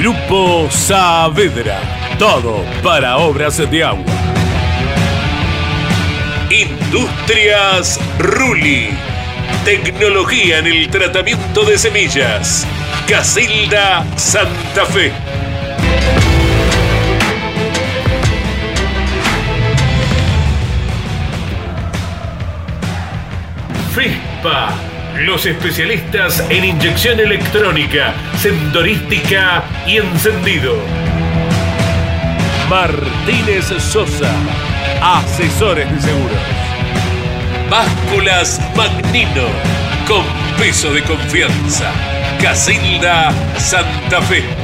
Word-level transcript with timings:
Grupo 0.00 0.66
Saavedra. 0.70 1.78
Todo 2.18 2.64
para 2.82 3.18
obras 3.18 3.58
de 3.70 3.84
agua. 3.84 4.02
Industrias 6.48 8.00
Ruli. 8.18 8.88
Tecnología 9.62 10.60
en 10.60 10.68
el 10.68 10.88
tratamiento 10.88 11.64
de 11.66 11.76
semillas. 11.76 12.66
Casilda 13.06 14.06
Santa 14.16 14.86
Fe. 14.86 15.12
FISPA, 23.94 24.72
los 25.26 25.44
especialistas 25.44 26.44
en 26.48 26.64
inyección 26.64 27.20
electrónica, 27.20 28.14
sendorística 28.38 29.62
y 29.86 29.98
encendido. 29.98 30.76
Martínez 32.68 33.66
Sosa, 33.78 34.32
asesores 35.02 35.90
de 35.92 36.00
seguros. 36.00 36.38
Básculas 37.68 38.60
Magnino, 38.74 39.46
con 40.08 40.24
peso 40.58 40.92
de 40.92 41.02
confianza. 41.02 41.92
Casilda 42.40 43.32
Santa 43.58 44.22
Fe. 44.22 44.59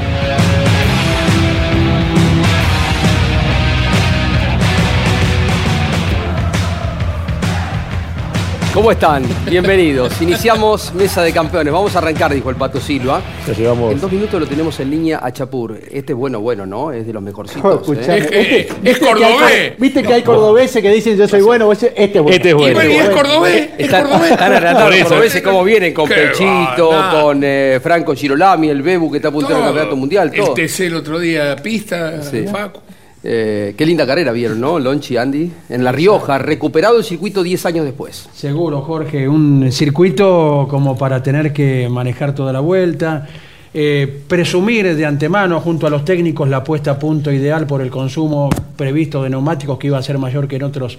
¿Cómo 8.77 8.93
están? 8.93 9.23
Bienvenidos. 9.49 10.21
Iniciamos 10.21 10.93
Mesa 10.93 11.23
de 11.23 11.33
Campeones. 11.33 11.73
Vamos 11.73 11.97
a 11.97 11.99
arrancar, 11.99 12.35
dijo 12.35 12.51
el 12.51 12.57
Pato 12.57 12.79
Silva. 12.79 13.23
En 13.49 13.99
dos 13.99 14.13
minutos 14.13 14.39
lo 14.39 14.47
tenemos 14.47 14.79
en 14.81 14.91
línea 14.91 15.19
a 15.23 15.33
Chapur. 15.33 15.81
Este 15.91 16.13
es 16.13 16.19
bueno, 16.19 16.41
bueno, 16.41 16.67
¿no? 16.67 16.93
Es 16.93 17.07
de 17.07 17.13
los 17.15 17.23
mejorcitos. 17.23 17.89
¿eh? 17.89 18.19
este- 18.19 18.61
Es 18.69 18.83
viste 18.83 19.01
que 19.01 19.25
hay- 19.25 19.33
cordobés. 19.33 19.79
Viste 19.79 20.03
que 20.03 20.13
hay 20.13 20.23
cordobeses 20.23 20.83
que 20.83 20.91
dicen 20.91 21.17
yo 21.17 21.27
soy 21.27 21.41
bueno, 21.41 21.73
este 21.73 21.87
es 21.97 22.13
bueno. 22.23 22.29
Este 22.37 22.49
es 22.51 22.55
bueno. 22.55 22.85
Y 22.85 22.93
es 22.97 23.09
cordobés, 23.09 23.57
es 23.79 23.85
Están, 23.87 24.03
cordobés. 24.09 24.31
están 24.33 24.53
los 24.53 25.03
cordobeses 25.05 25.43
cómo 25.43 25.65
vienen, 25.65 25.95
con 25.95 26.07
Qué 26.07 26.15
Pechito, 26.15 26.91
va, 26.91 27.23
con 27.23 27.41
eh, 27.43 27.81
Franco 27.83 28.15
Girolami, 28.15 28.69
el 28.69 28.83
Bebu 28.83 29.11
que 29.11 29.17
está 29.17 29.29
en 29.29 29.37
el 29.37 29.47
campeonato 29.47 29.97
mundial, 29.97 30.31
El 30.35 30.45
todo. 30.45 30.53
TC 30.53 30.81
el 30.89 30.97
otro 30.97 31.19
día, 31.19 31.57
pista, 31.57 32.23
Sí. 32.23 32.45
Facu. 32.47 32.81
Eh, 33.29 33.75
qué 33.77 33.85
linda 33.85 34.07
carrera 34.07 34.31
vieron, 34.31 34.61
¿no? 34.61 34.79
Lonchi, 34.79 35.17
Andy. 35.17 35.51
En 35.69 35.83
La 35.83 35.91
Rioja, 35.91 36.39
recuperado 36.39 36.99
el 36.99 37.03
circuito 37.03 37.43
10 37.43 37.67
años 37.67 37.85
después. 37.85 38.29
Seguro, 38.33 38.83
Jorge, 38.83 39.29
un 39.29 39.73
circuito 39.73 40.69
como 40.71 40.97
para 40.97 41.21
tener 41.25 41.53
que 41.53 41.89
manejar 41.91 42.37
toda 42.37 42.53
la 42.53 42.61
vuelta, 42.61 43.27
eh, 43.75 44.23
presumir 44.29 44.95
de 44.95 45.05
antemano 45.05 45.61
junto 45.61 45.89
a 45.89 45.91
los 45.91 46.05
técnicos 46.05 46.49
la 46.49 46.63
puesta 46.63 46.93
a 46.93 46.99
punto 47.01 47.33
ideal 47.33 47.67
por 47.67 47.83
el 47.83 47.91
consumo 47.91 48.49
previsto 48.77 49.25
de 49.25 49.31
neumáticos 49.31 49.77
que 49.77 49.89
iba 49.89 49.99
a 49.99 50.03
ser 50.05 50.19
mayor 50.19 50.47
que 50.47 50.55
en 50.55 50.63
otros 50.63 50.97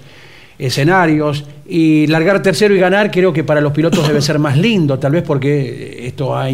escenarios 0.58 1.46
y 1.66 2.08
largar 2.08 2.42
tercero 2.42 2.74
y 2.74 2.78
ganar 2.78 3.10
creo 3.10 3.32
que 3.32 3.42
para 3.42 3.62
los 3.62 3.72
pilotos 3.72 4.06
debe 4.06 4.20
ser 4.20 4.38
más 4.38 4.58
lindo, 4.58 4.98
tal 4.98 5.12
vez 5.12 5.22
porque 5.22 6.06
esto 6.06 6.36
ha 6.36 6.50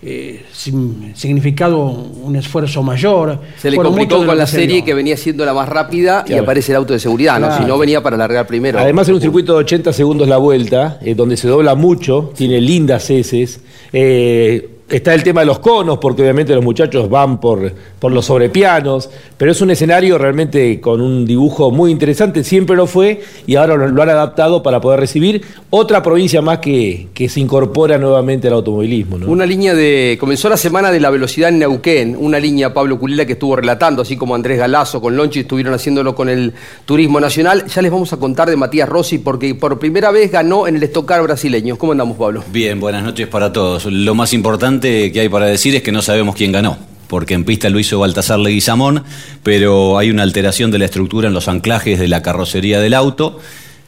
eh, 0.00 0.44
significado 0.52 1.78
un 1.78 2.36
esfuerzo 2.36 2.82
mayor. 2.82 3.40
Se 3.56 3.70
le 3.70 3.76
Bueno, 3.76 3.90
complicó 3.90 4.24
con 4.24 4.36
la 4.38 4.46
se 4.46 4.56
serie 4.56 4.84
que 4.84 4.94
venía 4.94 5.16
siendo 5.16 5.44
la 5.44 5.52
más 5.54 5.68
rápida 5.68 6.24
y 6.28 6.34
aparece 6.34 6.72
el 6.72 6.76
auto 6.76 6.92
de 6.92 7.00
seguridad, 7.00 7.40
¿no? 7.40 7.56
Si 7.56 7.64
no 7.64 7.76
venía 7.78 8.02
para 8.02 8.16
largar 8.16 8.46
primero. 8.46 8.78
Además, 8.78 9.08
en 9.08 9.16
un 9.16 9.20
circuito 9.20 9.54
de 9.54 9.58
80 9.60 9.92
segundos 9.92 10.28
la 10.28 10.36
vuelta, 10.38 10.98
eh, 11.02 11.14
donde 11.14 11.36
se 11.36 11.48
dobla 11.48 11.74
mucho, 11.74 12.32
tiene 12.36 12.60
lindas 12.60 13.10
heces. 13.10 13.60
eh, 13.92 14.77
está 14.88 15.14
el 15.14 15.22
tema 15.22 15.40
de 15.40 15.46
los 15.46 15.58
conos, 15.58 15.98
porque 15.98 16.22
obviamente 16.22 16.54
los 16.54 16.64
muchachos 16.64 17.08
van 17.10 17.40
por, 17.40 17.72
por 17.98 18.12
los 18.12 18.26
sobrepianos, 18.26 19.10
pero 19.36 19.52
es 19.52 19.60
un 19.60 19.70
escenario 19.70 20.18
realmente 20.18 20.80
con 20.80 21.00
un 21.00 21.26
dibujo 21.26 21.70
muy 21.70 21.90
interesante, 21.90 22.42
siempre 22.44 22.76
lo 22.76 22.86
fue, 22.86 23.22
y 23.46 23.56
ahora 23.56 23.76
lo, 23.76 23.88
lo 23.88 24.02
han 24.02 24.08
adaptado 24.08 24.62
para 24.62 24.80
poder 24.80 25.00
recibir 25.00 25.42
otra 25.70 26.02
provincia 26.02 26.40
más 26.40 26.58
que, 26.58 27.08
que 27.12 27.28
se 27.28 27.40
incorpora 27.40 27.98
nuevamente 27.98 28.48
al 28.48 28.54
automovilismo. 28.54 29.18
¿no? 29.18 29.26
Una 29.26 29.44
línea 29.44 29.74
de. 29.74 30.16
Comenzó 30.18 30.48
la 30.48 30.56
semana 30.56 30.90
de 30.90 31.00
la 31.00 31.10
velocidad 31.10 31.50
en 31.50 31.58
Neuquén, 31.58 32.16
una 32.18 32.38
línea 32.38 32.72
Pablo 32.72 32.98
Culila 32.98 33.26
que 33.26 33.32
estuvo 33.32 33.56
relatando, 33.56 34.02
así 34.02 34.16
como 34.16 34.34
Andrés 34.34 34.58
Galazo 34.58 35.00
con 35.00 35.16
Lonchi 35.16 35.40
estuvieron 35.40 35.74
haciéndolo 35.74 36.14
con 36.14 36.28
el 36.28 36.52
Turismo 36.86 37.20
Nacional. 37.20 37.66
Ya 37.66 37.82
les 37.82 37.90
vamos 37.90 38.12
a 38.12 38.16
contar 38.16 38.48
de 38.48 38.56
Matías 38.56 38.88
Rossi 38.88 39.18
porque 39.18 39.54
por 39.54 39.78
primera 39.78 40.10
vez 40.10 40.30
ganó 40.30 40.66
en 40.66 40.76
el 40.76 40.82
Estocar 40.82 41.22
brasileño. 41.22 41.76
¿Cómo 41.76 41.92
andamos, 41.92 42.16
Pablo? 42.16 42.42
Bien, 42.50 42.80
buenas 42.80 43.02
noches 43.02 43.26
para 43.26 43.52
todos. 43.52 43.86
Lo 43.86 44.14
más 44.14 44.32
importante 44.32 44.77
que 44.80 45.20
hay 45.20 45.28
para 45.28 45.46
decir 45.46 45.74
es 45.74 45.82
que 45.82 45.92
no 45.92 46.02
sabemos 46.02 46.34
quién 46.34 46.52
ganó, 46.52 46.78
porque 47.08 47.34
en 47.34 47.44
pista 47.44 47.70
lo 47.70 47.78
hizo 47.78 47.98
Baltasar 47.98 48.38
Leguizamón, 48.38 49.04
pero 49.42 49.98
hay 49.98 50.10
una 50.10 50.22
alteración 50.22 50.70
de 50.70 50.78
la 50.78 50.84
estructura 50.84 51.28
en 51.28 51.34
los 51.34 51.48
anclajes 51.48 51.98
de 51.98 52.08
la 52.08 52.22
carrocería 52.22 52.80
del 52.80 52.94
auto. 52.94 53.38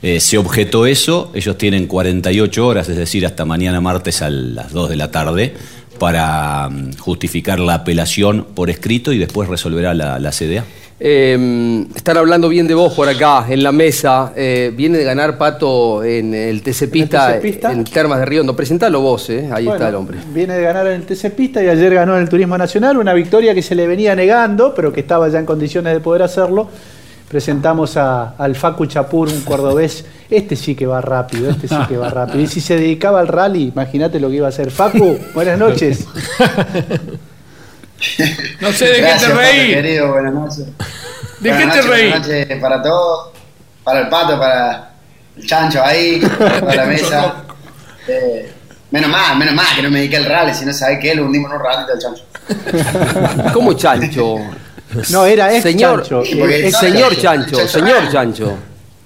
Eh, 0.02 0.20
se 0.20 0.38
objetó 0.38 0.86
eso, 0.86 1.30
ellos 1.34 1.58
tienen 1.58 1.86
48 1.86 2.66
horas, 2.66 2.88
es 2.88 2.96
decir, 2.96 3.26
hasta 3.26 3.44
mañana 3.44 3.80
martes 3.80 4.22
a 4.22 4.30
las 4.30 4.72
2 4.72 4.88
de 4.88 4.96
la 4.96 5.10
tarde, 5.10 5.54
para 5.98 6.68
mm, 6.70 6.96
justificar 6.96 7.60
la 7.60 7.74
apelación 7.74 8.46
por 8.54 8.70
escrito 8.70 9.12
y 9.12 9.18
después 9.18 9.48
resolverá 9.48 9.92
la, 9.92 10.18
la 10.18 10.30
CDA. 10.30 10.64
Eh, 11.02 11.86
están 11.96 12.18
hablando 12.18 12.48
bien 12.50 12.66
de 12.66 12.74
vos 12.74 12.92
por 12.92 13.08
acá, 13.08 13.46
en 13.48 13.62
la 13.62 13.72
mesa. 13.72 14.32
Eh, 14.36 14.70
viene 14.76 14.98
de 14.98 15.04
ganar 15.04 15.38
Pato 15.38 16.04
en 16.04 16.34
el 16.34 16.60
TC 16.62 16.88
Pista, 16.90 17.40
en 17.72 17.84
Termas 17.84 18.18
de 18.20 18.26
Riondo. 18.26 18.54
Presentalo 18.54 19.00
vos, 19.00 19.30
eh. 19.30 19.48
ahí 19.50 19.64
Bueno, 19.64 19.72
está 19.72 19.88
el 19.88 19.94
hombre. 19.94 20.18
Viene 20.34 20.54
de 20.58 20.62
ganar 20.62 20.86
en 20.88 20.92
el 20.94 21.06
TC 21.06 21.30
Pista 21.34 21.62
y 21.64 21.68
ayer 21.68 21.94
ganó 21.94 22.16
en 22.16 22.22
el 22.22 22.28
Turismo 22.28 22.58
Nacional, 22.58 22.98
una 22.98 23.14
victoria 23.14 23.54
que 23.54 23.62
se 23.62 23.74
le 23.74 23.86
venía 23.86 24.14
negando, 24.14 24.74
pero 24.74 24.92
que 24.92 25.00
estaba 25.00 25.26
ya 25.30 25.38
en 25.38 25.46
condiciones 25.46 25.94
de 25.94 26.00
poder 26.00 26.22
hacerlo. 26.22 26.68
presentamos 27.30 27.96
a- 27.96 28.30
al 28.36 28.56
Facu 28.56 28.86
Chapur, 28.86 29.28
un 29.28 29.40
cordobés. 29.42 30.04
Este 30.28 30.56
sí 30.56 30.74
que 30.74 30.84
va 30.84 31.00
rápido, 31.00 31.48
este 31.48 31.68
sí 31.68 31.76
que 31.88 31.96
va 31.96 32.10
rápido. 32.10 32.40
Y 32.40 32.48
si 32.48 32.60
se 32.60 32.74
dedicaba 32.74 33.20
al 33.20 33.28
rally, 33.28 33.68
imagínate 33.68 34.18
lo 34.18 34.28
que 34.30 34.34
iba 34.36 34.46
a 34.46 34.48
hacer. 34.48 34.72
Facu, 34.72 35.16
buenas 35.32 35.56
noches. 35.56 36.06
No 38.60 38.72
sé 38.72 38.86
de 38.86 38.92
qué 38.94 39.02
te 39.02 39.26
Pato, 39.26 39.34
reí. 39.36 39.74
querido, 39.74 40.08
buenas 40.12 40.32
noches. 40.34 40.58
¿De 41.40 41.50
Buenas 41.50 41.58
qué 41.58 41.80
te 41.82 41.86
noches, 41.86 41.86
reí? 41.86 42.08
Buenas 42.10 42.28
noches 42.28 42.60
para 42.60 42.82
todos, 42.82 43.30
para 43.84 44.00
el 44.00 44.08
pato, 44.08 44.38
para 44.38 44.90
el 45.36 45.46
chancho 45.46 45.82
ahí, 45.84 46.20
para 46.38 46.74
la 46.74 46.84
mesa. 46.86 47.34
Eh, 48.08 48.52
menos 48.90 49.10
mal, 49.10 49.36
menos 49.38 49.54
mal 49.54 49.66
que 49.76 49.82
no 49.82 49.90
me 49.90 49.98
dediqué 49.98 50.16
al 50.18 50.24
rally, 50.26 50.54
si 50.54 50.64
no 50.64 50.72
sabés 50.72 50.98
que 50.98 51.14
lo 51.14 51.24
hundimos 51.26 51.50
en 51.50 51.56
un 51.58 51.62
ratito 51.64 51.92
al 51.92 51.98
chancho. 51.98 52.24
¿Cómo 53.52 53.72
chancho? 53.74 54.36
No, 55.10 55.24
era 55.26 55.52
ex 55.54 55.62
Señor, 55.62 56.00
chancho. 56.02 56.24
Sí, 56.24 56.34
porque- 56.36 56.66
eh, 56.68 56.72
señor 56.72 57.16
chancho, 57.16 57.68
señor 57.68 58.10
chancho. 58.10 58.58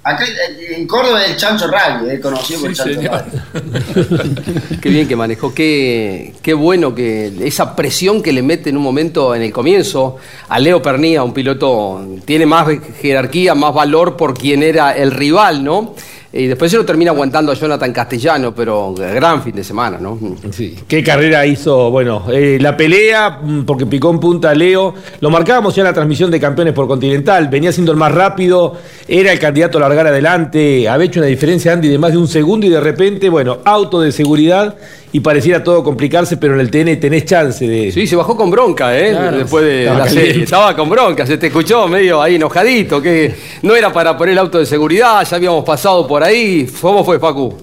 Acá 0.07 0.23
eh, 0.23 0.75
en 0.75 0.85
Córdoba 0.85 1.23
es 1.23 1.31
el 1.31 1.35
chancho 1.37 1.67
rally, 1.67 2.11
es 2.11 2.19
conocido 2.19 2.59
por 2.59 2.69
el 2.69 2.75
Sí, 2.75 2.83
chancho 2.83 3.01
señor. 3.01 3.25
rally. 3.25 4.77
Qué 4.81 4.89
bien 4.89 5.07
que 5.07 5.15
manejó, 5.15 5.51
qué, 5.51 6.33
qué 6.43 6.53
bueno 6.53 6.93
que 6.93 7.33
esa 7.41 7.75
presión 7.75 8.21
que 8.21 8.31
le 8.31 8.43
mete 8.43 8.69
en 8.69 8.77
un 8.77 8.83
momento 8.83 9.33
en 9.33 9.41
el 9.41 9.51
comienzo 9.51 10.17
a 10.47 10.59
Leo 10.59 10.79
Pernía, 10.79 11.23
un 11.23 11.33
piloto, 11.33 12.05
tiene 12.23 12.45
más 12.45 12.67
jerarquía, 13.01 13.55
más 13.55 13.73
valor 13.73 14.15
por 14.15 14.37
quien 14.37 14.61
era 14.61 14.95
el 14.95 15.09
rival, 15.11 15.63
¿no? 15.63 15.95
Y 16.37 16.47
después 16.47 16.69
se 16.69 16.75
lo 16.75 16.83
termina 16.83 17.11
aguantando 17.11 17.53
a 17.53 17.55
Jonathan 17.55 17.93
Castellano, 17.93 18.53
pero 18.53 18.93
gran 18.93 19.41
fin 19.41 19.55
de 19.55 19.63
semana, 19.63 19.97
¿no? 19.97 20.19
Sí. 20.51 20.75
¿Qué 20.85 21.01
carrera 21.01 21.45
hizo? 21.45 21.89
Bueno, 21.89 22.25
eh, 22.29 22.57
la 22.59 22.75
pelea, 22.75 23.39
mm, 23.41 23.63
porque 23.63 23.85
picó 23.85 24.11
en 24.11 24.19
punta 24.19 24.53
Leo, 24.53 24.93
lo 25.21 25.29
marcábamos 25.29 25.73
ya 25.73 25.83
en 25.83 25.87
la 25.87 25.93
transmisión 25.93 26.29
de 26.29 26.41
campeones 26.41 26.73
por 26.73 26.89
Continental, 26.89 27.47
venía 27.47 27.71
siendo 27.71 27.93
el 27.93 27.97
más 27.97 28.11
rápido, 28.11 28.73
era 29.07 29.31
el 29.31 29.39
candidato 29.39 29.77
a 29.77 29.81
largar 29.81 30.07
adelante, 30.07 30.89
había 30.89 31.05
hecho 31.05 31.21
una 31.21 31.27
diferencia 31.27 31.71
Andy 31.71 31.87
de 31.87 31.97
más 31.97 32.11
de 32.11 32.17
un 32.17 32.27
segundo 32.27 32.65
y 32.65 32.69
de 32.69 32.81
repente, 32.81 33.29
bueno, 33.29 33.59
auto 33.63 34.01
de 34.01 34.11
seguridad 34.11 34.75
y 35.15 35.21
pareciera 35.21 35.63
todo 35.63 35.81
complicarse, 35.81 36.35
pero 36.35 36.55
en 36.55 36.59
el 36.59 36.69
TN 36.69 36.99
tenés 36.99 37.23
chance 37.23 37.65
de... 37.65 37.89
Sí, 37.89 38.05
se 38.05 38.17
bajó 38.17 38.35
con 38.35 38.51
bronca, 38.51 38.99
¿eh? 38.99 39.11
Claro. 39.11 39.37
Después 39.37 39.63
de 39.63 39.83
Estaba 39.83 39.97
la 39.99 40.05
caliente. 40.07 40.27
serie. 40.27 40.43
Estaba 40.43 40.75
con 40.75 40.89
bronca, 40.89 41.25
se 41.25 41.37
te 41.37 41.47
escuchó 41.47 41.87
medio 41.87 42.21
ahí 42.21 42.35
enojadito, 42.35 43.01
que 43.01 43.33
no 43.61 43.73
era 43.77 43.93
para 43.93 44.17
poner 44.17 44.33
el 44.33 44.39
auto 44.39 44.59
de 44.59 44.65
seguridad, 44.65 45.25
ya 45.25 45.37
habíamos 45.37 45.63
pasado 45.63 46.05
por 46.05 46.21
ahí. 46.21 46.69
¿Cómo 46.81 47.05
fue, 47.05 47.17
Facu? 47.17 47.55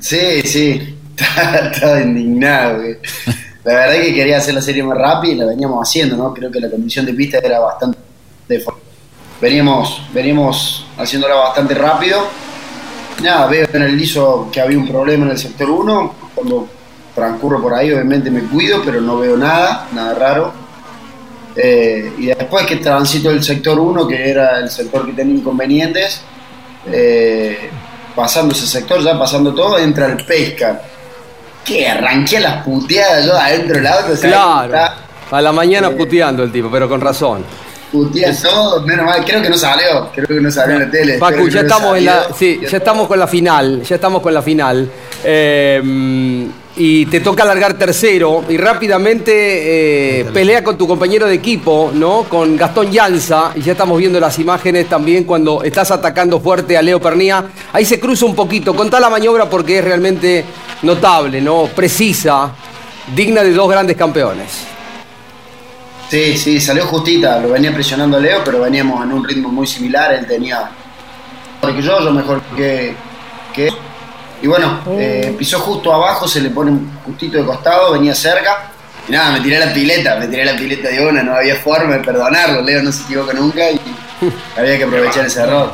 Sí, 0.00 0.40
sí, 0.46 0.96
estaba, 1.18 2.00
indignado. 2.00 2.78
güey. 2.78 2.96
La 3.64 3.74
verdad 3.74 3.96
es 3.96 4.06
que 4.06 4.14
quería 4.14 4.38
hacer 4.38 4.54
la 4.54 4.62
serie 4.62 4.82
más 4.82 4.96
rápida 4.96 5.32
y 5.32 5.36
la 5.36 5.44
veníamos 5.44 5.86
haciendo, 5.86 6.16
¿no? 6.16 6.32
Creo 6.32 6.50
que 6.50 6.58
la 6.58 6.70
condición 6.70 7.04
de 7.04 7.12
pista 7.12 7.36
era 7.36 7.60
bastante... 7.60 7.98
Veníamos, 9.42 10.00
veníamos 10.14 10.86
haciéndola 10.96 11.34
bastante 11.34 11.74
rápido. 11.74 12.47
Nada, 13.22 13.46
veo 13.46 13.66
en 13.72 13.82
el 13.82 13.96
liso 13.96 14.48
que 14.52 14.60
había 14.60 14.78
un 14.78 14.88
problema 14.88 15.24
en 15.26 15.32
el 15.32 15.38
sector 15.38 15.68
1. 15.68 16.14
Cuando 16.34 16.68
transcurro 17.14 17.60
por 17.60 17.74
ahí, 17.74 17.92
obviamente 17.92 18.30
me 18.30 18.42
cuido, 18.42 18.80
pero 18.84 19.00
no 19.00 19.18
veo 19.18 19.36
nada, 19.36 19.88
nada 19.92 20.14
raro. 20.14 20.52
Eh, 21.56 22.12
y 22.18 22.26
después 22.26 22.64
que 22.66 22.76
transito 22.76 23.30
el 23.30 23.42
sector 23.42 23.78
1, 23.78 24.06
que 24.06 24.30
era 24.30 24.60
el 24.60 24.70
sector 24.70 25.04
que 25.04 25.12
tenía 25.12 25.34
inconvenientes, 25.34 26.22
eh, 26.86 27.70
pasando 28.14 28.54
ese 28.54 28.66
sector, 28.66 29.02
ya 29.02 29.18
pasando 29.18 29.52
todo, 29.52 29.78
entra 29.78 30.06
el 30.06 30.24
pesca. 30.24 30.80
Que 31.64 31.88
arranqué 31.88 32.38
las 32.38 32.64
puteadas 32.64 33.26
yo 33.26 33.36
adentro 33.36 33.76
del 33.76 33.86
auto. 33.88 34.20
Claro. 34.20 34.78
A 35.30 35.42
la 35.42 35.52
mañana 35.52 35.90
puteando 35.90 36.44
el 36.44 36.52
tipo, 36.52 36.70
pero 36.70 36.88
con 36.88 37.00
razón. 37.00 37.44
Todo, 38.42 38.82
menos 38.82 39.06
mal, 39.06 39.24
creo 39.24 39.42
que 39.42 39.48
no 39.48 39.56
salió, 39.56 40.10
creo 40.12 40.26
que 40.26 40.40
no 40.40 40.50
salió 40.50 40.76
en 40.76 40.82
la 40.82 40.90
tele. 40.90 41.18
que 41.18 41.50
ya 41.50 41.62
no 41.62 41.68
estamos 41.68 41.98
en 41.98 42.04
la, 42.04 42.22
salió. 42.22 42.36
sí, 42.36 42.60
ya 42.70 42.76
estamos 42.76 43.08
con 43.08 43.18
la 43.18 43.26
final, 43.26 43.82
ya 43.82 43.94
estamos 43.94 44.22
con 44.22 44.34
la 44.34 44.42
final. 44.42 44.90
Eh, 45.24 46.48
y 46.78 47.06
te 47.06 47.20
toca 47.20 47.44
largar 47.44 47.74
tercero 47.74 48.44
y 48.48 48.56
rápidamente 48.56 50.20
eh, 50.20 50.24
pelea 50.32 50.62
con 50.62 50.78
tu 50.78 50.86
compañero 50.86 51.26
de 51.26 51.34
equipo, 51.34 51.90
¿no? 51.92 52.24
Con 52.28 52.56
Gastón 52.56 52.92
Llanza, 52.92 53.50
y 53.56 53.62
ya 53.62 53.72
estamos 53.72 53.98
viendo 53.98 54.20
las 54.20 54.38
imágenes 54.38 54.88
también 54.88 55.24
cuando 55.24 55.64
estás 55.64 55.90
atacando 55.90 56.38
fuerte 56.38 56.76
a 56.76 56.82
Leo 56.82 57.00
Pernía. 57.00 57.44
Ahí 57.72 57.84
se 57.84 57.98
cruza 57.98 58.26
un 58.26 58.34
poquito, 58.36 58.76
contá 58.76 59.00
la 59.00 59.10
maniobra 59.10 59.50
porque 59.50 59.78
es 59.78 59.84
realmente 59.84 60.44
notable, 60.82 61.40
¿no? 61.40 61.64
Precisa, 61.74 62.52
digna 63.14 63.42
de 63.42 63.52
dos 63.52 63.68
grandes 63.68 63.96
campeones. 63.96 64.77
Sí, 66.08 66.38
sí, 66.38 66.60
salió 66.60 66.86
justita, 66.86 67.38
lo 67.38 67.50
venía 67.50 67.72
presionando 67.72 68.18
Leo, 68.18 68.42
pero 68.42 68.60
veníamos 68.60 69.04
en 69.04 69.12
un 69.12 69.24
ritmo 69.24 69.50
muy 69.50 69.66
similar, 69.66 70.14
él 70.14 70.26
tenía 70.26 70.70
mejor 71.60 71.76
que 71.76 71.82
yo, 71.82 72.00
yo 72.02 72.10
mejor 72.12 72.42
que, 72.56 72.94
que 73.52 73.68
él. 73.68 73.74
Y 74.40 74.46
bueno, 74.46 74.80
eh, 74.92 75.34
pisó 75.36 75.58
justo 75.58 75.92
abajo, 75.92 76.26
se 76.26 76.40
le 76.40 76.50
pone 76.50 76.70
un 76.70 76.98
justito 77.04 77.38
de 77.38 77.44
costado, 77.44 77.92
venía 77.92 78.14
cerca. 78.14 78.70
Y 79.06 79.12
nada, 79.12 79.32
me 79.32 79.40
tiré 79.40 79.58
la 79.58 79.72
pileta, 79.72 80.16
me 80.16 80.28
tiré 80.28 80.44
la 80.44 80.56
pileta 80.56 80.88
de 80.88 81.06
una, 81.06 81.22
no 81.22 81.34
había 81.34 81.56
forma 81.56 81.94
de 81.94 82.04
perdonarlo, 82.04 82.62
Leo 82.62 82.82
no 82.82 82.92
se 82.92 83.02
equivoca 83.02 83.32
nunca 83.34 83.70
y 83.70 83.80
había 84.56 84.78
que 84.78 84.84
aprovechar 84.84 85.26
ese 85.26 85.42
error. 85.42 85.72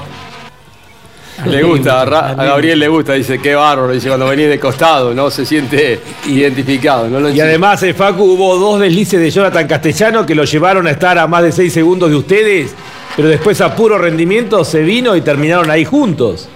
Le 1.46 1.62
gusta, 1.62 2.00
a 2.02 2.04
Ra- 2.04 2.28
a 2.30 2.34
Gabriel 2.44 2.78
le 2.78 2.88
gusta, 2.88 3.12
dice, 3.14 3.40
qué 3.40 3.54
bárbaro, 3.54 3.92
dice, 3.92 4.08
cuando 4.08 4.26
venís 4.26 4.48
de 4.48 4.60
costado, 4.60 5.12
¿no? 5.14 5.30
Se 5.30 5.44
siente 5.44 6.00
identificado, 6.26 7.08
¿no? 7.08 7.18
Lo 7.20 7.30
Y 7.30 7.40
además, 7.40 7.82
eh, 7.82 7.92
Facu, 7.92 8.22
hubo 8.22 8.56
dos 8.56 8.80
deslices 8.80 9.18
de 9.20 9.30
Jonathan 9.30 9.66
Castellano 9.66 10.24
que 10.24 10.34
lo 10.34 10.44
llevaron 10.44 10.86
a 10.86 10.90
estar 10.92 11.18
a 11.18 11.26
más 11.26 11.42
de 11.42 11.50
seis 11.52 11.72
segundos 11.72 12.08
de 12.10 12.16
ustedes, 12.16 12.74
pero 13.16 13.28
después 13.28 13.60
a 13.60 13.74
puro 13.74 13.98
rendimiento 13.98 14.64
se 14.64 14.82
vino 14.82 15.16
y 15.16 15.22
terminaron 15.22 15.70
ahí 15.70 15.84
juntos. 15.84 16.48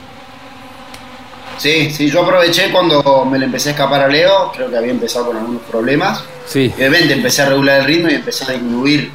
Sí, 1.56 1.90
sí, 1.90 2.08
yo 2.08 2.22
aproveché 2.22 2.70
cuando 2.70 3.24
me 3.24 3.36
le 3.38 3.46
empecé 3.46 3.70
a 3.70 3.72
escapar 3.72 4.00
a 4.02 4.06
Leo, 4.08 4.52
creo 4.54 4.70
que 4.70 4.76
había 4.76 4.92
empezado 4.92 5.26
con 5.26 5.36
algunos 5.38 5.62
problemas. 5.62 6.22
Sí. 6.46 6.72
Repente 6.78 7.14
empecé 7.14 7.42
a 7.42 7.46
regular 7.48 7.80
el 7.80 7.84
ritmo 7.86 8.08
y 8.10 8.14
empecé 8.14 8.44
a 8.44 8.52
disminuir 8.52 9.10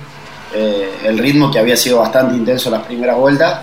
eh, 0.54 0.90
el 1.06 1.18
ritmo 1.18 1.50
que 1.50 1.60
había 1.60 1.78
sido 1.78 2.00
bastante 2.00 2.36
intenso 2.36 2.70
las 2.70 2.84
primeras 2.84 3.16
vueltas. 3.18 3.62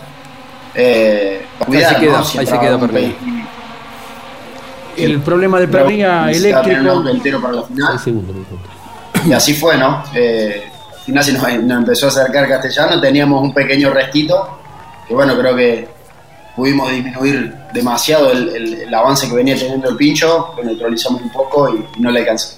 Eh, 0.75 1.47
Ahí 1.67 1.85
se 1.85 1.97
queda, 1.97 2.13
¿no? 2.13 2.19
ahí 2.19 2.47
se 2.47 2.59
queda 2.59 2.79
Pernilla. 2.81 3.15
pe- 4.97 5.05
El 5.05 5.21
problema 5.21 5.59
de 5.61 5.69
Pernilla 5.69 6.31
eléctrico. 6.31 7.09
entero 7.09 7.41
para 7.41 7.55
la 7.55 7.63
final. 7.65 7.99
Segundos. 7.99 8.37
Y 9.27 9.33
así 9.33 9.55
fue, 9.55 9.77
¿no? 9.77 10.03
Eh, 10.15 10.63
al 10.95 11.01
final 11.05 11.25
se 11.25 11.33
nos, 11.33 11.43
nos 11.65 11.79
empezó 11.79 12.07
a 12.07 12.09
acercar 12.11 12.49
Castellano, 12.49 13.01
teníamos 13.01 13.43
un 13.43 13.53
pequeño 13.53 13.91
restito, 13.91 14.59
que 15.09 15.15
bueno, 15.15 15.37
creo 15.39 15.57
que 15.57 15.89
pudimos 16.57 16.91
disminuir 16.91 17.55
demasiado 17.73 18.31
el, 18.33 18.49
el- 18.55 18.75
el 18.83 18.95
avance 18.95 19.29
que 19.29 19.35
venía 19.35 19.57
teniendo 19.57 19.89
el 19.91 19.97
pincho, 19.97 20.55
lo 20.57 20.63
neutralizamos 20.65 21.23
un 21.23 21.31
poco 21.33 21.69
y, 21.75 21.85
y 21.97 22.01
no 22.01 22.11
le 22.11 22.21
alcanzó. 22.21 22.57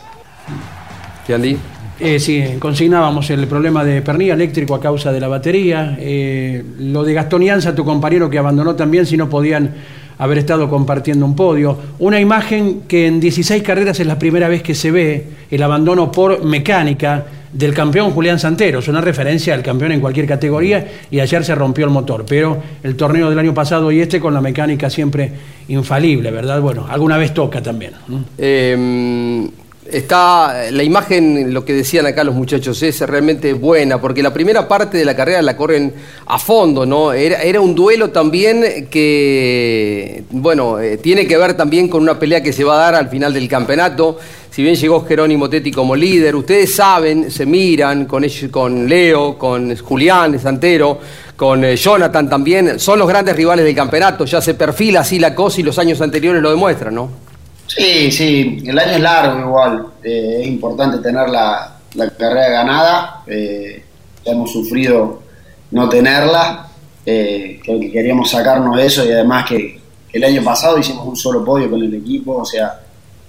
¿Qué, 1.27 1.35
Andy? 1.35 1.59
Eh, 2.05 2.19
sí, 2.19 2.43
consignábamos 2.59 3.31
el 3.31 3.47
problema 3.47 3.85
de 3.85 4.03
Pernilla 4.03 4.35
eléctrico 4.35 4.75
a 4.75 4.81
causa 4.81 5.13
de 5.13 5.21
la 5.21 5.29
batería. 5.29 5.97
eh, 6.01 6.61
lo 6.81 7.05
de 7.05 7.15
Gastón 7.15 7.45
Ianza, 7.45 7.77
tu 7.77 7.85
compañero 7.85 8.29
que 8.29 8.39
abandonó 8.39 8.75
también, 8.75 9.07
si 9.07 9.17
no 9.17 9.29
podían 9.29 9.73
haber 10.19 10.39
estado 10.39 10.69
compartiendo 10.69 11.25
un 11.25 11.37
podio. 11.37 11.79
Una 12.01 12.19
imagen 12.19 12.81
que 12.89 13.07
en 13.07 13.21
16 13.21 13.63
carreras 13.63 14.01
es 14.01 14.07
la 14.09 14.19
primera 14.19 14.49
vez 14.49 14.65
que 14.65 14.75
se 14.75 14.91
ve 14.91 15.27
el 15.49 15.63
abandono 15.63 16.11
por 16.11 16.45
mecánica 16.45 17.25
del 17.53 17.73
campeón 17.73 18.11
Julián 18.11 18.41
Santeros, 18.41 18.89
una 18.89 19.01
referencia 19.01 19.55
al 19.55 19.63
campeón 19.63 19.93
en 19.93 20.01
cualquier 20.01 20.27
categoría 20.27 20.85
y 21.09 21.21
ayer 21.21 21.45
se 21.45 21.55
rompió 21.55 21.85
el 21.85 21.93
motor, 21.93 22.25
pero 22.27 22.61
el 22.83 22.97
torneo 22.97 23.31
del 23.31 23.39
año 23.39 23.55
pasado 23.55 23.93
y 23.93 24.01
este 24.01 24.19
con 24.19 24.35
la 24.35 24.41
mecánica 24.41 24.91
siempre 24.91 25.31
infalible, 25.69 26.33
¿verdad? 26.33 26.61
Bueno, 26.61 26.85
alguna 26.89 27.17
vez 27.17 27.33
toca 27.33 27.63
también. 27.63 27.93
Eh, 28.39 29.49
está 29.91 30.71
la 30.71 30.83
imagen, 30.83 31.53
lo 31.53 31.65
que 31.65 31.73
decían 31.73 32.07
acá 32.07 32.23
los 32.25 32.35
muchachos, 32.35 32.83
es 32.83 33.01
realmente 33.01 33.53
buena, 33.53 34.01
porque 34.01 34.23
la 34.23 34.33
primera 34.33 34.69
parte 34.69 34.97
de 34.97 35.05
la 35.05 35.17
carrera 35.17 35.43
la 35.43 35.57
corren 35.57 35.93
a 36.27 36.39
fondo, 36.39 36.87
¿no? 36.87 37.13
Era, 37.13 37.43
era 37.43 37.61
un 37.61 37.75
duelo 37.75 38.11
también 38.11 38.89
que, 38.91 40.25
bueno, 40.31 40.79
eh, 40.79 40.99
tiene 40.99 41.27
que 41.27 41.37
ver 41.37 41.55
también 41.55 41.89
con 41.89 42.03
una 42.03 42.19
pelea 42.19 42.43
que 42.43 42.53
se 42.53 42.65
va 42.65 42.75
a 42.75 42.79
dar 42.79 42.95
al 42.95 43.09
final 43.09 43.35
del 43.35 43.49
campeonato. 43.49 44.19
Si 44.51 44.63
bien 44.63 44.75
llegó 44.77 45.05
Jerónimo 45.05 45.49
Tetti 45.49 45.73
como 45.73 45.97
líder, 45.97 46.37
ustedes 46.37 46.75
saben, 46.75 47.31
se 47.31 47.47
miran 47.47 48.05
con, 48.05 48.23
ellos, 48.23 48.51
con 48.51 48.87
Leo, 48.87 49.39
con 49.39 49.75
Julián 49.77 50.39
Santero, 50.39 51.01
con 51.35 51.65
eh, 51.65 51.75
Jonathan 51.75 52.29
también, 52.29 52.79
son 52.79 52.99
los 52.99 53.09
grandes 53.09 53.35
rivales 53.35 53.65
del 53.65 53.75
campeonato, 53.75 54.27
ya 54.27 54.41
se 54.41 54.55
perfila 54.55 55.01
así 55.01 55.19
la 55.19 55.35
cosa 55.35 55.61
y 55.61 55.65
los 55.65 55.79
años 55.79 56.01
anteriores 56.01 56.41
lo 56.41 56.51
demuestran, 56.51 56.95
¿no? 56.95 57.32
Sí, 57.75 58.13
sí, 58.13 58.63
el 58.67 58.79
año 58.79 58.93
es 58.93 59.01
largo 59.01 59.41
igual, 59.41 59.87
eh, 60.03 60.41
es 60.43 60.47
importante 60.47 60.99
tener 60.99 61.27
la, 61.31 61.79
carrera 62.19 62.49
ganada, 62.51 63.23
eh, 63.27 63.83
ya 64.25 64.33
hemos 64.33 64.53
sufrido 64.53 65.23
no 65.71 65.89
tenerla, 65.89 66.69
eh, 67.07 67.59
creo 67.65 67.81
que 67.81 67.91
queríamos 67.91 68.31
sacarnos 68.31 68.79
eso 68.79 69.07
y 69.07 69.13
además 69.13 69.49
que, 69.49 69.81
el 70.13 70.25
año 70.25 70.45
pasado 70.45 70.77
hicimos 70.79 71.07
un 71.07 71.17
solo 71.17 71.43
podio 71.43 71.71
con 71.71 71.83
el 71.83 71.95
equipo, 71.95 72.37
o 72.37 72.45
sea, 72.45 72.79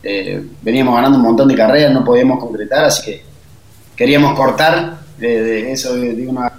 eh, 0.03 0.45
veníamos 0.61 0.93
ganando 0.93 1.17
un 1.17 1.23
montón 1.23 1.47
de 1.47 1.55
carreras, 1.55 1.93
no 1.93 2.03
podíamos 2.03 2.37
concretar, 2.37 2.83
así 2.83 3.05
que 3.05 3.23
queríamos 3.95 4.37
cortar 4.37 4.97
de, 5.17 5.71
eso 5.71 5.95
de, 5.95 6.27
una 6.27 6.51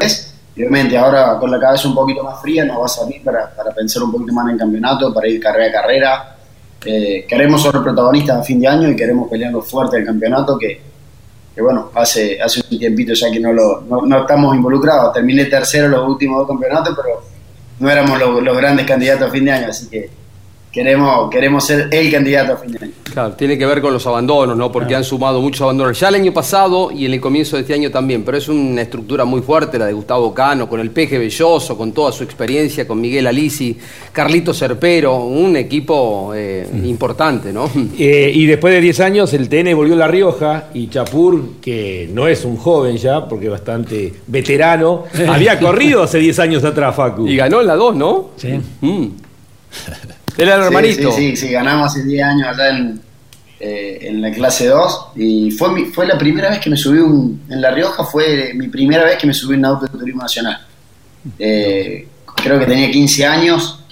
vez 0.00 0.34
obviamente 0.56 0.96
ahora 0.96 1.38
con 1.38 1.50
la 1.50 1.60
cabeza 1.60 1.88
un 1.88 1.94
poquito 1.94 2.22
más 2.22 2.40
fría 2.40 2.64
nos 2.64 2.80
va 2.80 2.86
a 2.86 2.88
servir 2.88 3.22
para, 3.22 3.54
para 3.54 3.70
pensar 3.72 4.02
un 4.02 4.12
poquito 4.12 4.32
más 4.32 4.46
en 4.46 4.52
el 4.52 4.58
campeonato, 4.58 5.12
para 5.12 5.28
ir 5.28 5.38
carrera 5.38 5.68
a 5.68 5.72
carrera. 5.82 6.36
Eh, 6.84 7.26
queremos 7.28 7.62
ser 7.62 7.72
protagonistas 7.72 8.38
a 8.38 8.42
fin 8.42 8.60
de 8.60 8.68
año 8.68 8.88
y 8.88 8.96
queremos 8.96 9.28
pelearlo 9.28 9.60
fuerte 9.62 9.98
el 9.98 10.04
campeonato 10.04 10.56
que, 10.58 10.80
que 11.54 11.62
bueno, 11.62 11.90
hace, 11.94 12.40
hace 12.40 12.62
un 12.70 12.78
tiempito 12.78 13.12
ya 13.12 13.30
que 13.30 13.40
no, 13.40 13.52
lo, 13.52 13.82
no, 13.82 14.02
no 14.06 14.20
estamos 14.20 14.54
involucrados. 14.56 15.12
Terminé 15.12 15.44
tercero 15.46 15.88
los 15.88 16.08
últimos 16.08 16.38
dos 16.38 16.48
campeonatos, 16.48 16.96
pero 16.96 17.22
no 17.78 17.90
éramos 17.90 18.18
los, 18.18 18.42
los 18.42 18.56
grandes 18.56 18.86
candidatos 18.86 19.28
a 19.28 19.30
fin 19.30 19.44
de 19.44 19.52
año, 19.52 19.68
así 19.68 19.88
que 19.88 20.19
queremos, 20.72 21.30
queremos 21.30 21.64
ser 21.64 21.88
el 21.90 22.10
candidato 22.10 22.52
a 22.52 22.56
fin 22.56 22.72
de 22.72 22.78
año. 22.84 22.92
Claro, 23.12 23.32
tiene 23.32 23.58
que 23.58 23.66
ver 23.66 23.80
con 23.80 23.92
los 23.92 24.06
abandonos, 24.06 24.56
¿no? 24.56 24.70
Porque 24.70 24.94
han 24.94 25.02
sumado 25.02 25.40
muchos 25.40 25.62
abandonos. 25.62 25.98
Ya 25.98 26.08
el 26.08 26.14
año 26.14 26.32
pasado 26.32 26.92
y 26.92 27.06
en 27.06 27.14
el 27.14 27.20
comienzo 27.20 27.56
de 27.56 27.62
este 27.62 27.74
año 27.74 27.90
también, 27.90 28.22
pero 28.22 28.38
es 28.38 28.48
una 28.48 28.82
estructura 28.82 29.24
muy 29.24 29.42
fuerte 29.42 29.78
la 29.78 29.86
de 29.86 29.92
Gustavo 29.92 30.32
Cano, 30.32 30.68
con 30.68 30.78
el 30.80 30.90
Peje 30.90 31.18
Belloso, 31.18 31.76
con 31.76 31.92
toda 31.92 32.12
su 32.12 32.22
experiencia, 32.22 32.86
con 32.86 33.00
Miguel 33.00 33.26
Alisi, 33.26 33.76
Carlito 34.12 34.54
Serpero, 34.54 35.24
un 35.24 35.56
equipo 35.56 36.32
eh, 36.34 36.68
importante, 36.84 37.52
¿no? 37.52 37.70
Eh, 37.98 38.30
y 38.34 38.46
después 38.46 38.72
de 38.72 38.80
10 38.80 39.00
años 39.00 39.34
el 39.34 39.48
TN 39.48 39.74
volvió 39.74 39.94
a 39.94 39.98
La 39.98 40.08
Rioja 40.08 40.68
y 40.72 40.88
Chapur, 40.88 41.60
que 41.60 42.08
no 42.12 42.28
es 42.28 42.44
un 42.44 42.56
joven 42.56 42.96
ya, 42.96 43.28
porque 43.28 43.46
es 43.46 43.50
bastante 43.50 44.14
veterano, 44.26 45.04
había 45.28 45.58
corrido 45.58 46.02
hace 46.02 46.18
10 46.18 46.38
años 46.38 46.64
atrás, 46.64 46.94
Facu. 46.94 47.26
Y 47.26 47.36
ganó 47.36 47.60
en 47.60 47.66
la 47.66 47.76
2, 47.76 47.96
¿no? 47.96 48.30
Sí. 48.36 48.58
Mm. 48.80 49.08
Era 50.38 50.54
el 50.56 50.62
hermanito. 50.64 51.12
Sí, 51.12 51.36
sí, 51.36 51.46
sí, 51.46 51.52
ganamos 51.52 51.90
hace 51.92 52.04
10 52.04 52.22
años 52.24 52.48
allá 52.48 52.70
en, 52.76 53.00
eh, 53.60 53.98
en 54.02 54.22
la 54.22 54.30
clase 54.32 54.66
2 54.68 55.08
y 55.16 55.50
fue, 55.50 55.72
mi- 55.72 55.84
fue 55.86 56.06
la 56.06 56.16
primera 56.18 56.48
vez 56.50 56.60
que 56.60 56.70
me 56.70 56.76
subí 56.76 56.98
un, 56.98 57.42
en 57.48 57.60
La 57.60 57.70
Rioja, 57.70 58.04
fue 58.04 58.52
mi 58.54 58.68
primera 58.68 59.04
vez 59.04 59.16
que 59.18 59.26
me 59.26 59.34
subí 59.34 59.54
en 59.54 59.60
un 59.60 59.64
auto 59.66 59.86
de 59.86 59.98
turismo 59.98 60.22
nacional. 60.22 60.58
Eh, 61.38 62.08
creo 62.36 62.58
que 62.58 62.66
tenía 62.66 62.90
15 62.90 63.26
años, 63.26 63.84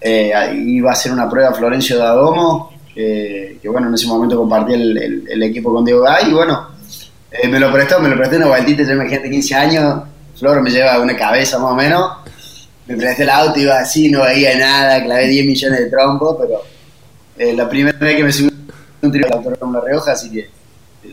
eh, 0.00 0.32
iba 0.66 0.90
a 0.90 0.92
hacer 0.92 1.12
una 1.12 1.28
prueba 1.28 1.52
Florencio 1.54 1.96
de 1.96 2.02
Adomo, 2.02 2.72
que, 2.94 3.58
bueno, 3.70 3.88
en 3.88 3.94
ese 3.94 4.06
momento 4.06 4.36
compartí 4.36 4.74
el, 4.74 4.96
el- 4.98 5.24
el 5.30 5.42
equipo 5.44 5.72
con 5.72 5.84
Diego 5.84 6.02
Gay 6.02 6.30
y 6.30 6.34
bueno, 6.34 6.68
eh, 7.30 7.48
me 7.48 7.58
lo 7.60 7.72
prestó, 7.72 8.00
me 8.00 8.08
lo 8.08 8.16
presté 8.16 8.36
una 8.36 8.48
vueltita, 8.48 8.82
yo 8.82 8.92
imagínate 8.92 9.30
15 9.30 9.54
años, 9.54 10.02
Flor 10.36 10.60
me 10.62 10.70
lleva 10.70 10.98
una 11.00 11.16
cabeza 11.16 11.58
más 11.58 11.72
o 11.72 11.74
menos, 11.74 12.10
me 12.90 12.96
presté 12.96 13.22
el 13.24 13.30
auto, 13.30 13.58
iba 13.60 13.78
así, 13.78 14.10
no 14.10 14.22
veía 14.22 14.56
nada, 14.58 15.02
clavé 15.04 15.28
10 15.28 15.46
millones 15.46 15.80
de 15.80 15.90
trompos, 15.90 16.36
pero 16.40 16.62
eh, 17.38 17.54
la 17.54 17.68
primera 17.68 17.96
vez 17.98 18.16
que 18.16 18.24
me 18.24 18.32
subí 18.32 18.50
un 19.02 19.12
trío 19.12 19.26
de 19.28 19.34
autódromo 19.34 19.72
La 19.74 19.80
Rioja, 19.88 20.12
así 20.12 20.30
que 20.30 20.40
eh, 20.40 20.48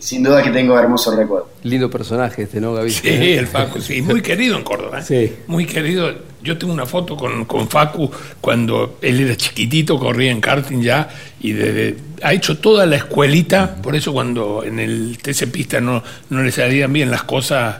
sin 0.00 0.22
duda 0.22 0.42
que 0.42 0.50
tengo 0.50 0.78
hermosos 0.78 1.16
recuerdos. 1.16 1.48
Lindo 1.62 1.88
personaje 1.90 2.42
este, 2.42 2.60
¿no, 2.60 2.74
Gaby? 2.74 2.90
Sí, 2.90 3.08
el 3.08 3.46
Facu, 3.46 3.80
sí, 3.80 4.02
muy 4.02 4.20
querido 4.20 4.56
en 4.56 4.62
Córdoba. 4.64 5.00
¿eh? 5.00 5.02
Sí. 5.06 5.32
Muy 5.46 5.64
querido. 5.64 6.12
Yo 6.42 6.56
tengo 6.58 6.72
una 6.72 6.86
foto 6.86 7.16
con, 7.16 7.44
con 7.46 7.68
Facu 7.68 8.10
cuando 8.40 8.98
él 9.02 9.20
era 9.20 9.36
chiquitito, 9.36 9.98
corría 9.98 10.30
en 10.30 10.40
karting 10.40 10.80
ya, 10.82 11.08
y 11.40 11.52
desde- 11.52 11.96
ha 12.22 12.32
hecho 12.32 12.58
toda 12.58 12.84
la 12.86 12.96
escuelita, 12.96 13.76
por 13.76 13.94
eso 13.96 14.12
cuando 14.12 14.62
en 14.64 14.78
el 14.80 15.18
TC 15.22 15.46
Pista 15.50 15.80
no, 15.80 16.02
no 16.30 16.42
le 16.42 16.50
salían 16.52 16.92
bien 16.92 17.10
las 17.10 17.22
cosas, 17.22 17.76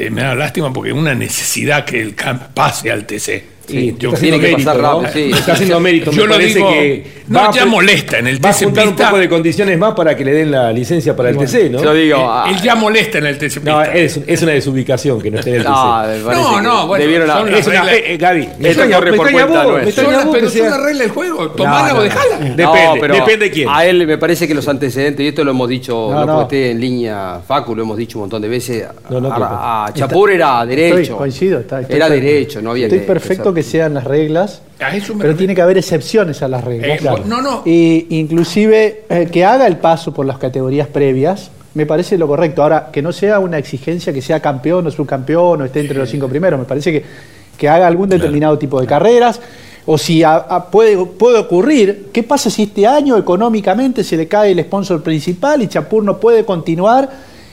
eh, 0.00 0.10
me 0.10 0.22
da 0.22 0.34
lástima 0.34 0.72
porque 0.72 0.90
es 0.90 0.96
una 0.96 1.14
necesidad 1.14 1.84
que 1.84 2.00
el 2.00 2.14
camp 2.14 2.42
pase 2.54 2.90
al 2.90 3.06
TC. 3.06 3.59
Sí, 3.70 3.96
yo 3.98 4.12
tiene 4.12 4.40
que 4.40 4.52
pasar 4.52 4.76
mérito, 4.76 4.92
¿no? 4.92 5.02
rápido, 5.02 5.12
sí. 5.12 5.30
Está 5.38 5.52
haciendo 5.52 5.80
mérito. 5.80 6.10
Yo 6.10 6.22
me 6.22 6.26
lo 6.28 6.34
parece 6.34 6.54
digo, 6.54 6.68
que 6.70 7.06
no, 7.28 7.38
va 7.38 7.50
ya 7.52 7.66
molesta 7.66 8.18
en 8.18 8.26
el 8.26 8.44
Va 8.44 8.50
a 8.50 8.52
TC 8.52 8.64
juntar 8.64 8.88
un 8.88 8.96
poco 8.96 9.18
de 9.18 9.28
condiciones 9.28 9.78
más 9.78 9.94
para 9.94 10.16
que 10.16 10.24
le 10.24 10.32
den 10.32 10.50
la 10.50 10.72
licencia 10.72 11.14
para 11.16 11.30
el 11.30 11.36
TC, 11.38 11.70
¿no? 11.70 11.82
Yo 11.82 11.94
digo, 11.94 12.16
ah, 12.20 12.46
él 12.50 12.60
ya 12.62 12.74
molesta 12.74 13.18
en 13.18 13.26
el 13.26 13.38
TC 13.38 13.54
Pista. 13.60 13.70
No, 13.70 13.82
es, 13.82 14.20
es 14.26 14.42
una 14.42 14.52
desubicación 14.52 15.20
que 15.20 15.30
no 15.30 15.38
esté 15.38 15.50
en 15.50 15.56
el 15.56 15.62
TC. 15.62 15.68
no, 15.70 16.32
No, 16.32 16.60
no, 16.60 16.86
bueno, 16.86 17.26
las 17.26 17.48
Es 17.60 17.66
una- 17.66 17.92
eh, 17.92 18.16
Gaby, 18.16 18.40
me 18.58 18.68
Esto 18.70 18.82
extraña, 18.84 18.98
por 18.98 19.08
extraña 19.08 19.32
cuenta 19.46 19.64
vos, 19.64 19.74
las- 19.84 20.24
vos 20.26 20.34
pero 20.34 20.50
sea- 20.50 20.70
las 20.70 20.78
reglas 20.82 20.98
del 20.98 21.10
juego, 21.10 21.42
No, 21.44 21.50
tomala 21.50 21.88
no, 21.88 21.94
o 21.94 21.96
no. 21.98 22.02
dejala. 22.02 22.36
Depende, 22.38 23.08
No, 23.08 23.14
depende 23.14 23.44
de 23.46 23.50
quién. 23.50 23.68
A 23.70 23.84
él 23.86 24.06
me 24.06 24.18
parece 24.18 24.46
que 24.48 24.54
los 24.54 24.66
antecedentes, 24.68 25.24
y 25.24 25.28
esto 25.28 25.44
lo 25.44 25.50
hemos 25.52 25.68
dicho, 25.68 26.08
No, 26.10 26.20
no, 26.20 26.26
no. 26.26 26.32
porque 26.40 26.56
esté 26.60 26.70
en 26.72 26.80
línea, 26.80 27.40
Facu, 27.46 27.74
lo 27.74 27.82
hemos 27.82 27.96
dicho 27.96 28.18
un 28.18 28.22
montón 28.24 28.42
de 28.42 28.48
veces. 28.48 28.84
No, 29.08 29.20
no, 29.20 29.32
a, 29.32 29.86
a 29.86 29.92
Chapur 29.94 30.30
era 30.32 30.64
derecho. 30.66 30.96
Estoy- 31.00 31.16
coincido, 31.16 31.60
está- 31.60 31.80
estoy 31.80 31.96
era 31.96 32.08
derecho, 32.08 32.60
no 32.62 32.70
había 32.72 32.86
Estoy 32.86 33.00
perfecto 33.00 33.52
que 33.54 33.59
sean 33.62 33.94
las 33.94 34.04
reglas, 34.04 34.62
pero 35.22 35.36
tiene 35.36 35.54
que 35.54 35.62
haber 35.62 35.78
excepciones 35.78 36.42
a 36.42 36.48
las 36.48 36.64
reglas. 36.64 36.90
Eh, 36.90 36.96
claro. 36.98 37.22
no, 37.26 37.40
no. 37.42 37.62
Y 37.66 38.06
inclusive 38.10 39.04
eh, 39.08 39.28
que 39.30 39.44
haga 39.44 39.66
el 39.66 39.76
paso 39.78 40.12
por 40.14 40.26
las 40.26 40.38
categorías 40.38 40.88
previas, 40.88 41.50
me 41.74 41.86
parece 41.86 42.18
lo 42.18 42.26
correcto. 42.26 42.62
Ahora, 42.62 42.88
que 42.92 43.02
no 43.02 43.12
sea 43.12 43.38
una 43.38 43.58
exigencia 43.58 44.12
que 44.12 44.22
sea 44.22 44.40
campeón 44.40 44.86
o 44.86 44.90
subcampeón 44.90 45.62
o 45.62 45.64
esté 45.64 45.80
entre 45.80 45.96
los 45.98 46.08
cinco 46.10 46.28
primeros, 46.28 46.58
me 46.58 46.66
parece 46.66 46.92
que, 46.92 47.04
que 47.56 47.68
haga 47.68 47.86
algún 47.86 48.08
determinado 48.08 48.58
tipo 48.58 48.80
de 48.80 48.86
carreras. 48.86 49.40
O 49.86 49.96
si 49.96 50.22
a- 50.22 50.36
a- 50.36 50.70
puede, 50.70 50.96
puede 51.06 51.38
ocurrir, 51.38 52.08
¿qué 52.12 52.22
pasa 52.22 52.50
si 52.50 52.64
este 52.64 52.86
año 52.86 53.16
económicamente 53.16 54.04
se 54.04 54.16
le 54.16 54.28
cae 54.28 54.52
el 54.52 54.60
sponsor 54.60 55.02
principal 55.02 55.62
y 55.62 55.68
Chapur 55.68 56.04
no 56.04 56.18
puede 56.18 56.44
continuar 56.44 57.08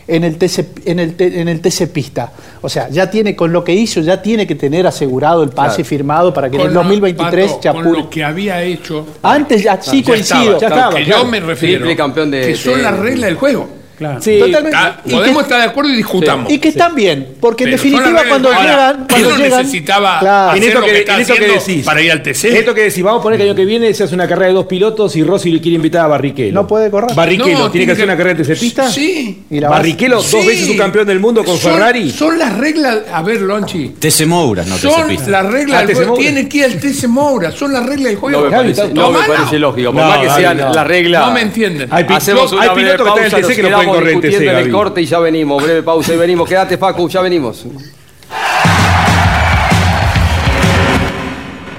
en 0.08 0.24
el 0.24 0.38
TC, 0.38 0.66
en 0.86 1.00
el, 1.00 1.16
T- 1.16 1.42
en 1.42 1.48
el 1.48 1.60
TC 1.62 1.88
Pista? 1.92 2.32
O 2.62 2.70
sea, 2.70 2.90
ya 2.90 3.10
tiene, 3.10 3.36
con 3.36 3.52
lo 3.52 3.64
que 3.64 3.74
hizo, 3.74 4.00
ya 4.02 4.22
tiene 4.22 4.48
que 4.48 4.56
tener 4.56 4.88
asegurado 4.88 5.44
el 5.44 5.50
pase 5.50 5.78
Claro. 5.78 5.90
firmado 5.90 6.34
para 6.34 6.50
que 6.50 6.56
en 6.56 6.62
el 6.64 6.74
lo- 6.74 6.82
2023 6.82 7.48
Pato, 7.50 7.62
Chapur... 7.62 7.84
Con 7.84 7.94
lo 7.94 8.10
que 8.10 8.24
había 8.24 8.62
hecho. 8.64 9.06
Antes 9.22 9.64
ya 9.64 9.82
sí 9.82 10.02
ya 10.02 10.08
coincido. 10.12 10.40
estaba, 10.56 10.60
ya 10.60 10.68
estaba, 10.68 10.96
que 10.96 11.04
claro. 11.04 11.24
yo 11.24 11.28
me 11.30 11.40
refiero. 11.40 11.88
Campeón 11.98 12.32
de- 12.32 12.42
que 12.48 12.56
son 12.56 12.76
de- 12.78 12.84
las 12.84 12.98
reglas 12.98 13.26
del 13.30 13.36
juego. 13.36 13.68
Claro. 13.98 14.22
Sí, 14.22 14.38
Totalmente. 14.40 14.78
Está- 14.78 15.02
Y 15.06 15.10
podemos 15.12 15.38
que- 15.38 15.42
estar 15.44 15.60
de 15.60 15.66
acuerdo 15.66 15.92
y 15.92 15.96
discutamos. 15.98 16.52
Y 16.52 16.60
que 16.60 16.68
están 16.70 16.94
bien, 16.96 17.28
porque 17.40 17.64
en 17.64 17.70
Pero 17.72 17.78
las 17.78 17.84
definitiva 17.84 18.06
reglas. 18.06 18.26
cuando 18.28 18.50
Ahora, 18.50 18.62
llegan, 18.62 19.08
cuando 19.10 19.30
no 19.30 19.38
llegan, 19.38 19.60
necesitaba 19.60 20.20
Claro. 20.20 20.50
hacer 20.52 20.64
En 20.64 20.68
esto 20.70 20.80
lo 20.80 20.86
que, 20.86 20.92
que 20.92 21.00
está 21.00 21.14
en 21.16 21.22
esto 21.22 21.34
que 21.34 21.40
haciendo 21.40 21.66
decís. 21.66 21.86
para 21.86 22.02
ir 22.02 22.12
al 22.12 22.22
TC. 22.24 22.60
Esto 22.60 22.74
que 22.76 22.82
decís, 22.84 23.04
vamos 23.04 23.20
a 23.20 23.24
poner 23.24 23.38
que 23.40 23.44
el 23.44 23.50
año 23.50 23.56
que 23.56 23.66
viene 23.66 23.94
se 23.94 24.04
hace 24.04 24.14
una 24.14 24.28
carrera 24.28 24.48
de 24.50 24.54
dos 24.54 24.66
pilotos 24.68 25.16
y 25.16 25.24
Rossi 25.24 25.52
le 25.52 25.60
quiere 25.62 25.76
invitar 25.78 26.06
a 26.06 26.08
Barrichello. 26.08 26.54
No 26.54 26.68
puede 26.68 26.92
correr. 26.92 27.16
Barrichello, 27.16 27.58
No, 27.58 27.72
¿tiene 27.72 27.88
que 27.88 27.94
hacer 27.94 28.06
una 28.06 28.16
carrera 28.18 28.38
de 28.38 28.44
TC-pista? 28.44 28.90
Sí. 28.92 29.44
Barrichello, 29.50 30.16
dos 30.18 30.26
Sí. 30.26 30.46
veces 30.46 30.70
un 30.70 30.78
campeón 30.78 31.08
del 31.08 31.20
mundo 31.20 31.44
con 31.44 31.58
Son- 31.58 31.74
Ferrari. 31.74 32.12
Son 32.12 32.38
las 32.38 32.56
reglas. 32.58 33.00
A 33.12 33.22
ver, 33.24 33.42
Lonchi. 33.42 33.96
TC 34.00 34.26
Mouras, 34.26 34.68
no 34.68 34.78
Son 34.78 34.92
las 34.92 35.00
Ah, 35.38 35.44
reglas 35.50 35.80
del 35.80 35.88
TC 35.88 35.94
juego. 35.96 36.12
Moura. 36.12 36.22
Tiene 36.22 36.48
que 36.50 36.58
ir 36.60 36.64
al 36.66 36.80
TC 36.80 37.08
Moura. 37.08 37.52
Son 37.52 37.74
las 37.74 37.84
reglas 37.86 38.10
del 38.10 38.16
juego. 38.18 38.40
No 38.42 38.46
me 38.50 38.56
parece, 38.58 38.82
está- 38.82 38.94
no 38.94 39.08
me 39.12 39.18
Tomala. 39.18 39.28
parece 39.36 39.60
lógico. 39.60 39.92
Por 39.92 40.02
más 40.04 40.18
que 40.20 40.30
sean 40.30 40.58
no. 40.58 40.74
la 40.74 40.84
regla. 40.84 41.20
No 41.22 41.32
me 41.32 41.42
entienden. 41.42 41.88
Hay 41.92 42.04
pilotos 42.04 42.52
que 42.52 42.58
están 42.58 43.18
en 43.18 43.24
el 43.26 43.32
TC 43.32 43.56
que 43.56 43.64
no 43.64 43.87
en 43.96 44.04
TC, 44.04 44.28
discutiendo 44.28 44.52
en 44.52 44.66
el 44.66 44.72
corte 44.72 45.02
y 45.02 45.06
ya 45.06 45.20
venimos. 45.20 45.64
Breve 45.64 45.84
pausa 45.84 46.14
y 46.14 46.18
venimos. 46.18 46.48
Quédate, 46.48 46.78
Facu, 46.78 47.10
ya 47.10 47.22
venimos. 47.22 47.66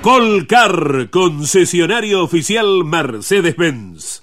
Colcar, 0.00 1.08
concesionario 1.10 2.22
oficial 2.22 2.84
Mercedes-Benz. 2.84 4.22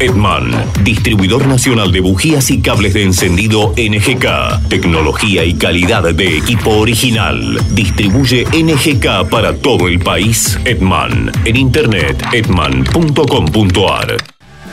Edman, 0.00 0.50
distribuidor 0.82 1.46
nacional 1.46 1.92
de 1.92 2.00
bujías 2.00 2.50
y 2.50 2.60
cables 2.60 2.94
de 2.94 3.04
encendido 3.04 3.72
NGK. 3.76 4.68
Tecnología 4.68 5.44
y 5.44 5.54
calidad 5.54 6.02
de 6.02 6.38
equipo 6.38 6.70
original. 6.70 7.58
Distribuye 7.72 8.44
NGK 8.46 9.28
para 9.30 9.56
todo 9.56 9.88
el 9.88 10.00
país. 10.00 10.58
Edman. 10.64 11.30
En 11.44 11.56
internet, 11.56 12.24
edman.com.ar. 12.32 14.16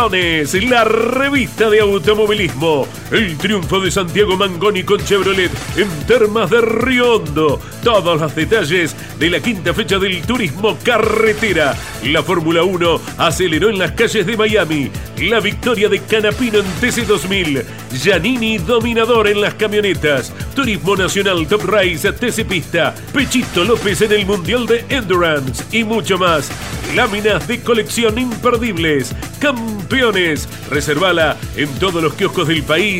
La 0.00 0.82
revista 0.84 1.68
de 1.68 1.80
automovilismo. 1.80 2.86
El 3.10 3.36
triunfo 3.38 3.80
de 3.80 3.90
Santiago 3.90 4.36
Mangoni 4.36 4.84
con 4.84 5.04
Chevrolet 5.04 5.50
en 5.76 5.88
Termas 6.06 6.48
de 6.48 6.60
Río 6.60 7.16
Hondo. 7.16 7.60
Todos 7.82 8.20
los 8.20 8.34
detalles 8.36 8.94
de 9.18 9.30
la 9.30 9.40
quinta 9.40 9.74
fecha 9.74 9.98
del 9.98 10.22
turismo 10.22 10.78
carretera. 10.84 11.76
La 12.04 12.22
Fórmula 12.22 12.62
1 12.62 13.00
aceleró 13.18 13.68
en 13.68 13.80
las 13.80 13.92
calles 13.92 14.24
de 14.24 14.36
Miami. 14.36 14.92
La 15.22 15.40
victoria 15.40 15.88
de 15.88 15.98
Canapino 15.98 16.60
en 16.60 16.66
TC2000. 16.80 17.64
Giannini 17.92 18.58
dominador 18.58 19.26
en 19.26 19.40
las 19.40 19.54
camionetas. 19.54 20.32
Turismo 20.54 20.94
Nacional 20.94 21.48
Top 21.48 21.64
Race 21.64 22.12
TC 22.12 22.44
Pista, 22.44 22.94
Pechito 23.12 23.64
López 23.64 24.02
en 24.02 24.12
el 24.12 24.26
Mundial 24.26 24.66
de 24.66 24.84
Endurance 24.88 25.64
y 25.72 25.82
mucho 25.82 26.16
más. 26.16 26.50
Láminas 26.94 27.46
de 27.46 27.60
colección 27.60 28.18
imperdibles, 28.18 29.14
campeones. 29.40 30.48
Reservala 30.70 31.36
en 31.56 31.68
todos 31.78 32.02
los 32.02 32.14
kioscos 32.14 32.48
del 32.48 32.62
país 32.62 32.99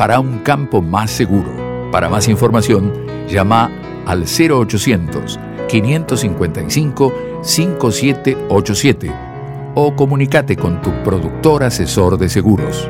para 0.00 0.18
un 0.18 0.38
campo 0.38 0.80
más 0.80 1.10
seguro. 1.10 1.90
Para 1.92 2.08
más 2.08 2.26
información, 2.26 2.90
llama 3.28 3.70
al 4.06 4.24
0800 4.24 5.38
555 5.68 7.12
5787 7.42 9.12
o 9.74 9.94
comunícate 9.94 10.56
con 10.56 10.80
tu 10.80 10.90
productor 11.02 11.64
asesor 11.64 12.16
de 12.16 12.30
seguros. 12.30 12.88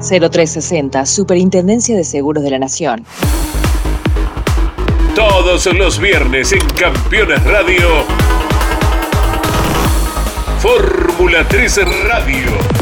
0360, 0.00 1.06
Superintendencia 1.06 1.96
de 1.96 2.04
Seguros 2.04 2.44
de 2.44 2.50
la 2.50 2.58
Nación. 2.58 3.06
Todos 5.14 5.64
los 5.72 5.98
viernes 5.98 6.52
en 6.52 6.68
Campeones 6.78 7.42
Radio. 7.44 7.88
Fórmula 10.58 11.48
3 11.48 11.80
Radio. 12.06 12.81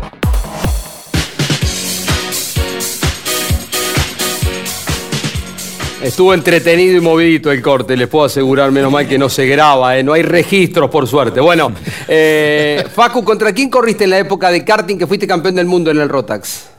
Estuvo 6.01 6.33
entretenido 6.33 6.97
y 6.97 6.99
movidito 6.99 7.51
el 7.51 7.61
corte, 7.61 7.95
les 7.95 8.07
puedo 8.07 8.25
asegurar, 8.25 8.71
menos 8.71 8.91
mal 8.91 9.07
que 9.07 9.19
no 9.19 9.29
se 9.29 9.45
graba, 9.45 9.97
¿eh? 9.97 10.03
no 10.03 10.13
hay 10.13 10.23
registros 10.23 10.89
por 10.89 11.07
suerte. 11.07 11.39
Bueno, 11.39 11.71
eh, 12.07 12.83
Facu, 12.91 13.23
¿contra 13.23 13.53
quién 13.53 13.69
corriste 13.69 14.05
en 14.05 14.09
la 14.09 14.17
época 14.17 14.49
de 14.49 14.65
karting 14.65 14.97
que 14.97 15.05
fuiste 15.05 15.27
campeón 15.27 15.55
del 15.55 15.67
mundo 15.67 15.91
en 15.91 15.99
el 15.99 16.09
Rotax? 16.09 16.69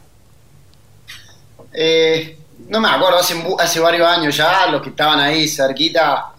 Eh, 1.72 2.36
no 2.68 2.80
me 2.80 2.88
acuerdo, 2.88 3.18
hace, 3.58 3.80
varios 3.80 4.08
años 4.08 4.36
ya, 4.36 4.66
los 4.66 4.82
que 4.82 4.90
estaban 4.90 5.20
ahí 5.20 5.46
cerquita, 5.46 6.32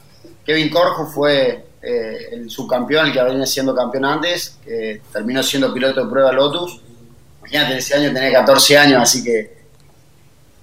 Kevin 0.45 0.69
Corjo 0.69 1.05
fue 1.05 1.65
eh, 1.81 2.29
el 2.33 2.49
subcampeón, 2.49 3.07
el 3.07 3.13
que 3.13 3.23
venía 3.23 3.45
siendo 3.45 3.75
campeón 3.75 4.05
antes, 4.05 4.57
que 4.63 5.01
terminó 5.11 5.41
siendo 5.41 5.73
piloto 5.73 6.03
de 6.03 6.11
prueba 6.11 6.31
Lotus. 6.31 6.81
Imagínate, 7.39 7.77
ese 7.77 7.95
año 7.95 8.13
tenía 8.13 8.31
14 8.31 8.77
años, 8.77 9.01
así 9.01 9.23
que 9.23 9.57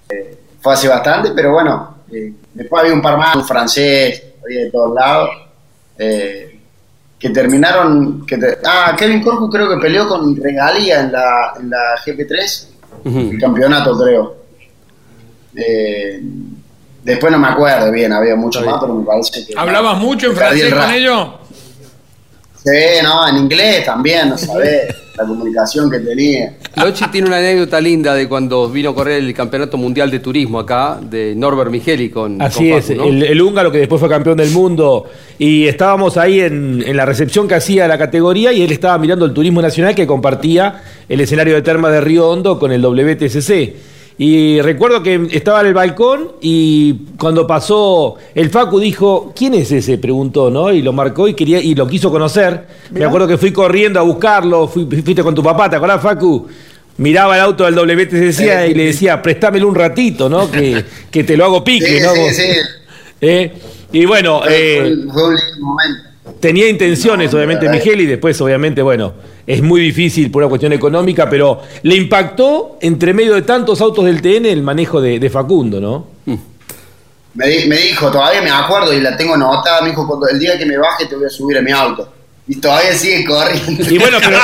eh, 0.09 0.37
fue 0.59 0.73
hace 0.73 0.87
bastante, 0.87 1.31
pero 1.35 1.51
bueno, 1.51 2.00
eh, 2.11 2.33
después 2.53 2.81
había 2.81 2.93
un 2.93 3.01
par 3.01 3.17
más, 3.17 3.35
un 3.35 3.45
francés, 3.45 4.23
había 4.43 4.65
de 4.65 4.71
todos 4.71 4.93
lados, 4.93 5.29
eh, 5.97 6.59
que 7.17 7.29
terminaron. 7.29 8.25
Que 8.25 8.37
ah, 8.65 8.95
Kevin 8.97 9.21
Corcu 9.21 9.49
creo 9.49 9.69
que 9.69 9.77
peleó 9.77 10.07
con 10.07 10.35
Regalía 10.35 11.01
en 11.01 11.11
la, 11.11 11.53
en 11.59 11.69
la 11.69 11.95
GP3, 12.05 12.67
el 13.05 13.39
campeonato, 13.39 13.97
creo. 13.97 14.35
Eh, 15.55 16.21
después 17.03 17.31
no 17.31 17.39
me 17.39 17.47
acuerdo 17.47 17.91
bien, 17.91 18.13
había 18.13 18.35
muchos 18.35 18.65
más, 18.65 18.77
pero 18.79 18.95
me 18.95 19.05
parece 19.05 19.45
que. 19.45 19.53
¿Hablabas 19.57 19.97
mucho 19.97 20.27
en 20.27 20.35
francés 20.35 20.73
con 20.73 20.91
ellos? 20.91 21.29
Sí, 22.63 23.03
no, 23.03 23.27
en 23.27 23.37
inglés 23.37 23.83
también, 23.85 24.29
no 24.29 24.37
sabés 24.37 24.93
la 25.17 25.25
comunicación 25.25 25.89
que 25.89 25.99
tenía. 25.99 26.53
Lochi 26.75 27.05
tiene 27.07 27.27
una 27.27 27.37
anécdota 27.37 27.81
linda 27.81 28.13
de 28.13 28.29
cuando 28.29 28.69
vino 28.69 28.91
a 28.91 28.95
correr 28.95 29.23
el 29.23 29.33
Campeonato 29.33 29.77
Mundial 29.77 30.11
de 30.11 30.19
Turismo 30.19 30.59
acá, 30.59 30.99
de 31.01 31.33
Norbert 31.35 31.71
Migeli 31.71 32.09
con 32.09 32.39
Así 32.41 32.69
con 32.69 32.77
es, 32.77 32.85
Facu, 32.85 32.99
¿no? 32.99 33.03
el, 33.05 33.23
el 33.23 33.41
húngaro 33.41 33.71
que 33.71 33.79
después 33.79 33.99
fue 33.99 34.07
campeón 34.07 34.37
del 34.37 34.51
mundo 34.51 35.09
y 35.39 35.67
estábamos 35.67 36.17
ahí 36.17 36.39
en, 36.39 36.83
en 36.85 36.95
la 36.95 37.05
recepción 37.05 37.47
que 37.47 37.55
hacía 37.55 37.87
la 37.87 37.97
categoría 37.97 38.53
y 38.53 38.61
él 38.61 38.71
estaba 38.71 38.97
mirando 38.99 39.25
el 39.25 39.33
turismo 39.33 39.61
nacional 39.61 39.95
que 39.95 40.05
compartía 40.05 40.83
el 41.09 41.19
escenario 41.19 41.55
de 41.55 41.63
Termas 41.63 41.91
de 41.91 42.01
Río 42.01 42.29
Hondo 42.29 42.59
con 42.59 42.71
el 42.71 42.81
WTCC. 42.81 43.90
Y 44.17 44.61
recuerdo 44.61 45.01
que 45.01 45.27
estaba 45.31 45.61
en 45.61 45.67
el 45.67 45.73
balcón 45.73 46.33
y 46.41 46.93
cuando 47.17 47.47
pasó 47.47 48.15
el 48.35 48.49
Facu 48.51 48.79
dijo, 48.79 49.33
¿quién 49.35 49.53
es 49.55 49.71
ese? 49.71 49.97
Preguntó, 49.97 50.51
¿no? 50.51 50.71
Y 50.71 50.81
lo 50.83 50.93
marcó 50.93 51.27
y 51.27 51.33
quería 51.33 51.59
y 51.59 51.73
lo 51.73 51.87
quiso 51.87 52.11
conocer. 52.11 52.67
Me 52.91 53.03
acuerdo 53.05 53.27
que 53.27 53.37
fui 53.37 53.51
corriendo 53.51 53.99
a 53.99 54.03
buscarlo, 54.03 54.67
fui- 54.67 54.85
fuiste 54.85 55.23
con 55.23 55.33
tu 55.33 55.41
papá, 55.41 55.69
¿te 55.69 55.77
acordás, 55.77 56.01
Facu? 56.01 56.47
Miraba 56.97 57.35
el 57.35 57.41
auto 57.41 57.63
del 57.63 57.73
WTCC 57.73 58.69
y 58.69 58.73
le 58.75 58.85
decía, 58.87 59.21
préstamelo 59.21 59.67
un 59.67 59.73
ratito, 59.75 60.29
¿no? 60.29 60.51
Que, 60.51 60.83
que 61.09 61.23
te 61.23 61.35
lo 61.35 61.45
hago 61.45 61.63
pique, 61.63 61.97
Sí, 61.99 62.03
¿no? 62.03 62.13
sí, 62.13 62.21
sí. 62.35 62.47
¿Eh? 63.21 63.53
Y 63.93 64.05
bueno, 64.05 64.41
eh, 64.47 64.97
Fue 65.11 65.23
un 65.29 65.35
lindo 65.35 65.65
momento. 65.65 66.03
Tenía 66.39 66.67
intenciones, 66.69 67.33
obviamente, 67.33 67.65
verdad. 67.67 67.79
Miguel, 67.83 68.01
y 68.01 68.05
después, 68.05 68.39
obviamente, 68.41 68.81
bueno, 68.81 69.13
es 69.45 69.61
muy 69.61 69.81
difícil 69.81 70.29
por 70.31 70.43
una 70.43 70.49
cuestión 70.49 70.73
económica, 70.73 71.29
pero 71.29 71.61
le 71.83 71.95
impactó, 71.95 72.77
entre 72.81 73.13
medio 73.13 73.33
de 73.35 73.41
tantos 73.43 73.81
autos 73.81 74.05
del 74.05 74.21
TN, 74.21 74.45
el 74.45 74.63
manejo 74.63 75.01
de, 75.01 75.19
de 75.19 75.29
Facundo, 75.29 75.79
¿no? 75.81 76.07
Me, 77.33 77.47
di- 77.47 77.65
me 77.67 77.77
dijo, 77.77 78.11
todavía 78.11 78.41
me 78.41 78.49
acuerdo 78.51 78.93
y 78.93 78.99
la 78.99 79.15
tengo 79.15 79.35
anotada, 79.35 79.81
me 79.81 79.89
dijo, 79.89 80.05
cuando 80.05 80.27
el 80.27 80.37
día 80.39 80.57
que 80.57 80.65
me 80.65 80.77
baje 80.77 81.05
te 81.05 81.15
voy 81.15 81.25
a 81.25 81.29
subir 81.29 81.57
a 81.57 81.61
mi 81.61 81.71
auto. 81.71 82.11
Y 82.47 82.59
todavía 82.59 82.93
sigue 82.93 83.23
corriendo. 83.23 83.83
Y 83.89 83.97
bueno, 83.97 84.17
pero 84.19 84.37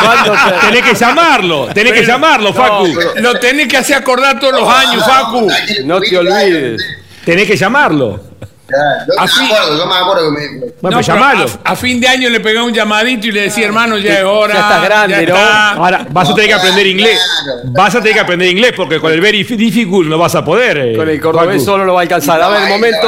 tenés 0.62 0.84
que 0.84 0.94
llamarlo, 0.96 1.68
tenés 1.74 1.92
que 1.94 2.06
llamarlo, 2.06 2.54
Facu. 2.54 2.88
Lo 3.18 3.38
tenés 3.40 3.68
que 3.68 3.76
hacer 3.78 3.98
acordar 3.98 4.40
todos 4.40 4.62
los 4.62 4.70
años, 4.70 5.04
Facu. 5.06 5.48
No 5.84 6.00
te 6.00 6.18
olvides. 6.18 6.82
Tenés 7.26 7.46
que 7.48 7.58
llamarlo. 7.58 8.22
Yo 8.70 9.16
me 9.16 9.46
acuerdo, 9.48 9.78
yo 9.78 9.86
me 9.88 9.96
acuerdo 9.96 10.24
que 10.36 10.40
me... 10.40 10.48
Bueno, 10.60 10.72
No, 10.82 10.90
pues 10.98 11.08
llamalo. 11.08 11.46
a, 11.64 11.72
a 11.72 11.76
fin 11.76 12.02
de 12.02 12.08
año 12.08 12.30
le 12.30 12.40
pegaba 12.42 12.66
un 12.66 12.74
llamadito 12.74 13.28
y 13.28 13.32
le 13.32 13.42
decía, 13.44 13.66
hermano, 13.66 13.98
ya 13.98 14.20
es 14.20 14.24
hora. 14.26 14.54
Ya 14.54 14.60
estás 14.60 14.84
grande, 14.84 15.14
ya 15.26 15.34
¿no? 15.34 15.40
está". 15.40 15.72
Ahora, 15.74 16.08
vas 16.10 16.30
a 16.30 16.34
tener 16.36 16.50
que 16.50 16.54
aprender 16.56 16.88
inglés. 16.88 17.20
Vas 17.66 17.96
a 17.96 18.00
tener 18.00 18.14
que 18.16 18.20
aprender 18.20 18.50
inglés 18.50 18.74
porque 18.76 19.00
con 19.00 19.12
el 19.14 19.22
very 19.22 19.44
difficult 19.44 20.08
no 20.10 20.18
vas 20.18 20.36
a 20.36 20.44
poder. 20.44 20.78
eh, 20.78 20.96
Con 20.98 21.08
el 21.10 21.20
cordobés 21.22 21.64
solo 21.64 21.86
lo 21.86 21.94
va 21.94 22.02
a 22.02 22.04
alcanzar. 22.04 22.42
A 22.42 22.50
ver, 22.50 22.64
Ahí, 22.64 22.70
momento. 22.74 23.08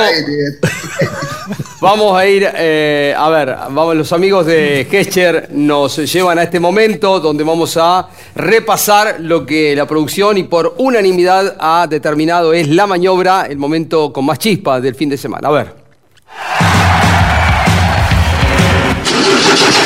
Vamos 1.81 2.17
a 2.17 2.27
ir, 2.27 2.45
eh, 2.55 3.15
a 3.17 3.29
ver, 3.29 3.55
vamos, 3.55 3.95
los 3.95 4.11
amigos 4.11 4.45
de 4.45 4.85
Gescher 4.91 5.47
nos 5.51 5.95
llevan 6.11 6.37
a 6.37 6.43
este 6.43 6.59
momento 6.59 7.21
donde 7.21 7.45
vamos 7.45 7.77
a 7.77 8.09
repasar 8.35 9.15
lo 9.21 9.45
que 9.45 9.77
la 9.77 9.87
producción 9.87 10.37
y 10.37 10.43
por 10.43 10.75
unanimidad 10.77 11.55
ha 11.57 11.87
determinado 11.87 12.51
es 12.51 12.67
la 12.67 12.85
maniobra, 12.85 13.45
el 13.45 13.57
momento 13.57 14.11
con 14.11 14.25
más 14.25 14.39
chispa 14.39 14.81
del 14.81 14.93
fin 14.93 15.07
de 15.07 15.15
semana. 15.15 15.47
A 15.47 15.51
ver. 15.51 15.73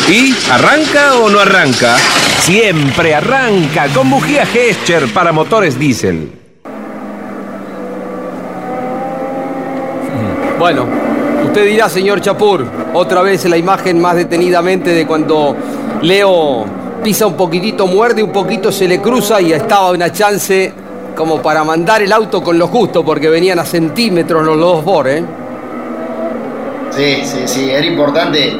¿Y 0.09 0.35
arranca 0.49 1.19
o 1.19 1.29
no 1.29 1.39
arranca? 1.39 1.95
Siempre 2.39 3.13
arranca 3.13 3.87
con 3.93 4.09
bujía 4.09 4.47
Gescher 4.47 5.13
para 5.13 5.31
motores 5.31 5.77
diésel. 5.77 6.31
Bueno, 10.57 11.02
usted 11.53 11.67
dirá, 11.67 11.87
señor 11.87 12.19
Chapur, 12.19 12.65
otra 12.95 13.21
vez 13.21 13.45
la 13.45 13.57
imagen 13.57 14.01
más 14.01 14.15
detenidamente 14.15 14.89
de 14.89 15.05
cuando 15.05 15.55
Leo 16.01 16.65
pisa 17.03 17.27
un 17.27 17.35
poquitito, 17.35 17.85
muerde 17.85 18.23
un 18.23 18.31
poquito, 18.31 18.71
se 18.71 18.87
le 18.87 18.99
cruza 18.99 19.39
y 19.39 19.53
estaba 19.53 19.91
una 19.91 20.11
chance 20.11 20.73
como 21.15 21.43
para 21.43 21.63
mandar 21.63 22.01
el 22.01 22.11
auto 22.11 22.41
con 22.41 22.57
lo 22.57 22.67
justo, 22.69 23.05
porque 23.05 23.29
venían 23.29 23.59
a 23.59 23.65
centímetros 23.65 24.43
los 24.43 24.57
dos 24.57 24.83
por, 24.83 25.07
¿eh? 25.07 25.23
Sí, 26.89 27.21
sí, 27.23 27.43
sí, 27.45 27.69
era 27.69 27.85
importante 27.85 28.57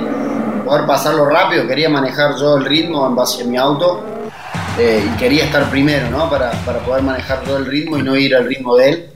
poder 0.64 0.86
pasarlo 0.86 1.26
rápido, 1.26 1.66
quería 1.66 1.90
manejar 1.90 2.36
yo 2.40 2.58
el 2.58 2.66
ritmo 2.66 3.08
en 3.08 3.16
base 3.16 3.42
a 3.42 3.48
mi 3.48 3.58
auto 3.58 4.04
eh, 4.78 5.04
y 5.04 5.18
quería 5.18 5.46
estar 5.46 5.68
primero, 5.72 6.12
¿no? 6.12 6.30
Para, 6.30 6.52
para 6.64 6.78
poder 6.78 7.02
manejar 7.02 7.44
yo 7.44 7.58
el 7.58 7.66
ritmo 7.66 7.98
y 7.98 8.04
no 8.04 8.16
ir 8.16 8.36
al 8.36 8.46
ritmo 8.46 8.76
de 8.76 8.90
él. 8.90 9.12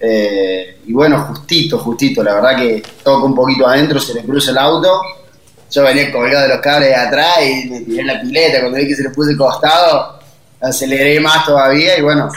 Eh, 0.00 0.80
y 0.86 0.92
bueno, 0.92 1.24
justito, 1.24 1.78
justito, 1.78 2.22
la 2.22 2.34
verdad 2.34 2.56
que 2.56 2.82
toco 3.02 3.26
un 3.26 3.34
poquito 3.34 3.66
adentro, 3.66 3.98
se 4.00 4.14
le 4.14 4.22
cruza 4.22 4.50
el 4.50 4.58
auto. 4.58 5.00
Yo 5.70 5.82
venía 5.82 6.10
colgado 6.10 6.48
de 6.48 6.54
los 6.54 6.60
cables 6.60 6.96
atrás 6.96 7.38
y 7.42 7.68
me 7.68 7.80
tiré 7.80 8.04
la 8.04 8.20
pileta. 8.20 8.60
Cuando 8.60 8.78
vi 8.78 8.88
que 8.88 8.96
se 8.96 9.02
le 9.02 9.10
puse 9.10 9.36
costado, 9.36 10.18
aceleré 10.60 11.20
más 11.20 11.44
todavía 11.44 11.98
y 11.98 12.02
bueno, 12.02 12.30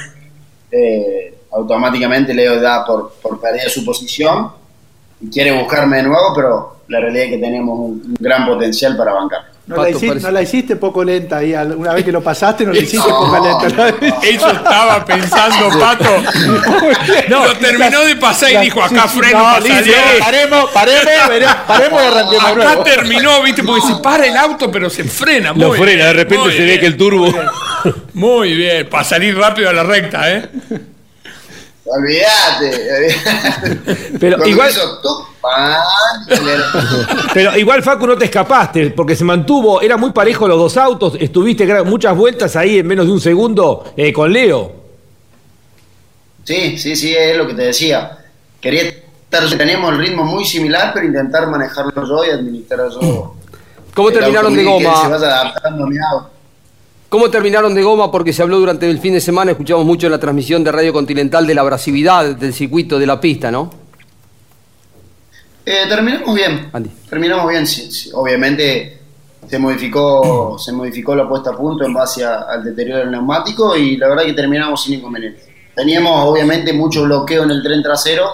eh, 0.71 1.33
automáticamente 1.51 2.33
Leo 2.33 2.59
da 2.59 2.85
por, 2.85 3.13
por 3.21 3.39
perder 3.39 3.69
su 3.69 3.85
posición 3.85 4.51
y 5.21 5.29
quiere 5.29 5.51
buscarme 5.51 5.97
de 5.97 6.03
nuevo, 6.03 6.33
pero 6.35 6.75
la 6.87 6.99
realidad 6.99 7.25
es 7.25 7.31
que 7.31 7.37
tenemos 7.37 7.79
un 7.79 8.15
gran 8.19 8.45
potencial 8.45 8.97
para 8.97 9.13
bancar. 9.13 9.51
No 9.71 9.83
la, 9.83 9.89
hiciste, 9.89 10.19
no 10.19 10.31
la 10.31 10.41
hiciste 10.41 10.75
poco 10.75 11.03
lenta 11.03 11.37
ahí, 11.37 11.53
una 11.53 11.93
vez 11.93 12.03
que 12.03 12.11
lo 12.11 12.21
pasaste 12.21 12.65
no 12.65 12.73
la 12.73 12.79
hiciste 12.81 13.09
poco 13.09 13.39
lenta. 13.39 13.89
Eso 14.23 14.51
estaba 14.51 15.05
pensando, 15.05 15.79
Pato. 15.79 16.05
No, 17.29 17.45
lo 17.45 17.53
terminó 17.57 18.01
de 18.01 18.15
pasar 18.17 18.51
y 18.51 18.57
dijo, 18.57 18.83
acá 18.83 19.07
sí, 19.07 19.19
freno 19.19 19.37
no, 19.39 19.43
para 19.45 19.61
salir. 19.61 19.93
paremos, 20.19 20.71
paremos, 20.71 21.55
paremos 21.67 22.01
y 22.01 22.05
arranquemos 22.05 22.43
Acá 22.43 22.55
nuevo. 22.63 22.83
terminó, 22.83 23.41
viste, 23.43 23.63
porque 23.63 23.81
se 23.87 23.95
para 23.95 24.25
el 24.25 24.35
auto, 24.37 24.69
pero 24.71 24.89
se 24.89 25.03
frena. 25.05 25.53
Lo 25.55 25.73
frena, 25.73 26.05
de 26.05 26.13
repente 26.13 26.51
se 26.51 26.65
ve 26.65 26.79
que 26.79 26.87
el 26.87 26.97
turbo. 26.97 27.33
Muy 28.13 28.53
bien, 28.53 28.87
para 28.89 29.03
salir 29.03 29.37
rápido 29.37 29.69
a 29.69 29.73
la 29.73 29.83
recta, 29.83 30.31
¿eh? 30.31 30.49
Olvídate. 31.93 33.15
Pero 34.19 34.45
igual- 34.47 34.69
hizo 34.69 34.99
Pero 37.33 37.57
igual, 37.57 37.83
Facu, 37.83 38.07
no 38.07 38.17
te 38.17 38.25
escapaste, 38.25 38.91
porque 38.91 39.15
se 39.15 39.23
mantuvo, 39.23 39.81
era 39.81 39.97
muy 39.97 40.11
parejo 40.11 40.47
los 40.47 40.57
dos 40.57 40.77
autos, 40.77 41.15
estuviste 41.19 41.65
muchas 41.83 42.15
vueltas 42.15 42.55
ahí 42.55 42.79
en 42.79 42.87
menos 42.87 43.05
de 43.07 43.11
un 43.11 43.19
segundo 43.19 43.93
eh, 43.97 44.13
con 44.13 44.31
Leo. 44.31 44.71
Sí, 46.43 46.77
sí, 46.77 46.95
sí, 46.95 47.13
es 47.15 47.37
lo 47.37 47.45
que 47.47 47.53
te 47.53 47.63
decía. 47.63 48.17
Quería 48.59 48.83
estar, 48.83 49.47
teníamos 49.57 49.91
el 49.93 49.99
ritmo 49.99 50.23
muy 50.23 50.45
similar, 50.45 50.91
pero 50.93 51.05
intentar 51.05 51.47
manejarlo 51.47 52.07
yo 52.07 52.25
y 52.25 52.29
administrar 52.29 52.87
yo. 52.89 53.35
¿Cómo 53.93 54.11
terminaron 54.11 54.55
de 54.55 54.63
goma? 54.63 55.01
se 55.01 55.07
vaya 55.09 55.27
adaptando 55.41 55.83
a 55.83 55.87
mi 55.87 55.97
auto. 55.97 56.30
¿Cómo 57.11 57.29
terminaron 57.29 57.75
de 57.75 57.83
goma? 57.83 58.09
Porque 58.09 58.31
se 58.31 58.41
habló 58.41 58.57
durante 58.57 58.89
el 58.89 58.97
fin 58.99 59.11
de 59.13 59.19
semana, 59.19 59.51
escuchamos 59.51 59.83
mucho 59.85 60.07
en 60.07 60.11
la 60.13 60.17
transmisión 60.19 60.63
de 60.63 60.71
Radio 60.71 60.93
Continental 60.93 61.45
de 61.45 61.53
la 61.53 61.59
abrasividad 61.59 62.35
del 62.37 62.53
circuito 62.53 62.97
de 62.97 63.05
la 63.05 63.19
pista, 63.19 63.51
¿no? 63.51 63.69
Eh, 65.65 65.83
terminamos 65.89 66.33
bien. 66.33 66.71
Terminamos 67.09 67.49
bien. 67.49 67.67
sí, 67.67 67.91
sí. 67.91 68.09
Obviamente 68.13 68.97
se 69.45 69.59
modificó, 69.59 70.57
se 70.57 70.71
modificó 70.71 71.13
la 71.13 71.27
puesta 71.27 71.49
a 71.49 71.57
punto 71.57 71.83
en 71.83 71.93
base 71.93 72.23
a- 72.23 72.43
al 72.43 72.63
deterioro 72.63 72.99
del 72.99 73.11
neumático 73.11 73.75
y 73.75 73.97
la 73.97 74.07
verdad 74.07 74.23
que 74.23 74.31
terminamos 74.33 74.81
sin 74.81 74.93
inconvenientes. 74.93 75.43
Teníamos 75.75 76.25
obviamente 76.29 76.71
mucho 76.71 77.03
bloqueo 77.03 77.43
en 77.43 77.51
el 77.51 77.61
tren 77.61 77.83
trasero 77.83 78.25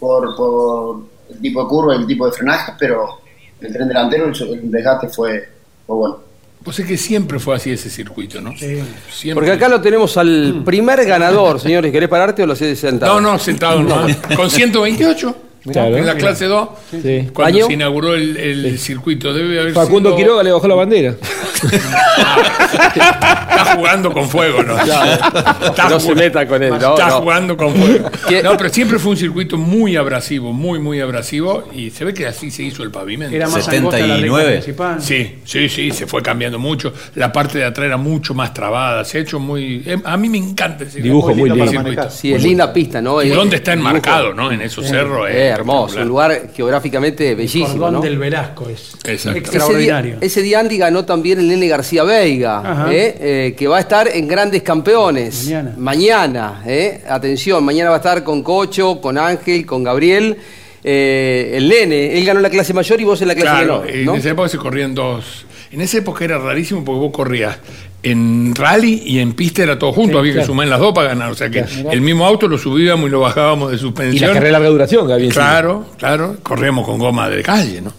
por, 0.00 0.34
por 0.34 0.96
el 1.30 1.40
tipo 1.40 1.62
de 1.62 1.68
curva 1.68 1.94
y 1.94 1.98
el 2.00 2.06
tipo 2.08 2.26
de 2.26 2.32
frenaje, 2.32 2.72
pero 2.76 3.20
el 3.60 3.72
tren 3.72 3.86
delantero, 3.86 4.24
el, 4.26 4.42
el 4.52 4.68
desgaste 4.70 5.08
fue, 5.10 5.48
fue 5.86 5.94
bueno. 5.96 6.29
Pues 6.62 6.78
es 6.78 6.86
que 6.86 6.98
siempre 6.98 7.38
fue 7.38 7.56
así 7.56 7.70
ese 7.70 7.88
circuito, 7.88 8.40
¿no? 8.40 8.52
Siempre. 8.56 9.34
Porque 9.34 9.52
acá 9.52 9.68
lo 9.68 9.80
tenemos 9.80 10.16
al 10.18 10.62
primer 10.64 11.04
ganador, 11.06 11.58
señores. 11.58 11.90
¿Querés 11.90 12.08
pararte 12.08 12.42
o 12.42 12.46
lo 12.46 12.52
haces 12.52 12.78
sentado? 12.78 13.20
No, 13.20 13.32
no, 13.32 13.38
sentado 13.38 13.82
no. 13.82 14.06
Con 14.36 14.50
128. 14.50 15.49
Claro. 15.70 15.96
en 15.96 16.06
la 16.06 16.14
clase 16.14 16.46
2. 16.46 16.68
Sí. 17.02 17.28
Cuando 17.34 17.58
¿Año? 17.58 17.66
se 17.66 17.72
inauguró 17.74 18.14
el, 18.14 18.36
el 18.36 18.78
circuito. 18.78 19.32
Debe 19.34 19.60
haber 19.60 19.72
Facundo 19.74 20.10
sido- 20.10 20.16
Quiroga 20.16 20.42
le 20.42 20.52
bajó 20.52 20.66
la 20.68 20.74
bandera. 20.74 21.14
Está 22.70 23.74
jugando 23.76 24.12
con 24.12 24.28
fuego, 24.28 24.62
¿no? 24.62 24.78
Está 24.78 25.88
No 25.88 26.00
se 26.00 26.14
meta 26.14 26.46
con 26.46 26.62
él, 26.62 26.70
no, 26.70 26.76
Está 26.94 27.08
no. 27.08 27.20
jugando 27.20 27.56
con 27.56 27.74
fuego. 27.74 28.10
No, 28.42 28.56
pero 28.56 28.70
siempre 28.70 28.98
fue 28.98 29.10
un 29.12 29.16
circuito 29.16 29.56
muy 29.56 29.96
abrasivo, 29.96 30.52
muy, 30.52 30.78
muy 30.78 31.00
abrasivo. 31.00 31.64
Y 31.74 31.90
se 31.90 32.04
ve 32.04 32.14
que 32.14 32.26
así 32.26 32.50
se 32.50 32.62
hizo 32.62 32.82
el 32.82 32.90
pavimento. 32.90 33.34
Era 33.34 33.48
más 33.48 33.68
angosta 33.68 33.98
la 34.06 34.16
recta 34.16 34.44
principal. 34.46 35.02
Sí, 35.02 35.38
sí, 35.44 35.68
sí, 35.68 35.90
se 35.90 36.06
fue 36.06 36.22
cambiando 36.22 36.58
mucho. 36.58 36.92
La 37.14 37.32
parte 37.32 37.58
de 37.58 37.64
atrás 37.64 37.86
era 37.86 37.96
mucho 37.96 38.34
más 38.34 38.54
trabada. 38.54 39.04
Se 39.04 39.18
ha 39.18 39.20
hecho 39.20 39.38
muy. 39.38 39.82
eh, 39.86 39.98
A 40.04 40.16
mí 40.16 40.28
me 40.28 40.38
encanta 40.38 40.84
ese 40.84 41.00
Dibujo 41.00 41.34
muy 41.34 41.50
lindo. 41.50 41.66
circuito. 41.70 42.10
Sí, 42.10 42.32
es 42.32 42.42
linda 42.42 42.72
pista, 42.72 43.00
¿no? 43.02 43.22
¿Y 43.22 43.28
dónde 43.28 43.56
está 43.56 43.72
dibujo. 43.72 43.88
enmarcado, 43.90 44.34
no? 44.34 44.50
En 44.52 44.60
esos 44.62 44.86
cerros. 44.86 45.28
Eh, 45.30 45.49
hermoso, 45.54 46.00
un 46.00 46.08
lugar 46.08 46.50
geográficamente 46.54 47.34
bellísimo, 47.34 47.68
Cordón 47.68 47.94
¿no? 47.94 48.00
del 48.00 48.18
Velasco 48.18 48.68
es 48.68 48.94
Exacto. 49.04 49.38
extraordinario. 49.38 50.12
Ese 50.14 50.18
día, 50.20 50.26
ese 50.26 50.42
día 50.42 50.60
Andy 50.60 50.78
ganó 50.78 51.04
también 51.04 51.38
el 51.40 51.48
Nene 51.48 51.68
García 51.68 52.04
Veiga. 52.04 52.86
¿eh? 52.90 53.16
Eh, 53.20 53.54
que 53.56 53.68
va 53.68 53.78
a 53.78 53.80
estar 53.80 54.08
en 54.08 54.26
Grandes 54.28 54.62
Campeones. 54.62 55.44
Mañana. 55.44 55.74
Mañana, 55.76 56.62
¿eh? 56.66 57.02
Atención, 57.08 57.62
mañana 57.64 57.90
va 57.90 57.96
a 57.96 57.98
estar 57.98 58.24
con 58.24 58.42
Cocho, 58.42 59.00
con 59.00 59.18
Ángel, 59.18 59.64
con 59.66 59.82
Gabriel. 59.84 60.36
Eh, 60.82 61.52
el 61.56 61.68
Nene, 61.68 62.16
él 62.18 62.24
ganó 62.24 62.40
la 62.40 62.48
clase 62.48 62.72
mayor 62.72 63.00
y 63.00 63.04
vos 63.04 63.20
en 63.20 63.28
la 63.28 63.34
clase 63.34 63.48
Claro, 63.64 63.80
menor. 63.82 63.90
en 63.90 64.04
¿no? 64.06 64.14
esa 64.14 64.30
época 64.30 64.48
se 64.48 64.56
corrían 64.56 64.94
dos. 64.94 65.44
En 65.72 65.80
esa 65.82 65.98
época 65.98 66.24
era 66.24 66.38
rarísimo 66.38 66.84
porque 66.84 66.98
vos 67.00 67.12
corrías 67.12 67.58
en 68.02 68.54
rally 68.54 69.02
y 69.04 69.18
en 69.18 69.34
pista 69.34 69.62
era 69.62 69.78
todo 69.78 69.92
junto, 69.92 70.12
Sí, 70.14 70.18
había 70.18 70.34
que 70.40 70.44
sumar 70.46 70.66
las 70.68 70.80
dos 70.80 70.92
para 70.94 71.08
ganar. 71.08 71.30
O 71.30 71.34
sea 71.34 71.50
que 71.50 71.62
Claro. 71.64 71.90
el 71.92 72.00
mismo 72.00 72.24
auto 72.26 72.48
lo 72.48 72.56
subíamos 72.58 73.08
y 73.08 73.10
lo 73.12 73.20
bajábamos 73.20 73.70
de 73.72 73.78
suspensión. 73.78 74.16
Y 74.16 74.20
la 74.20 74.26
carrera 74.28 74.46
de 74.46 74.52
larga 74.52 74.68
duración, 74.68 75.06
Gaby. 75.08 75.28
Claro, 75.28 75.84
claro, 75.98 76.36
corríamos 76.42 76.86
con 76.86 76.98
goma 76.98 77.28
de 77.28 77.42
calle, 77.42 77.80
¿no? 77.82 77.92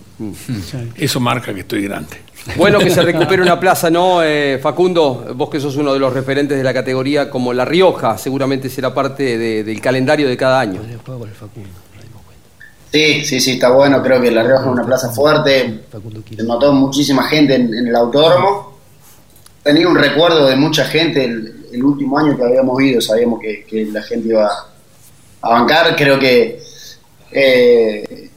Eso 0.95 1.19
marca 1.19 1.53
que 1.53 1.61
estoy 1.61 1.83
grande. 1.83 2.17
Bueno 2.55 2.79
que 2.79 2.89
se 2.89 3.01
recupere 3.03 3.41
una 3.41 3.59
plaza, 3.59 3.89
¿no? 3.91 4.23
Eh, 4.23 4.59
Facundo, 4.61 5.33
vos 5.35 5.49
que 5.49 5.59
sos 5.59 5.75
uno 5.75 5.93
de 5.93 5.99
los 5.99 6.11
referentes 6.13 6.57
de 6.57 6.63
la 6.63 6.73
categoría 6.73 7.29
como 7.29 7.53
La 7.53 7.65
Rioja, 7.65 8.17
seguramente 8.17 8.69
será 8.69 8.93
parte 8.93 9.37
de- 9.37 9.63
del 9.63 9.79
calendario 9.79 10.27
de 10.27 10.35
cada 10.37 10.59
año. 10.59 10.81
Sí, 12.91 13.23
sí, 13.23 13.39
sí, 13.39 13.51
está 13.51 13.69
bueno. 13.71 14.01
Creo 14.03 14.19
que 14.21 14.31
La 14.31 14.43
Rioja 14.43 14.63
es 14.63 14.67
una 14.67 14.83
plaza 14.85 15.09
fuerte. 15.11 15.81
Se 16.35 16.43
notó 16.43 16.73
muchísima 16.73 17.23
gente 17.23 17.55
en, 17.55 17.73
en 17.73 17.87
el 17.87 17.95
autódromo. 17.95 18.70
Tenía 19.63 19.87
un 19.87 19.95
recuerdo 19.95 20.47
de 20.47 20.55
mucha 20.55 20.85
gente 20.85 21.23
el, 21.23 21.67
el 21.71 21.83
último 21.83 22.17
año 22.17 22.35
que 22.35 22.43
habíamos 22.43 22.81
ido. 22.81 23.01
Sabíamos 23.01 23.39
que, 23.39 23.65
la 23.91 24.01
gente 24.01 24.29
iba 24.29 24.49
a 25.41 25.49
bancar. 25.49 25.95
Creo 25.95 26.19
que 26.19 26.61
eh, 27.31 28.29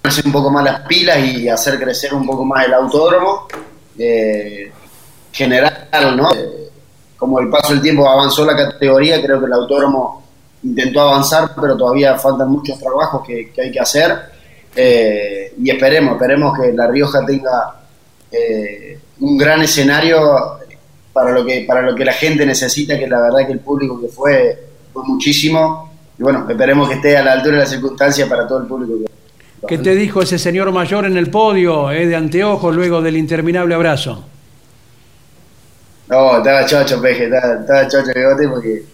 ponerse 0.00 0.22
un 0.24 0.32
poco 0.32 0.50
más 0.50 0.64
las 0.64 0.80
pilas 0.86 1.18
y 1.18 1.48
hacer 1.48 1.78
crecer 1.78 2.14
un 2.14 2.26
poco 2.26 2.44
más 2.44 2.66
el 2.66 2.74
autódromo. 2.74 3.46
Eh, 3.98 4.72
general, 5.32 6.16
¿no? 6.16 6.30
Como 7.16 7.40
el 7.40 7.48
paso 7.48 7.72
del 7.72 7.82
tiempo 7.82 8.08
avanzó 8.08 8.44
la 8.44 8.56
categoría, 8.56 9.22
creo 9.22 9.40
que 9.40 9.46
el 9.46 9.52
autódromo 9.52 10.22
intentó 10.62 11.00
avanzar, 11.00 11.52
pero 11.60 11.76
todavía 11.76 12.18
faltan 12.18 12.50
muchos 12.50 12.78
trabajos 12.78 13.26
que, 13.26 13.50
que 13.50 13.62
hay 13.62 13.72
que 13.72 13.80
hacer. 13.80 14.18
Eh, 14.74 15.54
y 15.58 15.70
esperemos, 15.70 16.14
esperemos 16.14 16.58
que 16.58 16.72
La 16.72 16.86
Rioja 16.86 17.24
tenga 17.26 17.76
eh, 18.30 18.98
un 19.20 19.36
gran 19.36 19.62
escenario 19.62 20.58
para 21.12 21.30
lo 21.32 21.44
que 21.44 21.64
para 21.66 21.82
lo 21.82 21.94
que 21.94 22.04
la 22.04 22.12
gente 22.12 22.46
necesita, 22.46 22.98
que 22.98 23.06
la 23.06 23.20
verdad 23.20 23.46
que 23.46 23.52
el 23.52 23.60
público 23.60 24.00
que 24.00 24.08
fue 24.08 24.58
fue 24.92 25.02
muchísimo. 25.04 25.90
Y 26.18 26.22
bueno, 26.22 26.46
esperemos 26.48 26.88
que 26.88 26.96
esté 26.96 27.16
a 27.16 27.22
la 27.22 27.32
altura 27.32 27.56
de 27.56 27.62
las 27.62 27.70
circunstancias 27.70 28.28
para 28.28 28.46
todo 28.46 28.60
el 28.60 28.66
público 28.66 28.94
que, 28.98 29.66
¿Qué 29.66 29.78
te 29.78 29.94
dijo 29.94 30.22
ese 30.22 30.38
señor 30.38 30.72
mayor 30.72 31.06
en 31.06 31.16
el 31.16 31.30
podio, 31.30 31.90
eh, 31.90 32.06
de 32.06 32.16
anteojos, 32.16 32.74
luego 32.74 33.00
del 33.00 33.16
interminable 33.16 33.74
abrazo? 33.74 34.24
No, 36.08 36.38
estaba 36.38 36.66
chocho, 36.66 37.00
peje, 37.00 37.24
estaba, 37.24 37.60
estaba 37.60 37.88
chocho 37.88 38.12
bigote 38.14 38.48
porque 38.48 38.84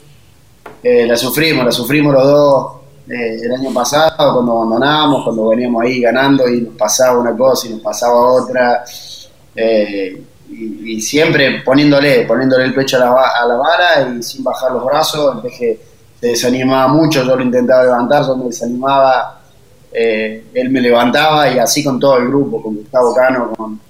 eh, 0.82 1.06
la 1.06 1.16
sufrimos, 1.16 1.64
la 1.64 1.72
sufrimos 1.72 2.12
los 2.12 2.24
dos 2.24 2.72
eh, 3.08 3.40
el 3.42 3.52
año 3.52 3.72
pasado 3.72 4.34
cuando 4.34 4.52
abandonamos, 4.52 5.24
cuando 5.24 5.48
veníamos 5.48 5.82
ahí 5.82 6.00
ganando 6.00 6.46
y 6.46 6.60
nos 6.60 6.76
pasaba 6.76 7.18
una 7.18 7.34
cosa 7.34 7.66
y 7.66 7.70
nos 7.70 7.80
pasaba 7.80 8.14
otra. 8.14 8.84
eh, 9.56 10.22
y, 10.50 11.00
siempre 11.00 11.62
poniéndole, 11.64 12.24
poniéndole 12.24 12.64
el 12.64 12.74
pecho 12.74 12.96
a 12.96 13.00
la, 13.00 13.10
a 13.10 13.46
la 13.46 13.56
vara 13.56 14.16
y 14.16 14.22
sin 14.22 14.42
bajar 14.42 14.72
los 14.72 14.84
brazos. 14.84 15.36
El 15.36 15.42
peje 15.42 15.78
se 16.20 16.26
desanimaba 16.28 16.88
mucho, 16.88 17.22
yo 17.22 17.36
lo 17.36 17.42
intentaba 17.42 17.84
levantar, 17.84 18.26
yo 18.26 18.36
me 18.36 18.46
desanimaba, 18.46 19.40
eh, 19.92 20.44
él 20.52 20.70
me 20.70 20.80
levantaba 20.80 21.50
y 21.50 21.58
así 21.58 21.84
con 21.84 21.98
todo 21.98 22.18
el 22.18 22.28
grupo, 22.28 22.62
con 22.62 22.76
Gustavo 22.76 23.14
Cano, 23.14 23.52
con, 23.56 23.80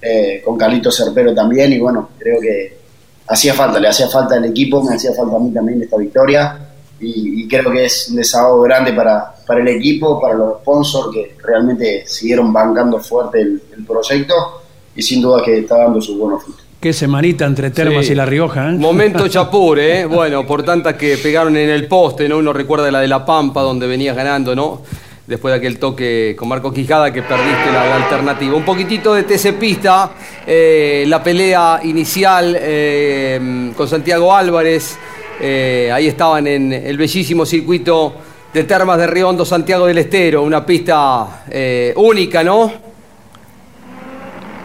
eh, 0.00 0.42
con 0.44 0.56
Carlito 0.58 0.90
Cerpero 0.90 1.34
también, 1.34 1.72
y 1.72 1.78
bueno, 1.78 2.10
creo 2.18 2.40
que 2.40 2.78
hacía 3.26 3.54
falta, 3.54 3.80
le 3.80 3.88
hacía 3.88 4.08
falta 4.08 4.34
al 4.34 4.44
equipo, 4.44 4.82
me 4.82 4.94
hacía 4.94 5.12
falta 5.14 5.36
a 5.36 5.40
mí 5.40 5.52
también 5.52 5.82
esta 5.82 5.96
victoria, 5.96 6.58
y, 7.00 7.46
creo 7.48 7.70
que 7.70 7.84
es 7.84 8.08
un 8.08 8.16
desahogo 8.16 8.62
grande 8.62 8.92
para, 8.92 9.34
para 9.46 9.60
el 9.60 9.68
equipo, 9.68 10.20
para 10.20 10.34
los 10.34 10.60
sponsors 10.60 11.08
que 11.12 11.36
realmente 11.42 12.04
siguieron 12.06 12.50
bancando 12.52 12.98
fuerte 12.98 13.40
el 13.42 13.84
proyecto, 13.86 14.63
y 14.96 15.02
sin 15.02 15.20
duda 15.22 15.42
que 15.42 15.58
está 15.58 15.78
dando 15.78 16.00
sus 16.00 16.16
buenos 16.18 16.42
frutos. 16.42 16.62
Qué 16.80 16.92
semanita 16.92 17.46
entre 17.46 17.70
Termas 17.70 18.04
Sí. 18.06 18.12
y 18.12 18.14
La 18.14 18.26
Rioja. 18.26 18.70
¿eh? 18.70 18.72
Momento 18.74 19.26
Chapur, 19.28 19.78
¿eh? 19.78 20.04
Bueno, 20.04 20.46
por 20.46 20.62
tantas 20.62 20.94
que 20.94 21.16
pegaron 21.16 21.56
en 21.56 21.70
el 21.70 21.86
poste, 21.88 22.28
¿no? 22.28 22.36
Uno 22.38 22.52
recuerda 22.52 22.90
la 22.90 23.00
de 23.00 23.08
La 23.08 23.24
Pampa, 23.24 23.62
donde 23.62 23.86
venías 23.86 24.14
ganando, 24.14 24.54
¿no? 24.54 24.82
Después 25.26 25.52
de 25.52 25.58
aquel 25.58 25.78
toque 25.78 26.36
con 26.38 26.48
Marco 26.48 26.70
Quijada 26.70 27.10
que 27.10 27.22
perdiste 27.22 27.72
la, 27.72 27.86
la 27.86 27.96
alternativa. 27.96 28.54
Un 28.54 28.64
poquitito 28.66 29.14
de 29.14 29.22
TC 29.22 29.54
Pista, 29.58 30.10
eh, 30.46 31.04
la 31.08 31.22
pelea 31.22 31.80
inicial 31.84 32.54
eh, 32.60 33.72
con 33.74 33.88
Santiago 33.88 34.34
Álvarez. 34.34 34.98
eh, 35.40 35.90
ahí 35.90 36.06
estaban 36.08 36.46
en 36.46 36.70
el 36.74 36.98
bellísimo 36.98 37.46
circuito 37.46 38.12
de 38.52 38.64
Termas 38.64 38.98
de 38.98 39.06
Riondo, 39.06 39.46
Santiago 39.46 39.86
del 39.86 39.96
Estero. 39.96 40.42
Una 40.42 40.64
pista 40.66 41.44
eh, 41.50 41.94
única, 41.96 42.44
¿no? 42.44 42.70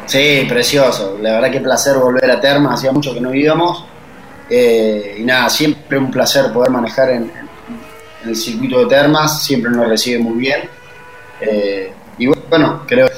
Sí, 0.09 0.45
precioso. 0.49 1.17
La 1.21 1.33
verdad 1.33 1.51
que 1.51 1.59
placer 1.61 1.97
volver 1.97 2.29
a 2.31 2.41
Terma, 2.41 2.73
hacía 2.73 2.91
mucho 2.91 3.13
que 3.13 3.21
no 3.21 3.33
íbamos. 3.33 3.85
Eh, 4.49 5.17
y 5.19 5.23
nada, 5.23 5.47
siempre 5.49 5.97
un 5.99 6.09
placer 6.09 6.51
poder 6.51 6.71
manejar 6.71 7.11
en, 7.11 7.31
en 8.23 8.29
el 8.29 8.35
circuito 8.35 8.79
de 8.79 8.85
Termas, 8.87 9.43
siempre 9.43 9.69
nos 9.71 9.87
recibe 9.87 10.17
muy 10.19 10.39
bien. 10.39 10.61
Eh, 11.41 11.93
y 12.17 12.25
bueno, 12.49 12.81
creo 12.87 13.07
que 13.07 13.13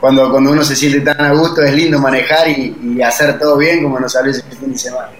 cuando, 0.00 0.30
cuando 0.30 0.50
uno 0.52 0.64
se 0.64 0.74
siente 0.74 1.00
tan 1.02 1.20
a 1.20 1.32
gusto 1.34 1.60
es 1.62 1.74
lindo 1.74 1.98
manejar 1.98 2.48
y, 2.48 2.74
y 2.96 3.02
hacer 3.02 3.38
todo 3.38 3.58
bien 3.58 3.82
como 3.82 4.00
nos 4.00 4.10
salió 4.12 4.30
ese 4.30 4.42
fin 4.42 4.72
de 4.72 4.78
semana. 4.78 5.10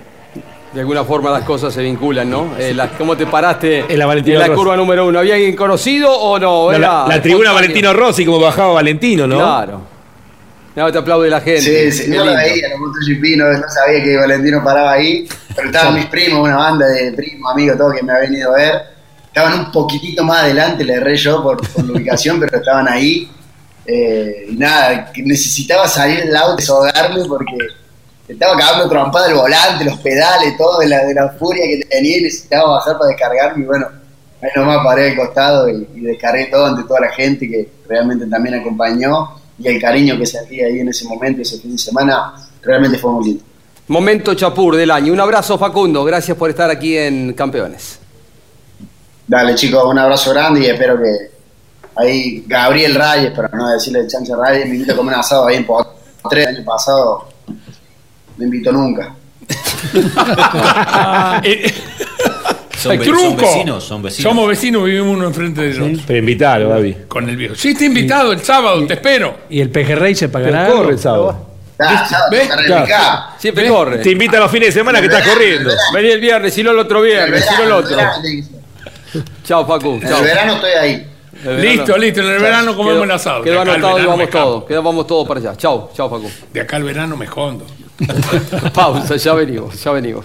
De 0.73 0.81
alguna 0.81 1.05
forma 1.05 1.31
las 1.31 1.43
cosas 1.45 1.75
se 1.75 1.83
vinculan, 1.83 2.31
¿no? 2.31 2.55
Eh, 2.59 2.73
la- 2.73 2.89
¿Cómo 2.97 3.15
te 3.17 3.27
paraste 3.27 3.85
En 3.93 3.99
la 3.99 4.07
Valentino 4.07 4.41
en 4.41 4.49
la 4.49 4.55
curva 4.57 4.75
número 4.77 5.05
uno? 5.07 5.19
¿Había 5.19 5.35
alguien 5.35 5.55
conocido 5.55 6.11
o 6.17 6.39
no? 6.39 6.67
No, 6.67 6.73
Era 6.73 6.79
la, 7.03 7.17
la 7.17 7.21
tribuna. 7.23 7.53
Valentino 7.53 7.93
Rossi, 7.93 8.25
como 8.25 8.41
bajaba 8.41 8.73
Valentino, 8.75 9.27
¿no? 9.27 9.37
Claro. 9.37 9.81
No, 10.77 10.93
te 10.93 10.99
aplaude 10.99 11.29
la 11.29 11.41
gente. 11.41 11.91
Sí, 11.91 12.05
sí, 12.05 12.11
no 12.11 12.25
lo 12.25 12.35
veía, 12.35 12.69
MotoGP, 12.79 13.37
no, 13.37 13.53
no 13.53 13.69
sabía 13.69 14.05
que 14.05 14.17
Valentino 14.17 14.63
paraba 14.63 14.93
ahí, 14.93 15.29
pero 15.55 15.69
estaban 15.69 15.95
mis 15.95 16.07
primos, 16.07 16.41
una 16.41 16.57
banda 16.57 16.87
de 16.87 17.13
primos, 17.13 17.53
amigos, 17.53 17.77
todos 17.77 17.95
que 17.95 18.03
me 18.03 18.13
habían 18.13 18.35
ido 18.35 18.53
a 18.53 18.57
ver. 18.57 18.83
Estaban 19.27 19.59
un 19.59 19.73
poquitito 19.73 20.23
más 20.25 20.43
adelante, 20.43 20.85
le 20.85 20.95
erré 20.95 21.17
yo 21.17 21.43
por, 21.43 21.57
por 21.73 21.85
la 21.85 21.93
ubicación, 21.93 22.39
pero 22.41 22.59
estaban 22.59 22.89
ahí. 22.89 23.29
Eh, 23.85 24.47
y 24.51 24.57
nada, 24.57 25.11
necesitaba 25.17 25.89
salir 25.89 26.25
del 26.25 26.37
auto, 26.37 26.57
desahogarme 26.57 27.25
porque 27.25 27.57
estaba 28.29 28.57
cagando 28.57 28.89
trompada 28.89 29.29
el 29.29 29.35
volante, 29.35 29.85
los 29.85 29.99
pedales, 29.99 30.57
todo 30.57 30.79
de 30.79 30.89
la, 30.89 31.05
de 31.05 31.15
la 31.15 31.31
furia 31.31 31.65
que 31.65 31.85
tenía 31.87 32.19
y 32.19 32.23
necesitaba 32.23 32.75
bajar 32.75 32.97
para 32.97 33.09
descargarme. 33.09 33.65
Y 33.65 33.67
bueno, 33.67 33.89
ahí 34.41 34.51
nomás 34.55 34.85
paré 34.85 35.11
al 35.11 35.17
costado 35.17 35.69
y, 35.69 35.89
y 35.97 36.01
descargué 36.03 36.47
todo 36.47 36.67
ante 36.67 36.85
toda 36.85 37.01
la 37.01 37.13
gente 37.13 37.49
que 37.49 37.69
realmente 37.89 38.27
también 38.27 38.55
acompañó 38.61 39.40
y 39.61 39.69
el 39.69 39.81
cariño 39.81 40.19
que 40.19 40.27
sentí 40.27 40.61
ahí 40.61 40.81
en 40.81 40.89
ese 40.89 41.07
momento, 41.07 41.43
ese 41.43 41.59
fin 41.59 41.73
de 41.73 41.79
semana, 41.79 42.33
realmente 42.63 42.99
fue 42.99 43.13
muy 43.13 43.25
lindo. 43.25 43.45
Momento 43.89 44.35
Chapur 44.35 44.77
del 44.77 44.91
año. 44.91 45.13
Un 45.13 45.21
abrazo, 45.21 45.59
Facundo. 45.59 46.03
Gracias 46.05 46.37
por 46.37 46.49
estar 46.49 46.71
aquí 46.71 46.97
en 46.97 47.35
Campeones. 47.35 47.99
Dale 49.27 49.55
chicos, 49.55 49.85
un 49.85 49.99
abrazo 49.99 50.31
grande 50.31 50.61
y 50.61 50.67
espero 50.67 50.97
que 51.01 51.31
ahí 51.97 52.45
Gabriel 52.47 52.95
Reyes, 52.95 53.33
para 53.33 53.49
no 53.49 53.69
decirle 53.69 54.07
Chancha 54.07 54.35
Reyes, 54.37 54.67
me 54.67 54.77
invita 54.77 54.95
a 54.95 54.97
comer 54.97 55.15
un 55.15 55.21
asado 55.21 55.47
ahí 55.47 55.57
en 55.57 55.67
Potre. 55.67 56.43
El 56.43 56.57
año 56.57 56.65
pasado 56.65 57.29
no 58.37 58.45
invitó 58.45 58.73
nunca. 58.73 59.15
Son, 62.83 62.99
ve- 62.99 63.05
truco. 63.05 63.21
son 63.21 63.37
vecinos, 63.37 63.85
son 63.85 64.03
vecinos. 64.03 64.31
Somos 64.31 64.49
vecinos, 64.49 64.85
vivimos 64.85 65.17
uno 65.17 65.27
enfrente 65.27 65.61
de 65.61 65.71
ellos. 65.71 66.01
Pero 66.07 66.19
invitalo, 66.19 66.69
Gaby. 66.71 66.97
Con 67.09 67.29
el 67.29 67.37
viejo. 67.37 67.55
Sí, 67.55 67.75
te 67.75 67.85
he 67.85 67.87
invitado 67.89 68.33
el 68.33 68.41
sábado, 68.41 68.85
te 68.87 68.95
espero. 68.95 69.37
¿Y 69.51 69.61
el 69.61 69.71
pejerrey 69.71 70.15
se 70.15 70.29
pagará? 70.29 70.65
Pero 70.67 70.77
corre 70.79 70.93
el 70.95 70.99
sábado. 70.99 71.47
Ah, 71.79 72.07
sábado, 72.09 72.31
¿Ves? 72.31 72.49
para 72.49 72.63
Claro. 72.65 72.81
replicar. 72.87 73.19
Siempre 73.39 73.69
corre. 73.69 73.99
Te 73.99 74.11
invita 74.11 74.37
a 74.37 74.41
los 74.41 74.51
fines 74.51 74.69
de 74.75 74.81
semana 74.81 75.01
que 75.01 75.07
estás 75.07 75.27
corriendo. 75.27 75.71
Vení 75.95 76.09
el 76.11 76.21
viernes, 76.21 76.53
si 76.55 76.63
no 76.63 76.71
el 76.73 76.79
otro 76.79 77.01
viernes, 77.03 77.45
si 77.47 77.55
no 77.57 77.63
el 77.65 77.73
otro. 77.73 77.97
Chao, 79.45 79.67
Facu. 79.67 79.95
En 80.03 80.07
el 80.07 80.23
verano 80.23 80.55
estoy 80.55 80.71
ahí. 80.73 81.07
Listo, 81.59 81.97
listo. 81.97 82.21
En 82.21 82.29
el 82.29 82.39
verano 82.39 82.77
comemos 82.77 83.03
el 83.05 83.11
asado. 83.11 83.43
Quedó 83.43 83.63
anotado 83.63 83.99
y 83.99 84.05
vamos 84.07 84.29
todos. 84.31 84.65
Quedó, 84.65 84.83
vamos 84.83 85.07
todos 85.07 85.27
para 85.27 85.41
allá. 85.41 85.57
Chao, 85.57 85.91
chao, 85.95 86.09
Facu. 86.11 86.31
De 86.53 86.61
acá 86.61 86.77
al 86.77 86.83
verano 86.85 87.17
me 87.17 87.25
escondo. 87.25 87.67
Pausa, 88.75 89.17
ya 89.17 89.33
venimos, 89.35 89.83
ya 89.83 89.91
venimos. 89.93 90.25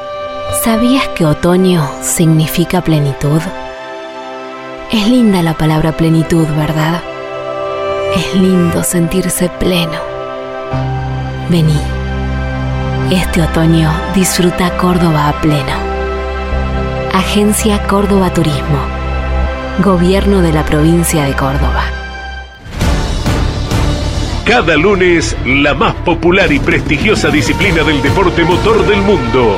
¿Sabías 0.63 1.07
que 1.15 1.25
otoño 1.25 1.89
significa 2.03 2.81
plenitud? 2.81 3.41
Es 4.91 5.07
linda 5.07 5.41
la 5.41 5.55
palabra 5.55 5.91
plenitud, 5.97 6.45
¿verdad? 6.55 7.01
Es 8.15 8.35
lindo 8.35 8.83
sentirse 8.83 9.49
pleno. 9.49 9.99
Vení. 11.49 11.79
Este 13.09 13.41
otoño 13.41 13.91
disfruta 14.13 14.77
Córdoba 14.77 15.29
a 15.29 15.41
pleno. 15.41 15.73
Agencia 17.11 17.81
Córdoba 17.87 18.31
Turismo. 18.31 18.85
Gobierno 19.83 20.43
de 20.43 20.53
la 20.53 20.63
provincia 20.63 21.23
de 21.23 21.33
Córdoba. 21.33 21.85
Cada 24.45 24.77
lunes, 24.77 25.35
la 25.43 25.73
más 25.73 25.95
popular 25.95 26.51
y 26.51 26.59
prestigiosa 26.59 27.29
disciplina 27.29 27.81
del 27.81 27.99
deporte 28.03 28.43
motor 28.43 28.85
del 28.85 29.01
mundo 29.01 29.57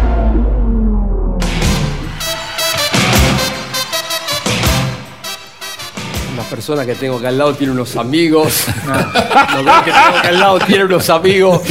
Persona 6.51 6.85
que 6.85 6.93
tengo 6.95 7.17
acá 7.17 7.29
al 7.29 7.37
lado 7.37 7.53
tiene 7.55 7.73
unos 7.73 7.95
amigos. 7.95 8.65
Los 9.55 9.65
dos 9.65 9.81
que 9.83 9.91
tengo 9.91 10.17
acá 10.17 10.27
al 10.27 10.39
lado 10.39 10.59
tienen 10.59 10.85
unos 10.87 11.09
amigos. 11.09 11.61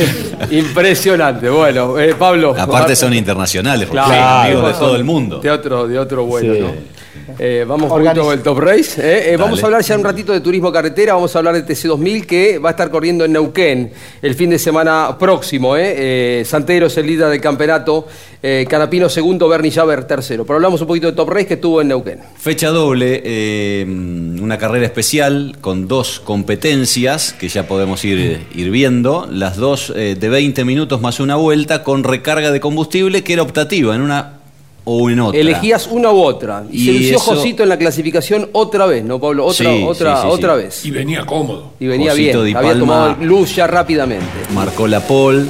Impresionante. 0.51 1.49
Bueno, 1.51 1.99
eh, 1.99 2.15
Pablo. 2.19 2.55
Aparte 2.59 2.97
son 2.97 3.13
internacionales, 3.15 3.87
porque 3.87 4.03
Claro, 4.05 4.15
son 4.15 4.41
amigos 4.47 4.67
de 4.67 4.73
son 4.73 4.81
todo 4.81 4.97
el 4.97 5.05
mundo. 5.05 5.39
De 5.39 5.51
otro, 5.51 5.87
de 5.87 5.99
otro 5.99 6.25
vuelo, 6.25 6.55
Sí. 6.55 6.61
¿no? 6.61 7.00
Eh, 7.39 7.65
vamos 7.67 7.91
Organiz- 7.91 8.07
junto 8.09 8.23
con 8.25 8.33
el 8.35 8.43
Top 8.43 8.59
Race. 8.59 9.01
¿eh? 9.01 9.33
Eh, 9.33 9.37
vamos 9.37 9.63
a 9.63 9.67
hablar 9.67 9.83
ya 9.83 9.97
un 9.97 10.05
ratito 10.05 10.33
de 10.33 10.41
turismo 10.41 10.73
carretera. 10.73 11.15
Vamos 11.15 11.35
a 11.35 11.39
hablar 11.39 11.55
de 11.55 11.65
TC2000 11.65 12.27
que 12.27 12.59
va 12.59 12.71
a 12.71 12.73
estar 12.73 12.91
corriendo 12.91 13.25
en 13.25 13.33
Neuquén 13.33 13.93
el 14.23 14.35
fin 14.35 14.51
de 14.51 14.59
semana 14.59 15.17
próximo. 15.19 15.77
¿eh? 15.77 15.95
Eh, 16.41 16.45
Santero 16.45 16.87
es 16.87 16.97
el 16.97 17.07
líder 17.07 17.29
del 17.29 17.41
campeonato. 17.41 18.07
eh, 18.43 18.65
Canapino 18.69 19.09
segundo, 19.09 19.49
Bernie 19.49 19.71
Javer 19.71 20.05
tercero. 20.05 20.45
Pero 20.47 20.57
hablamos 20.57 20.81
un 20.81 20.87
poquito 20.87 21.07
de 21.09 21.13
Top 21.13 21.29
Race 21.29 21.47
que 21.47 21.55
estuvo 21.55 21.81
en 21.83 21.89
Neuquén. 21.89 22.21
Fecha 22.39 22.69
doble, 22.71 23.21
eh, 23.25 23.85
una 23.87 24.57
carrera 24.59 24.87
especial 24.87 25.57
con 25.61 25.87
dos 25.89 26.21
competencias 26.21 27.33
que 27.35 27.49
ya 27.49 27.67
podemos 27.67 28.05
ir, 28.05 28.47
ir 28.55 28.71
viendo. 28.71 29.27
Las 29.31 29.57
dos 29.57 29.93
eh, 29.95 30.17
de 30.19 30.29
20 30.29 30.65
minutos 30.65 31.01
más 31.01 31.21
una 31.21 31.37
vuelta 31.37 31.83
con 31.85 32.03
recarga 32.05 32.51
de 32.51 32.61
combustible 32.61 33.23
que 33.23 33.35
era 33.35 33.43
optativa 33.43 33.95
en 33.95 34.01
una 34.01 34.40
o 34.85 35.11
en 35.11 35.21
otra. 35.21 35.41
Elegías 35.41 35.87
una 35.91 36.11
u 36.11 36.21
otra. 36.21 36.65
Y, 36.71 36.83
Y 36.83 36.85
se 36.87 36.93
lució 36.93 37.17
eso- 37.17 37.35
Josito 37.37 37.63
en 37.63 37.69
la 37.69 37.79
clasificación 37.79 38.49
otra 38.53 38.87
vez, 38.87 39.05
¿no, 39.05 39.21
Pablo? 39.21 39.47
Otra, 39.47 39.71
Sí, 39.71 39.85
otra, 39.87 40.17
sí, 40.17 40.23
sí, 40.23 40.29
otra 40.31 40.57
sí. 40.57 40.63
vez. 40.63 40.87
Y 40.87 40.91
venía 40.91 41.25
cómodo. 41.27 41.73
Y 41.79 41.87
venía 41.87 42.11
Josito 42.13 42.43
bien. 42.43 42.57
Había 42.57 42.79
tomado 42.79 43.17
luz 43.23 43.55
ya 43.57 43.67
rápidamente. 43.67 44.25
Marcó 44.55 44.87
la 44.89 45.01
pole, 45.01 45.45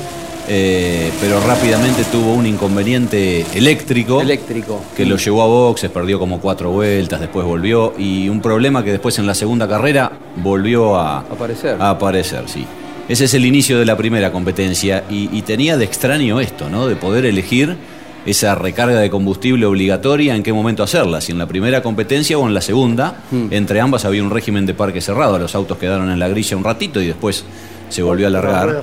eh, 0.49 1.11
pero 1.21 1.41
rápidamente 1.47 2.03
tuvo 2.11 2.33
un 2.35 2.47
inconveniente 2.47 3.45
eléctrico. 3.55 4.21
Eléctrico. 4.21 4.81
que 4.97 5.07
lo 5.07 5.17
llevó 5.17 5.43
a 5.43 5.47
boxes, 5.47 5.91
perdió 5.91 6.19
como 6.19 6.41
cuatro 6.41 6.71
vueltas, 6.71 7.21
después 7.21 7.47
volvió 7.47 7.95
y 7.99 8.29
un 8.29 8.41
problema 8.41 8.83
que 8.83 8.91
después 8.91 9.19
en 9.19 9.27
la 9.27 9.35
segunda 9.35 9.69
carrera 9.69 10.11
volvió 10.37 10.97
a 10.97 11.19
Aparecer. 11.21 11.77
a 11.79 11.91
aparecer, 11.91 12.45
sí. 12.47 12.65
Ese 13.09 13.25
es 13.25 13.35
el 13.35 13.45
inicio 13.45 13.79
de 13.79 13.85
la 13.87 13.97
primera 13.97 14.31
competencia 14.31 15.03
y, 15.11 15.29
y 15.37 15.43
tenía 15.43 15.77
de 15.77 15.85
extraño 15.85 16.39
esto, 16.41 16.69
¿no? 16.71 16.87
De 16.87 16.95
poder 16.97 17.27
elegir 17.27 17.77
esa 18.27 18.55
recarga 18.55 18.99
de 19.01 19.09
combustible 19.11 19.67
obligatoria, 19.67 20.35
en 20.37 20.43
qué 20.43 20.53
momento 20.53 20.83
hacerla, 20.83 21.21
si 21.21 21.33
en 21.33 21.39
la 21.39 21.47
primera 21.47 21.83
competencia 21.83 22.37
o 22.39 22.47
en 22.47 22.55
la 22.55 22.61
segunda. 22.61 23.23
Hmm. 23.31 23.47
Entre 23.51 23.81
ambas 23.81 24.05
había 24.05 24.23
un 24.23 24.31
régimen 24.31 24.67
de 24.67 24.75
parque 24.75 25.01
cerrado, 25.01 25.39
los 25.39 25.55
autos 25.55 25.79
quedaron 25.79 26.11
en 26.11 26.19
la 26.19 26.29
grilla 26.29 26.57
un 26.57 26.65
ratito 26.65 27.01
y 27.01 27.07
después 27.07 27.45
se 27.89 28.03
volvió 28.03 28.27
a 28.27 28.29
alargar. 28.29 28.83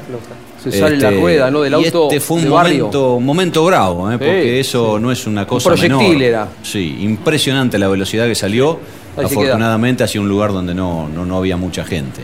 Se 0.62 0.72
sale 0.72 0.98
la 0.98 1.12
rueda, 1.12 1.50
¿no? 1.52 1.62
Del 1.62 1.74
y 1.74 1.76
auto 1.76 2.08
Este 2.10 2.20
fue 2.20 2.38
un 2.38 2.44
de 2.46 2.50
barrio. 2.50 2.78
momento, 2.80 3.14
un 3.14 3.26
momento 3.26 3.64
bravo, 3.66 4.12
¿eh? 4.12 4.18
porque 4.18 4.42
Sí, 4.56 4.60
eso 4.60 5.00
no 5.00 5.12
es 5.12 5.26
una 5.28 5.46
cosa 5.48 5.70
proyectil 5.70 5.98
menor. 6.10 6.22
era. 6.24 6.48
Sí, 6.64 6.98
impresionante 7.02 7.78
la 7.78 7.88
velocidad 7.88 8.26
que 8.28 8.36
salió. 8.36 8.80
Ahí 9.16 9.26
afortunadamente 9.26 10.04
hacia 10.04 10.20
un 10.20 10.28
lugar 10.28 10.52
donde 10.52 10.74
no, 10.76 11.08
no, 11.08 11.26
no 11.26 11.38
había 11.38 11.58
mucha 11.58 11.84
gente. 11.86 12.22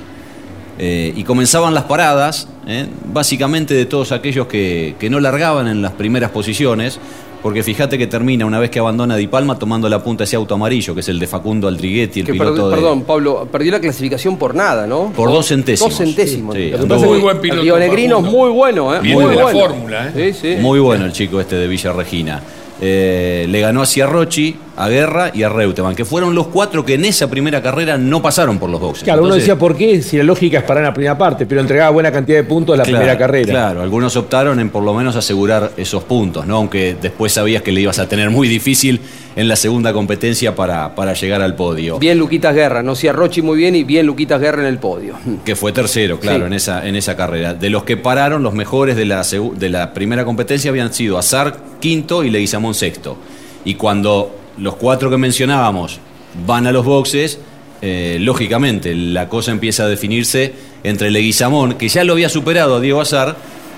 Eh, 0.80 1.14
y 1.16 1.24
comenzaban 1.24 1.74
las 1.74 1.84
paradas, 1.84 2.48
¿eh? 2.68 2.88
básicamente 3.14 3.74
de 3.76 3.86
todos 3.86 4.12
aquellos 4.12 4.48
que, 4.48 4.96
que 5.00 5.10
no 5.10 5.20
largaban 5.20 5.68
en 5.68 5.82
las 5.84 5.92
primeras 5.92 6.32
posiciones, 6.32 7.00
porque 7.44 7.62
fíjate 7.62 7.98
que 7.98 8.08
termina 8.08 8.46
una 8.46 8.58
vez 8.58 8.70
que 8.72 8.80
abandona 8.80 9.16
Di 9.18 9.28
Palma 9.28 9.60
tomando 9.60 9.88
la 9.90 10.02
punta 10.02 10.24
ese 10.24 10.36
auto 10.36 10.56
amarillo, 10.56 10.94
que 10.96 11.02
es 11.02 11.10
el 11.10 11.20
de 11.20 11.28
Facundo 11.28 11.68
Aldriguetti, 11.68 12.22
el 12.22 12.26
Que 12.26 12.32
piloto 12.32 12.68
perdi- 12.68 12.70
de... 12.70 12.76
Perdón, 12.78 13.02
Pablo, 13.04 13.48
perdió 13.52 13.72
la 13.74 13.82
clasificación 13.82 14.38
por 14.38 14.56
nada, 14.56 14.88
¿no? 14.88 15.12
Por 15.16 15.30
dos 15.30 15.48
centésimos. 15.50 15.92
Dos 15.92 15.98
centésimos. 16.08 16.56
Sí, 16.56 16.72
muy 16.88 17.20
buen 17.20 17.36
el 17.36 17.42
piloto, 17.42 17.62
Rionegrino 17.62 18.18
es 18.20 18.24
muy 18.32 18.50
bueno, 18.50 18.96
¿eh? 18.96 19.02
Muy 19.04 19.26
de 19.26 19.36
la 19.36 19.44
bueno. 19.44 19.60
fórmula, 19.60 20.12
Sí, 20.16 20.34
sí. 20.34 20.56
Muy 20.60 20.80
bueno 20.80 21.06
el 21.06 21.12
chico 21.12 21.40
este 21.40 21.56
de 21.58 21.68
Villa 21.68 21.92
Regina. 21.94 22.42
Eh, 22.82 23.46
le 23.48 23.60
ganó 23.62 23.82
a 23.82 23.86
Ciarrochi, 23.86 24.56
a 24.76 24.90
Guerra 24.90 25.32
y 25.34 25.44
a 25.44 25.50
Reutemann, 25.50 25.96
que 25.96 26.04
fueron 26.06 26.34
los 26.34 26.48
cuatro 26.48 26.84
que 26.84 26.96
en 26.96 27.06
esa 27.06 27.30
primera 27.30 27.62
carrera 27.62 27.98
no 27.98 28.22
pasaron 28.22 28.58
por 28.60 28.70
los 28.70 28.82
boxes. 28.82 29.04
Claro, 29.04 29.24
uno 29.24 29.36
decía 29.36 29.58
por 29.58 29.76
qué, 29.78 30.02
si 30.02 30.18
la 30.18 30.24
lógica 30.24 30.58
es 30.60 30.64
parar 30.64 30.84
en 30.84 30.88
la 30.90 30.94
primera 30.94 31.18
parte, 31.18 31.46
pero 31.46 31.62
entregaba 31.62 31.92
buena 31.92 32.12
cantidad 32.12 32.38
de 32.38 32.44
puntos 32.44 32.74
en 32.74 32.80
la 32.80 32.84
Claro, 32.84 32.98
primera 33.00 33.18
carrera. 33.18 33.50
Claro, 33.52 33.82
algunos 33.82 34.16
optaron 34.16 34.60
en 34.60 34.70
por 34.70 34.84
lo 34.84 34.94
menos 34.94 35.16
asegurar 35.16 35.72
esos 35.78 36.04
puntos, 36.04 36.48
¿no? 36.48 36.58
Aunque 36.58 36.96
después 37.00 37.32
sabías 37.34 37.62
que 37.62 37.72
le 37.72 37.82
ibas 37.82 38.00
a 38.00 38.08
tener 38.08 38.30
muy 38.32 38.48
difícil 38.48 39.00
en 39.36 39.48
la 39.48 39.56
segunda 39.56 39.94
competencia 39.94 40.56
para, 40.56 40.96
para 40.96 41.14
llegar 41.14 41.42
al 41.42 41.56
podio. 41.56 42.00
Bien 42.00 42.18
Luquitas 42.18 42.54
Guerra, 42.54 42.84
no 42.84 42.94
Rochi 43.14 43.42
muy 43.42 43.58
bien 43.58 43.76
y 43.76 43.84
bien 43.84 44.06
Luquitas 44.06 44.40
Guerra 44.40 44.62
en 44.62 44.68
el 44.68 44.78
podio. 44.80 45.16
Que 45.46 45.56
fue 45.56 45.72
tercero, 45.72 46.20
claro, 46.20 46.40
Sí. 46.40 46.46
en, 46.48 46.54
esa, 46.54 46.88
en 46.88 46.96
esa 46.96 47.16
carrera. 47.16 47.54
De 47.54 47.70
los 47.70 47.84
que 47.84 47.98
pararon, 47.98 48.44
los 48.44 48.54
mejores 48.54 48.96
de 48.96 49.06
la, 49.06 49.24
de 49.24 49.70
la 49.70 49.94
primera 49.94 50.26
competencia 50.26 50.70
habían 50.72 50.94
sido 50.94 51.18
Azar 51.18 51.58
quinto 51.80 52.24
y 52.24 52.30
Leguizamón 52.30 52.74
sexto. 52.74 53.18
Y 53.66 53.76
cuando 53.76 54.36
los 54.58 54.76
cuatro 54.76 55.10
que 55.10 55.18
mencionábamos 55.18 56.00
van 56.46 56.68
a 56.68 56.72
los 56.72 56.86
boxes, 56.86 57.39
eh, 57.82 58.18
lógicamente 58.20 58.96
la 58.96 59.30
cosa 59.30 59.52
empieza 59.52 59.84
a 59.84 59.88
definirse 59.88 60.54
entre 60.84 61.12
Leguizamón, 61.12 61.74
que 61.76 61.89
ya 61.89 62.04
lo 62.04 62.13
había 62.13 62.30
superado 62.30 62.78
a 62.78 62.80
Diego 62.80 63.02
Azar, 63.02 63.36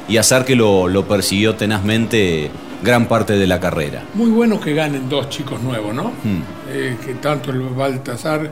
y 0.08 0.18
Azar 0.18 0.46
que 0.46 0.56
lo, 0.56 0.88
lo 0.88 1.08
persiguió 1.08 1.56
tenazmente 1.56 2.52
gran 2.84 3.08
parte 3.08 3.34
de 3.34 3.48
la 3.48 3.60
carrera. 3.60 4.04
Muy 4.14 4.30
bueno 4.30 4.60
que 4.60 4.74
ganen 4.74 5.10
dos 5.10 5.30
chicos 5.30 5.62
nuevos, 5.62 5.94
¿no? 5.94 6.10
Hmm. 6.24 6.44
Eh, 6.70 6.98
que 7.04 7.16
tanto 7.16 7.52
el 7.52 7.62
Baltasar 7.62 8.52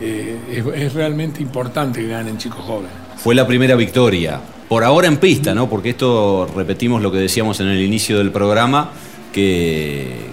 eh, 0.00 0.38
es, 0.50 0.64
es 0.80 0.94
realmente 0.94 1.42
importante 1.42 2.00
que 2.00 2.08
ganen 2.08 2.38
chicos 2.38 2.60
jóvenes. 2.60 2.92
Fue 3.16 3.34
la 3.34 3.46
primera 3.46 3.74
victoria. 3.74 4.40
Por 4.68 4.84
ahora 4.84 5.08
en 5.08 5.16
pista, 5.18 5.54
¿no? 5.54 5.68
Porque 5.68 5.90
esto 5.90 6.48
repetimos 6.54 7.02
lo 7.02 7.12
que 7.12 7.18
decíamos 7.18 7.60
en 7.60 7.68
el 7.68 7.80
inicio 7.80 8.18
del 8.18 8.30
programa, 8.30 8.90
que, 9.32 10.31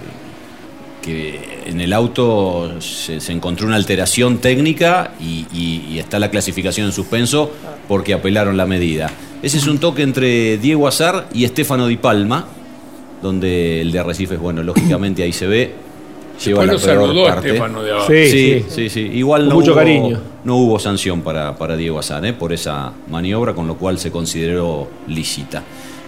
que 1.01 1.39
en 1.65 1.79
el 1.81 1.93
auto 1.93 2.79
se, 2.81 3.19
se 3.21 3.31
encontró 3.31 3.67
una 3.67 3.75
alteración 3.77 4.39
técnica 4.39 5.11
y, 5.19 5.45
y- 5.53 5.85
y 5.91 5.99
está 5.99 6.19
la 6.19 6.29
clasificación 6.29 6.87
en 6.87 6.91
suspenso 6.93 7.51
porque 7.87 8.13
apelaron 8.13 8.57
la 8.57 8.65
medida. 8.65 9.09
Ese 9.41 9.57
es 9.57 9.67
un 9.67 9.77
toque 9.79 10.01
entre 10.03 10.57
Diego 10.57 10.87
Azar 10.87 11.27
y 11.33 11.45
Estefano 11.45 11.87
Di 11.87 11.97
Palma, 11.97 12.45
donde 13.21 13.81
el 13.81 13.91
de 13.91 13.99
Arrecifes, 13.99 14.39
bueno, 14.39 14.63
lógicamente 14.63 15.23
ahí 15.23 15.31
se 15.33 15.47
ve. 15.47 15.73
Lleva 16.45 16.65
la 16.65 16.73
lo 16.73 16.79
peor 16.79 16.95
saludó 17.05 17.25
parte. 17.25 17.47
Estefano 17.49 17.83
de 17.83 17.91
abajo. 17.91 18.07
Sí, 18.07 18.63
Sí, 18.69 18.89
sí, 18.89 18.99
Igual 19.13 19.49
no 19.49 19.55
mucho 19.55 19.71
hubo, 19.71 19.77
cariño. 19.79 20.19
no 20.45 20.55
hubo 20.55 20.79
sanción 20.79 21.21
para, 21.21 21.57
para 21.57 21.75
Diego 21.75 21.99
Azar 21.99 22.25
¿eh? 22.25 22.31
por 22.33 22.53
esa 22.53 22.93
maniobra, 23.09 23.53
con 23.53 23.67
lo 23.67 23.75
cual 23.75 23.99
se 23.99 24.09
consideró 24.09 24.87
lícita. 25.07 25.63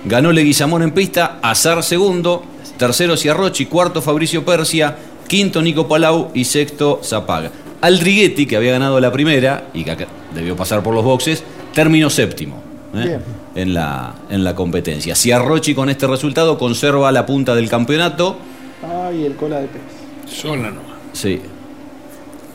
Ganó 0.05 0.31
Leguizamón 0.31 0.81
en 0.81 0.91
pista, 0.91 1.39
Azar 1.41 1.83
segundo, 1.83 2.43
tercero 2.77 3.15
Ciarrochi, 3.15 3.67
cuarto 3.67 4.01
Fabricio 4.01 4.43
Persia, 4.43 4.97
quinto 5.27 5.61
Nico 5.61 5.87
Palau 5.87 6.31
y 6.33 6.43
sexto 6.43 7.01
Zapaga. 7.03 7.51
Aldriguetti, 7.81 8.45
que 8.45 8.57
había 8.57 8.73
ganado 8.73 8.99
la 8.99 9.11
primera 9.11 9.69
y 9.73 9.83
que 9.83 9.91
acá 9.91 10.07
debió 10.33 10.55
pasar 10.55 10.83
por 10.83 10.93
los 10.93 11.03
boxes, 11.03 11.43
terminó 11.73 12.09
séptimo 12.09 12.61
¿eh? 12.95 13.19
En, 13.55 13.73
la, 13.73 14.15
en 14.29 14.43
la 14.43 14.55
competencia. 14.55 15.15
Ciarrochi 15.15 15.73
con 15.73 15.89
este 15.89 16.07
resultado 16.07 16.57
conserva 16.57 17.11
la 17.11 17.25
punta 17.25 17.55
del 17.55 17.69
campeonato. 17.69 18.37
Ay, 18.83 19.25
el 19.25 19.35
cola 19.35 19.59
de 19.59 19.67
pez. 19.67 19.81
Sola 20.31 20.69
nomás. 20.69 20.97
Sí, 21.13 21.41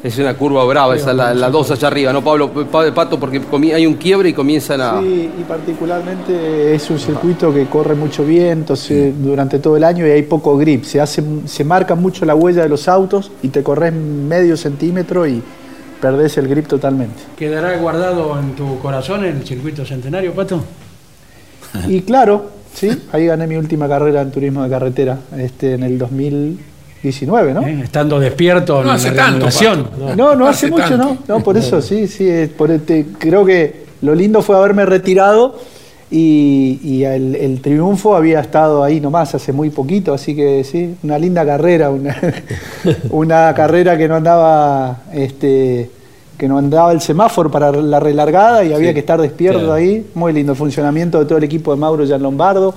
Es 0.07 0.19
una 0.19 0.35
curva 0.35 0.65
brava, 0.65 0.95
esa 0.95 1.13
la, 1.13 1.35
la 1.35 1.51
dos 1.51 1.69
allá 1.73 1.89
arriba, 1.89 2.13
¿no, 2.13 2.23
Pablo? 2.23 2.53
Pa- 2.71 2.95
Pato, 2.95 3.19
porque 3.19 3.41
hay 3.75 3.87
un 3.87 3.95
quiebre 3.95 4.29
y 4.29 4.33
comienzan 4.33 4.81
a. 4.81 5.01
Sí, 5.01 5.31
y 5.37 5.43
particularmente 5.43 6.75
es 6.75 6.89
un 6.91 6.99
circuito 7.01 7.53
que 7.53 7.67
corre 7.67 7.97
mucho 7.97 8.25
viento 8.25 8.77
se- 8.77 9.13
durante 9.13 9.59
todo 9.59 9.77
el 9.77 9.83
año 9.83 10.07
y 10.07 10.11
hay 10.11 10.23
poco 10.23 10.57
grip. 10.57 10.85
Se, 10.85 11.01
hace, 11.01 11.25
se 11.47 11.65
marca 11.65 11.97
mucho 11.97 12.25
la 12.25 12.37
huella 12.37 12.63
de 12.63 12.69
los 12.69 12.87
autos 12.87 13.33
y 13.43 13.49
te 13.49 13.65
corres 13.65 13.93
medio 13.93 14.57
centímetro 14.57 15.27
y 15.27 15.43
perdés 16.01 16.39
el 16.39 16.47
grip 16.47 16.69
totalmente. 16.69 17.25
¿Quedará 17.37 17.77
guardado 17.79 18.39
en 18.39 18.53
tu 18.55 18.79
corazón 18.79 19.25
el 19.25 19.45
circuito 19.45 19.85
centenario, 19.85 20.33
Pato? 20.35 20.63
Y 21.89 22.03
claro, 22.03 22.51
sí, 22.75 22.91
ahí 23.11 23.27
gané 23.27 23.49
mi 23.49 23.57
última 23.57 23.89
carrera 23.89 24.23
en 24.23 24.31
turismo 24.31 24.63
de 24.63 24.71
carretera 24.71 25.19
este, 25.37 25.75
en 25.75 25.83
el 25.83 25.99
2019, 27.11 27.55
¿no? 27.55 27.63
Eh, 27.67 27.81
Estando 27.85 28.19
despierto 28.19 28.81
en 28.81 28.87
No 28.87 28.93
hace 28.93 29.11
la 29.11 29.17
tanto. 29.17 29.47
No, 29.99 30.15
no 30.17 30.35
No 30.37 30.47
hace 30.49 30.67
hace 30.67 30.71
mucho, 30.71 30.89
tanto. 30.89 31.05
¿no? 31.29 31.37
No, 31.39 31.43
por 31.45 31.57
eso, 31.57 31.81
sí, 31.81 32.07
sí. 32.09 32.29
es 32.29 32.49
por 32.49 32.71
este- 32.71 33.07
creo 33.19 33.45
que 33.45 33.87
lo 34.03 34.15
lindo 34.15 34.43
fue 34.43 34.57
haberme 34.57 34.85
retirado 34.87 35.59
y, 36.11 36.79
y 36.83 37.05
el, 37.05 37.35
el 37.35 37.61
triunfo 37.61 38.15
había 38.17 38.41
estado 38.41 38.83
ahí 38.85 39.01
nomás 39.01 39.35
hace 39.35 39.53
muy 39.53 39.71
poquito, 39.71 40.15
así 40.15 40.37
que 40.37 40.63
sí, 40.63 40.95
una 41.03 41.19
linda 41.19 41.45
carrera, 41.45 41.91
una, 41.91 42.17
una 43.11 43.53
carrera 43.55 43.97
que 43.97 44.07
no 44.07 44.15
andaba, 44.17 44.99
este, 45.13 45.91
que 46.39 46.47
no 46.49 46.59
andaba 46.59 46.93
el 46.93 47.01
semáforo 47.01 47.51
para 47.51 47.73
la 47.73 47.99
relargada 47.99 48.63
y 48.65 48.73
había 48.73 48.89
Sí, 48.89 48.95
que 48.95 49.01
estar 49.01 49.21
despierto 49.21 49.59
claro. 49.61 49.73
ahí. 49.75 50.07
Muy 50.15 50.33
lindo 50.33 50.53
el 50.53 50.59
funcionamiento 50.59 51.19
de 51.19 51.25
todo 51.25 51.39
el 51.39 51.45
equipo 51.45 51.73
de 51.75 51.81
Mauro 51.81 52.05
Gian 52.07 52.23
Lombardo. 52.23 52.75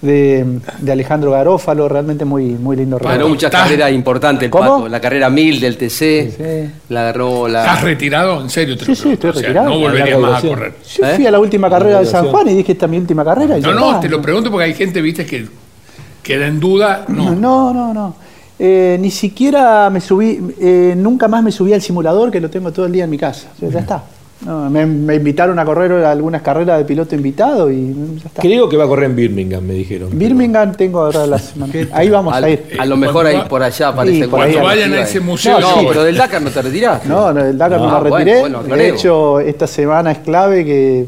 De, 0.00 0.60
de 0.78 0.92
Alejandro 0.92 1.32
Garófalo, 1.32 1.88
realmente 1.88 2.24
muy, 2.24 2.50
muy 2.50 2.76
lindo. 2.76 2.98
Ganó 2.98 3.10
relato. 3.10 3.28
muchas 3.28 3.50
carreras 3.50 3.90
importantes 3.90 4.44
el 4.44 4.50
¿Cómo? 4.50 4.76
Pato. 4.76 4.88
La 4.88 5.00
carrera 5.00 5.28
1000 5.28 5.60
del 5.60 5.76
TC, 5.76 6.70
la 6.90 7.02
ganó 7.12 7.48
la. 7.48 7.62
¿Estás 7.64 7.82
retirado? 7.82 8.40
¿En 8.40 8.48
serio? 8.50 8.78
Te 8.78 8.84
Sí, 8.84 8.94
sí, 8.94 9.10
estoy 9.10 9.16
pregunto. 9.16 9.28
O 9.30 9.32
sea, 9.32 9.42
retirado. 9.42 9.68
no 9.70 9.78
volverías 9.80 10.20
La 10.20 10.28
más 10.28 10.44
a 10.44 10.48
correr. 10.48 10.72
Yo 10.96 11.04
fui 11.16 11.26
a 11.26 11.30
la 11.32 11.40
última 11.40 11.68
carrera 11.68 11.98
de 12.00 12.06
San. 12.06 12.28
Juan 12.28 12.48
y 12.48 12.54
dije, 12.54 12.72
esta 12.72 12.86
es 12.86 12.90
mi 12.90 12.98
última 12.98 13.24
carrera. 13.24 13.58
y 13.58 13.60
No, 13.60 13.74
no, 13.74 13.98
te 13.98 14.08
lo 14.08 14.22
pregunto 14.22 14.50
porque 14.50 14.66
hay 14.66 14.74
gente, 14.74 15.00
viste, 15.02 15.26
que 15.26 15.46
queda 16.22 16.46
en 16.46 16.60
duda. 16.60 17.04
No, 17.08 17.34
No, 17.34 17.74
no, 17.74 17.92
no. 17.92 18.14
Eh, 18.60 18.98
ni 19.00 19.10
siquiera 19.10 19.88
me 19.88 20.00
subí, 20.00 20.40
eh, 20.60 20.94
nunca 20.96 21.28
más 21.28 21.42
me 21.44 21.52
subí 21.52 21.72
al 21.72 21.80
simulador 21.82 22.30
que 22.30 22.40
lo 22.40 22.50
tengo 22.50 22.72
todo 22.72 22.86
el 22.86 22.92
día 22.92 23.04
en 23.04 23.10
mi 23.10 23.18
casa. 23.18 23.48
O 23.56 23.60
sea, 23.60 23.68
Ya 23.70 23.80
está. 23.80 24.02
No, 24.46 24.70
me, 24.70 24.86
me 24.86 25.16
invitaron 25.16 25.58
a 25.58 25.64
correr 25.64 25.90
algunas 26.04 26.42
carreras 26.42 26.78
de 26.78 26.84
piloto 26.84 27.12
invitado 27.16 27.70
y 27.72 27.92
ya 28.22 28.28
está. 28.28 28.40
Creo 28.40 28.68
que 28.68 28.76
va 28.76 28.84
a 28.84 28.86
correr 28.86 29.06
en 29.10 29.16
Birmingham, 29.16 29.64
me 29.64 29.74
dijeron. 29.74 30.10
Birmingham 30.16 30.74
tengo 30.76 31.00
ahora 31.00 31.26
la 31.26 31.38
semana. 31.40 31.72
Ahí 31.92 32.08
vamos 32.08 32.32
a 32.34 32.48
ir. 32.48 32.64
A 32.78 32.86
lo 32.86 32.96
mejor 32.96 33.26
ahí 33.26 33.42
por 33.48 33.62
allá 33.64 33.88
aparece 33.88 34.22
Sí, 34.22 34.28
por 34.28 34.40
ahí 34.40 34.54
alguna 34.54 35.00
a 35.00 35.04
ahí. 35.04 35.20
museo, 35.20 35.58
No, 35.60 35.80
sí. 35.80 35.86
pero 35.88 36.04
del 36.04 36.16
Dakar 36.16 36.40
no 36.40 36.50
te 36.50 36.62
retiraste. 36.62 37.08
No, 37.08 37.32
no, 37.32 37.44
el 37.44 37.58
Dakar 37.58 37.80
no, 37.80 37.88
Ah, 37.88 38.00
me 38.00 38.10
bueno, 38.10 38.16
retiré. 38.24 38.40
bueno, 38.40 38.62
de 38.62 38.88
hecho, 38.88 39.40
esta 39.40 39.66
semana 39.66 40.12
es 40.12 40.18
clave 40.18 40.64
que 40.64 41.06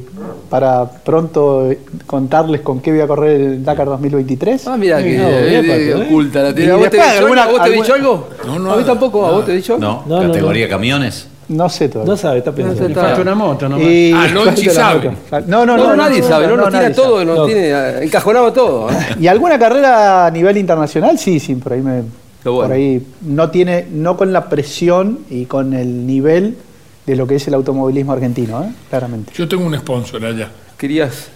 para 0.51 0.85
pronto 0.91 1.71
contarles 2.07 2.63
con 2.63 2.81
qué 2.81 2.91
voy 2.91 3.01
a 3.01 3.07
correr 3.07 3.41
el 3.41 3.65
Dakar 3.65 3.87
2023. 3.87 4.67
Ah, 4.67 4.77
mira 4.77 5.01
que 5.01 5.17
No, 5.19 5.29
eh, 5.29 5.61
eh, 5.61 5.91
¿eh? 5.91 6.05
oculta 6.09 6.43
la 6.43 6.51
Y 6.51 6.55
tiene. 6.55 6.73
¿A 6.73 6.77
vos 6.77 6.91
te 6.91 6.97
he 6.97 7.01
dicho 7.01 7.19
alguna- 7.21 7.43
algo? 7.45 7.55
¿A 7.55 7.59
vos 7.59 7.63
te 7.63 7.71
he 7.71 7.73
alguna- 7.79 7.83
dicho 7.85 7.95
algo? 7.95 8.29
No, 8.45 8.59
no, 8.59 8.73
A 8.73 8.77
mí 8.77 8.83
tampoco, 8.85 9.25
¿a 9.25 9.31
vos 9.31 9.47
te 9.47 9.53
he 9.53 9.57
dicho 9.57 9.75
algo? 9.77 10.03
No, 10.05 10.21
categoría 10.27 10.69
camiones. 10.69 11.29
No 11.51 11.69
sé 11.69 11.89
todavía. 11.89 12.13
No 12.13 12.17
sabe, 12.17 12.39
está 12.39 12.53
pensando. 12.53 12.89
Le 12.89 12.95
falta 12.95 13.21
una 13.21 13.35
moto 13.35 13.69
nomás. 13.69 13.85
Y- 13.87 14.13
Ah, 14.15 14.29
Lonchi 14.29 14.67
falta 14.69 14.95
la 14.95 15.11
sabe. 15.31 15.47
No, 15.49 15.67
no, 15.67 15.77
No, 15.77 15.89
no, 15.89 15.97
nadie 15.97 16.23
sabe, 16.23 16.47
no, 16.47 16.57
nos 16.57 16.71
tiene 16.71 16.91
todo, 16.91 17.25
No. 17.25 17.45
tiene 17.45 18.05
encajonado 18.05 18.53
todo. 18.53 18.89
¿eh? 18.91 18.95
Y 19.21 19.27
alguna 19.27 19.59
carrera 19.59 20.27
a 20.27 20.31
nivel 20.31 20.57
internacional, 20.57 21.19
sí, 21.19 21.41
sí, 21.41 21.57
por 21.57 21.73
ahí 21.73 21.81
me. 21.83 22.03
Lo 22.45 22.53
bueno. 22.55 22.69
Por 22.69 22.77
ahí 22.77 23.07
no 23.23 23.51
tiene, 23.51 23.87
no 23.91 24.17
con 24.17 24.33
la 24.33 24.49
presión 24.49 25.21
y 25.29 25.45
con 25.47 25.75
el 25.75 26.07
nivel 26.07 26.57
de 27.05 27.17
lo 27.17 27.27
que 27.27 27.35
es 27.37 27.49
el 27.49 27.55
automovilismo 27.55 28.13
argentino, 28.13 28.63
¿eh? 28.63 28.73
claramente. 28.89 29.33
Yo 29.35 29.49
tengo 29.49 29.65
un 29.67 29.77
sponsor 29.77 30.25
allá. 30.25 30.49
Querías. 30.79 31.29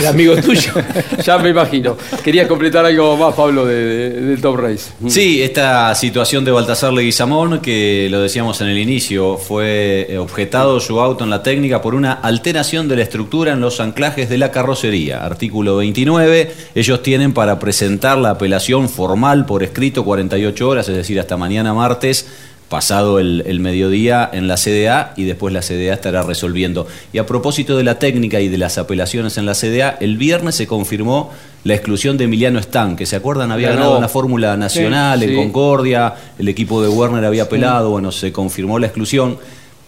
El 0.00 0.06
amigo 0.06 0.34
tuyo. 0.36 0.72
ya 1.24 1.36
me 1.38 1.50
imagino. 1.50 1.96
Querías 2.24 2.46
completar 2.48 2.86
algo 2.86 3.16
más, 3.16 3.34
Pablo, 3.34 3.66
de, 3.66 3.74
de- 3.74 4.20
del 4.22 4.40
Top 4.40 4.56
Race. 4.56 4.90
Sí, 5.08 5.42
esta 5.42 5.94
situación 5.94 6.44
de 6.44 6.50
Baltasar 6.50 6.92
Leguizamón, 6.94 7.60
que 7.60 8.08
lo 8.10 8.22
decíamos 8.22 8.60
en 8.62 8.68
el 8.68 8.78
inicio, 8.78 9.36
fue 9.36 10.06
eh, 10.08 10.16
objetado 10.18 10.80
su 10.80 10.98
auto 11.00 11.24
en 11.24 11.30
la 11.30 11.42
técnica 11.42 11.82
por 11.82 11.94
una 11.94 12.12
alteración 12.14 12.88
de 12.88 12.96
la 12.96 13.02
estructura 13.02 13.52
en 13.52 13.60
los 13.60 13.80
anclajes 13.80 14.28
de 14.30 14.38
la 14.38 14.50
carrocería. 14.50 15.24
Artículo 15.24 15.76
29. 15.76 16.52
Ellos 16.74 17.02
tienen 17.02 17.32
para 17.34 17.58
presentar 17.58 18.16
la 18.16 18.30
apelación 18.30 18.88
formal 18.88 19.44
por 19.44 19.62
escrito 19.62 20.04
48 20.04 20.68
horas, 20.68 20.88
es 20.88 20.96
decir, 20.96 21.20
hasta 21.20 21.36
mañana 21.36 21.74
martes 21.74 22.26
pasado 22.70 23.18
el, 23.18 23.42
el 23.46 23.60
mediodía 23.60 24.30
en 24.32 24.48
la 24.48 24.56
CDA 24.56 25.12
y 25.16 25.24
después 25.24 25.52
la 25.52 25.60
CDA 25.60 25.92
estará 25.92 26.22
resolviendo. 26.22 26.86
Y 27.12 27.18
a 27.18 27.26
propósito 27.26 27.76
de 27.76 27.84
la 27.84 27.98
técnica 27.98 28.40
y 28.40 28.48
de 28.48 28.56
las 28.56 28.78
apelaciones 28.78 29.36
en 29.36 29.44
la 29.44 29.54
CDA, 29.54 29.98
el 30.00 30.16
viernes 30.16 30.54
se 30.54 30.66
confirmó 30.66 31.30
la 31.64 31.74
exclusión 31.74 32.16
de 32.16 32.24
Emiliano 32.24 32.58
Stan, 32.60 32.96
que 32.96 33.04
se 33.06 33.16
acuerdan 33.16 33.52
había 33.52 33.68
Ganó. 33.70 33.80
ganado 33.80 33.98
una 33.98 34.08
fórmula 34.08 34.56
nacional 34.56 35.18
Sí, 35.18 35.24
en 35.26 35.30
sí. 35.32 35.36
Concordia, 35.36 36.14
el 36.38 36.48
equipo 36.48 36.80
de 36.80 36.88
Werner 36.88 37.24
había 37.24 37.42
apelado, 37.42 37.90
bueno, 37.90 38.12
se 38.12 38.32
confirmó 38.32 38.78
la 38.78 38.86
exclusión. 38.86 39.36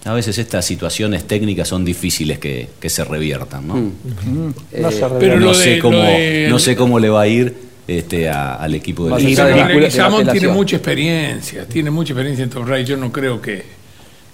A 0.04 0.12
veces 0.14 0.36
estas 0.38 0.64
situaciones 0.66 1.24
técnicas 1.28 1.68
son 1.68 1.84
difíciles 1.84 2.40
que, 2.40 2.68
que 2.80 2.90
se 2.90 3.04
reviertan, 3.04 3.68
¿no? 3.68 3.74
No 3.76 4.52
Eh, 4.72 4.82
se 4.90 5.04
arregla. 5.04 5.18
pero 5.20 5.38
no, 5.38 5.54
sé 5.54 5.78
cómo, 5.78 5.98
de- 6.02 6.48
no 6.50 6.58
sé 6.58 6.74
cómo 6.74 6.98
le 6.98 7.08
va 7.08 7.20
a 7.22 7.28
ir 7.28 7.54
este, 7.86 8.28
a- 8.28 8.54
al 8.56 8.74
equipo 8.74 9.04
del 9.04 9.12
la 9.34 9.66
Leguizamón 9.68 10.26
tiene 10.28 10.48
mucha 10.48 10.76
experiencia, 10.76 11.66
tiene 11.66 11.90
mucha 11.90 12.12
experiencia 12.12 12.42
en 12.44 12.50
Top 12.50 12.66
Race. 12.66 12.84
Yo 12.84 12.96
no 12.96 13.10
creo 13.12 13.40
que, 13.40 13.64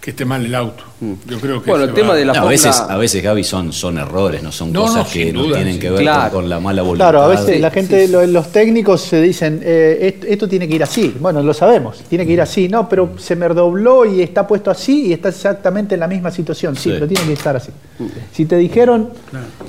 que 0.00 0.10
esté 0.10 0.24
mal 0.24 0.44
el 0.44 0.54
auto. 0.54 0.84
Yo 1.26 1.38
creo 1.40 1.62
que 1.62 1.70
Bueno, 1.70 1.84
el 1.86 1.94
tema 1.94 2.08
va- 2.10 2.14
de 2.16 2.24
la 2.24 2.32
No, 2.34 2.42
a 2.42 2.44
veces, 2.44 2.78
a 2.78 2.96
veces 2.96 3.22
Gaby, 3.22 3.42
son, 3.44 3.72
son 3.72 3.98
errores, 3.98 4.42
no 4.42 4.52
son 4.52 4.72
No, 4.72 4.82
cosas 4.82 5.06
no, 5.06 5.12
que 5.12 5.32
no 5.32 5.44
tienen 5.46 5.74
sí. 5.74 5.78
que 5.80 5.90
ver 5.90 6.00
Claro. 6.02 6.30
con, 6.32 6.40
con 6.42 6.48
la 6.50 6.60
mala 6.60 6.82
voluntad. 6.82 7.04
Claro, 7.10 7.22
a 7.22 7.28
veces 7.28 7.46
Sí, 7.54 7.58
la 7.58 7.70
gente, 7.70 8.06
sí, 8.06 8.12
lo- 8.12 8.26
los 8.26 8.52
técnicos 8.52 9.00
se 9.02 9.20
dicen, 9.22 9.60
eh, 9.64 9.98
esto, 10.02 10.26
esto 10.26 10.48
tiene 10.48 10.68
que 10.68 10.74
ir 10.76 10.82
así. 10.82 11.14
Bueno, 11.18 11.42
lo 11.42 11.54
sabemos, 11.54 11.98
tiene 12.08 12.26
que 12.26 12.32
ir 12.32 12.40
así. 12.40 12.68
No, 12.68 12.88
pero 12.88 13.14
se 13.18 13.34
me 13.36 13.48
dobló 13.48 14.04
y 14.04 14.22
está 14.22 14.46
puesto 14.46 14.70
así 14.70 15.06
y 15.06 15.12
está 15.12 15.28
exactamente 15.30 15.94
en 15.94 16.00
la 16.00 16.06
misma 16.08 16.30
situación. 16.30 16.74
Sí, 16.76 16.82
Sí. 16.84 16.90
pero 16.92 17.06
tiene 17.08 17.24
que 17.24 17.32
estar 17.32 17.56
así. 17.56 17.70
Si 18.32 18.46
te 18.46 18.56
dijeron 18.56 19.10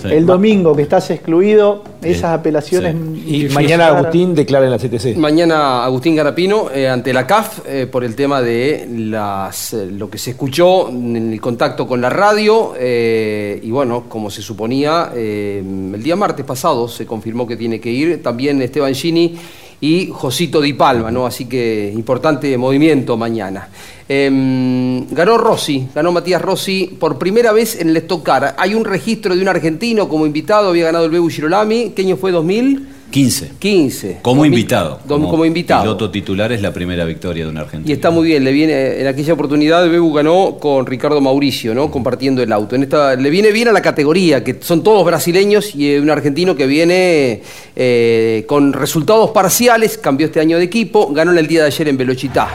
Sí. 0.01 0.07
el 0.11 0.25
domingo 0.25 0.75
que 0.75 0.83
estás 0.83 1.09
excluido, 1.09 1.83
esas 2.01 2.37
apelaciones... 2.39 2.95
Y 3.25 3.47
que 3.47 3.53
mañana 3.53 3.87
Agustín 3.87 4.33
declara 4.35 4.65
en 4.65 4.71
la 4.71 4.77
CTC. 4.77 5.17
Mañana 5.17 5.83
Agustín 5.83 6.15
Garapino 6.15 6.69
eh, 6.73 6.87
ante 6.87 7.11
la 7.11 7.25
CAF 7.27 7.59
eh, 7.67 7.87
por 7.91 8.03
el 8.03 8.15
tema 8.15 8.41
de 8.41 8.87
las, 8.91 9.73
eh, 9.73 9.87
lo 9.91 10.09
que 10.09 10.17
se 10.17 10.31
escuchó 10.31 10.89
en 10.89 11.33
el 11.33 11.41
contacto 11.41 11.87
con 11.87 11.99
la 12.01 12.09
radio 12.09 12.73
eh, 12.77 13.59
y 13.61 13.71
bueno, 13.71 14.05
como 14.07 14.29
se 14.29 14.41
suponía, 14.41 15.11
eh, 15.15 15.61
el 15.93 16.01
día 16.03 16.15
martes 16.15 16.45
pasado 16.45 16.87
se 16.87 17.05
confirmó 17.05 17.45
que 17.47 17.57
tiene 17.57 17.79
que 17.79 17.89
ir. 17.91 18.21
También 18.23 18.61
Esteban 18.61 18.93
Gini 18.93 19.35
y 19.81 20.09
Josito 20.11 20.61
Di 20.61 20.73
Palma, 20.73 21.11
¿no? 21.11 21.25
Así 21.25 21.45
que 21.45 21.91
importante 21.93 22.57
movimiento 22.57 23.17
mañana. 23.17 23.69
Eh, 24.07 25.05
ganó 25.11 25.37
Rossi, 25.37 25.87
ganó 25.93 26.11
Matías 26.11 26.41
Rossi 26.41 26.97
por 26.99 27.17
primera 27.17 27.51
vez 27.51 27.79
en 27.79 27.89
el 27.89 27.97
Stock 27.97 28.23
Car. 28.23 28.55
Hay 28.57 28.73
un 28.73 28.83
registro 28.83 29.35
de 29.35 29.41
un 29.41 29.47
argentino 29.47 30.09
como 30.09 30.25
invitado, 30.25 30.69
había 30.69 30.85
ganado 30.85 31.05
el 31.05 31.11
Bebu 31.11 31.29
Girolami. 31.29 31.91
¿Qué 31.95 32.01
año 32.01 32.17
fue? 32.17 32.33
¿2000? 32.33 32.98
15. 33.11 33.51
15. 33.57 34.19
Como 34.21 34.41
2000, 34.43 34.59
invitado. 34.59 34.99
dom- 35.07 35.29
como, 35.29 35.43
invitado. 35.45 35.81
Piloto 35.81 36.11
titular 36.11 36.51
es 36.51 36.61
la 36.61 36.71
primera 36.71 37.05
victoria 37.05 37.43
de 37.45 37.49
un 37.49 37.57
argentino. 37.57 37.89
Y 37.89 37.93
está 37.93 38.11
muy 38.11 38.27
bien, 38.27 38.43
le 38.43 38.51
viene, 38.51 39.01
en 39.01 39.07
aquella 39.07 39.33
oportunidad 39.33 39.89
Bebu 39.89 40.13
ganó 40.13 40.57
con 40.59 40.85
Ricardo 40.85 41.19
Mauricio, 41.19 41.73
¿no? 41.73 41.89
Compartiendo 41.89 42.43
el 42.43 42.51
auto. 42.51 42.75
En 42.75 42.83
esta, 42.83 43.15
le 43.15 43.29
viene 43.29 43.51
bien 43.51 43.67
a 43.67 43.71
la 43.71 43.81
categoría, 43.81 44.43
que 44.43 44.57
son 44.61 44.83
todos 44.83 45.03
brasileños 45.05 45.75
y 45.75 45.93
eh, 45.93 45.99
un 45.99 46.09
argentino 46.11 46.55
que 46.55 46.67
viene 46.67 47.41
eh, 47.75 48.45
con 48.47 48.73
resultados 48.73 49.31
parciales, 49.31 49.97
cambió 49.97 50.27
este 50.27 50.39
año 50.39 50.57
de 50.57 50.65
equipo, 50.65 51.11
ganó 51.11 51.31
en 51.31 51.39
el 51.39 51.47
día 51.47 51.61
de 51.61 51.67
ayer 51.67 51.87
en 51.87 51.97
Velochitá, 51.97 52.47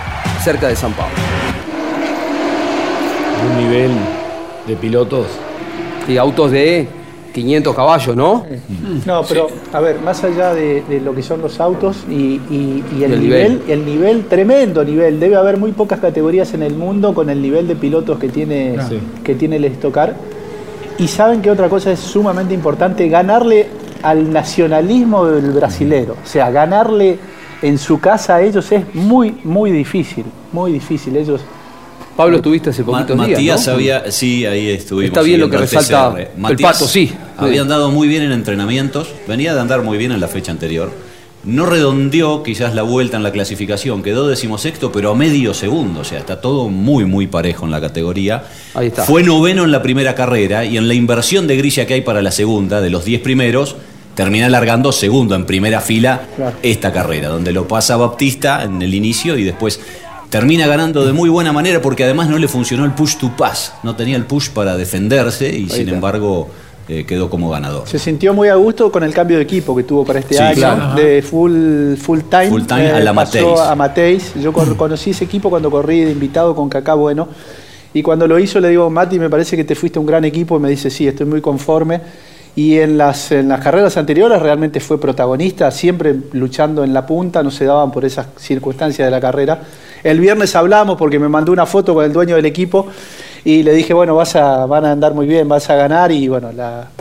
cerca 0.45 0.69
de 0.69 0.77
San 0.77 0.93
Pablo. 0.93 1.15
Un 3.51 3.65
nivel 3.69 3.91
de 4.67 4.77
pilotos. 4.77 5.27
Y 6.09 6.17
autos 6.17 6.51
de 6.51 6.87
500 7.35 7.75
caballos, 7.75 8.15
¿no? 8.17 8.47
No, 9.05 9.23
pero 9.29 9.49
a 9.73 9.81
ver, 9.81 10.01
más 10.01 10.23
allá 10.23 10.55
de, 10.55 10.83
de 10.89 11.01
lo 11.01 11.13
que 11.15 11.23
son 11.23 11.43
los 11.43 11.59
autos 11.61 12.05
y, 12.09 12.15
y- 12.49 12.85
y 12.97 13.03
el, 13.05 13.15
El 13.15 13.21
nivel, 13.21 13.53
nivel. 13.59 13.63
el 13.71 13.85
nivel, 13.85 14.25
tremendo 14.27 14.85
nivel. 14.85 15.19
Debe 15.19 15.35
haber 15.37 15.57
muy 15.59 15.73
pocas 15.73 15.99
categorías 15.99 16.55
en 16.55 16.63
el 16.63 16.75
mundo 16.75 17.13
con 17.13 17.29
el 17.31 17.43
nivel 17.43 17.67
de 17.67 17.75
pilotos 17.75 18.19
que 18.21 18.29
tiene, 18.29 18.77
Sí. 18.89 18.99
que 19.25 19.35
tiene 19.35 19.57
el 19.57 19.65
Estocar. 19.65 20.15
Y 20.97 21.09
saben 21.09 21.43
que 21.43 21.51
otra 21.51 21.69
cosa 21.69 21.91
es 21.91 21.99
sumamente 21.99 22.55
importante, 22.55 23.09
ganarle 23.09 23.67
al 24.05 24.33
nacionalismo 24.33 25.27
del 25.27 25.51
brasilero. 25.51 26.15
O 26.23 26.27
sea, 26.27 26.53
ganarle 26.53 27.19
en 27.63 27.79
su 27.79 27.99
casa 27.99 28.37
a 28.37 28.43
ellos 28.43 28.71
es 28.71 28.95
muy, 28.95 29.39
muy 29.43 29.73
difícil. 29.73 30.25
Muy 30.53 30.71
difícil. 30.71 31.17
Ellos 31.17 31.41
Pablo, 32.17 32.37
estuviste 32.37 32.71
hace 32.71 32.83
Ma- 32.83 32.99
poquitos 32.99 33.17
Matías 33.17 33.39
días, 33.39 33.67
¿no? 33.67 33.73
había, 33.75 34.11
sí, 34.13 34.47
ahí 34.47 34.69
estuvimos. 34.71 35.09
Está 35.09 35.23
bien 35.23 35.41
lo 35.41 35.51
que 35.51 35.57
el 35.57 35.63
resalta 35.63 36.15
el 36.17 36.29
Matías 36.39 36.73
Pato, 36.73 36.87
sí. 36.87 37.13
Había 37.37 37.63
andado 37.63 37.91
muy 37.91 38.07
bien 38.07 38.23
en 38.23 38.31
entrenamientos, 38.33 39.09
venía 39.27 39.53
de 39.55 39.61
andar 39.61 39.83
muy 39.83 39.99
bien 39.99 40.13
en 40.13 40.21
la 40.21 40.29
fecha 40.29 40.53
anterior. 40.53 40.93
No 41.43 41.67
redondeó 41.67 42.43
quizás 42.43 42.75
la 42.75 42.83
vuelta 42.83 43.17
en 43.19 43.23
la 43.23 43.31
clasificación, 43.33 44.03
quedó 44.03 44.29
decimosexto, 44.29 44.93
pero 44.93 45.11
a 45.11 45.15
medio 45.15 45.53
segundo, 45.53 46.01
o 46.01 46.05
sea, 46.05 46.19
está 46.21 46.41
todo 46.41 46.69
muy, 46.71 47.05
muy 47.05 47.27
parejo 47.27 47.67
en 47.67 47.71
la 47.73 47.81
categoría. 47.83 48.45
Ahí 48.75 48.87
está. 48.87 49.03
Fue 49.05 49.23
noveno 49.25 49.65
en 49.65 49.71
la 49.73 49.83
primera 49.83 50.15
carrera 50.15 50.65
y 50.65 50.79
en 50.79 50.89
la 50.89 50.95
inversión 50.95 51.47
de 51.47 51.57
grilla 51.57 51.85
que 51.87 51.95
hay 51.95 52.01
para 52.01 52.23
la 52.23 52.31
segunda, 52.31 52.81
de 52.81 52.89
los 52.89 53.05
diez 53.05 53.21
primeros, 53.21 53.77
termina 54.15 54.49
largando 54.49 54.91
segundo 54.93 55.35
en 55.35 55.45
primera 55.45 55.81
fila 55.81 56.23
Claro. 56.37 56.57
esta 56.63 56.93
carrera, 56.93 57.29
donde 57.29 57.53
lo 57.53 57.67
pasa 57.69 57.97
Baptista 57.97 58.63
en 58.63 58.81
el 58.81 58.95
inicio 58.95 59.37
y 59.37 59.43
después 59.45 59.81
termina 60.39 60.67
ganando 60.67 61.07
de 61.07 61.13
muy 61.13 61.29
buena 61.31 61.53
manera 61.53 61.81
porque 61.81 62.03
además 62.03 62.29
no 62.29 62.39
le 62.39 62.49
funcionó 62.49 62.85
el 62.85 62.91
push 62.91 63.15
to 63.19 63.31
pass, 63.37 63.73
no 63.85 63.95
tenía 63.95 64.17
el 64.17 64.25
push 64.25 64.49
para 64.51 64.77
defenderse 64.77 65.49
y 65.49 65.69
sin 65.69 65.89
embargo 65.89 66.49
eh, 66.89 67.05
quedó 67.07 67.31
como 67.31 67.49
ganador. 67.51 67.87
se 67.87 68.01
sintió 68.01 68.35
muy 68.35 68.49
a 68.49 68.57
gusto 68.57 68.91
con 68.91 69.05
el 69.05 69.15
cambio 69.15 69.37
de 69.37 69.45
equipo 69.45 69.77
que 69.77 69.85
tuvo 69.85 70.05
para 70.05 70.19
este 70.19 70.35
Sí, 70.35 70.43
año, 70.43 70.57
claro. 70.57 70.95
de 70.97 71.23
full, 71.23 71.95
full 71.95 72.19
time. 72.29 72.49
Full 72.49 72.63
time 72.65 72.91
a 72.91 72.99
la 72.99 73.15
pasó 73.15 73.39
Mateis. 73.39 73.61
a 73.61 73.75
Mateis. 73.77 74.33
Yo 74.43 74.53
cor- 74.53 74.77
conocí 74.77 75.11
ese 75.11 75.23
equipo 75.25 75.51
cuando 75.51 75.71
corrí 75.71 76.01
de 76.01 76.11
invitado 76.11 76.53
con 76.57 76.69
Cacá 76.69 76.95
Bueno. 76.95 77.29
Y 77.93 78.03
cuando 78.03 78.27
lo 78.27 78.37
hizo 78.41 78.59
le 78.59 78.71
digo, 78.71 78.91
Mati, 78.91 79.21
me 79.21 79.31
parece 79.31 79.57
que 79.57 79.63
te 79.63 79.77
fuiste 79.77 80.01
un 80.01 80.07
gran 80.07 80.25
equipo. 80.25 80.57
Y 80.57 80.61
me 80.61 80.69
dice, 80.69 80.91
sí, 80.91 81.07
estoy 81.07 81.27
muy 81.27 81.41
conforme. 81.41 82.01
Y 82.57 82.79
en 82.79 82.97
las, 82.97 83.33
en 83.33 83.49
las 83.49 83.61
carreras 83.61 83.97
anteriores 83.97 84.41
realmente 84.41 84.79
fue 84.79 85.01
protagonista, 85.01 85.71
siempre 85.71 86.15
luchando 86.33 86.85
en 86.85 86.95
la 86.95 87.05
punta, 87.05 87.43
no 87.43 87.51
se 87.51 87.65
daban 87.65 87.91
por 87.91 88.05
esas 88.05 88.27
circunstancias 88.37 89.07
de 89.07 89.11
la 89.11 89.21
carrera. 89.21 89.61
El 90.05 90.21
viernes 90.21 90.55
hablamos 90.55 90.97
porque 90.97 91.19
me 91.19 91.29
mandó 91.29 91.51
una 91.51 91.67
foto 91.67 91.95
con 91.95 92.05
el 92.05 92.13
dueño 92.13 92.37
del 92.37 92.47
equipo 92.47 92.87
y 93.45 93.63
le 93.63 93.73
dije, 93.73 93.93
bueno, 93.93 94.15
vas 94.15 94.37
a, 94.37 94.67
van 94.67 94.85
a 94.85 94.93
andar 94.93 95.15
muy 95.15 95.27
bien, 95.27 95.49
vas 95.49 95.69
a 95.69 95.75
ganar 95.75 96.13
y 96.13 96.29
bueno, 96.29 96.51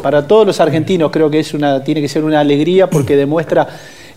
para 0.01 0.26
todos 0.28 0.47
los 0.47 0.60
argentinos 0.60 1.12
creo 1.12 1.30
que 1.30 1.39
es 1.39 1.54
una, 1.54 1.84
tiene 1.84 2.01
que 2.01 2.10
ser 2.10 2.24
una 2.24 2.39
alegría 2.39 2.89
porque 2.89 3.16
demuestra 3.16 3.68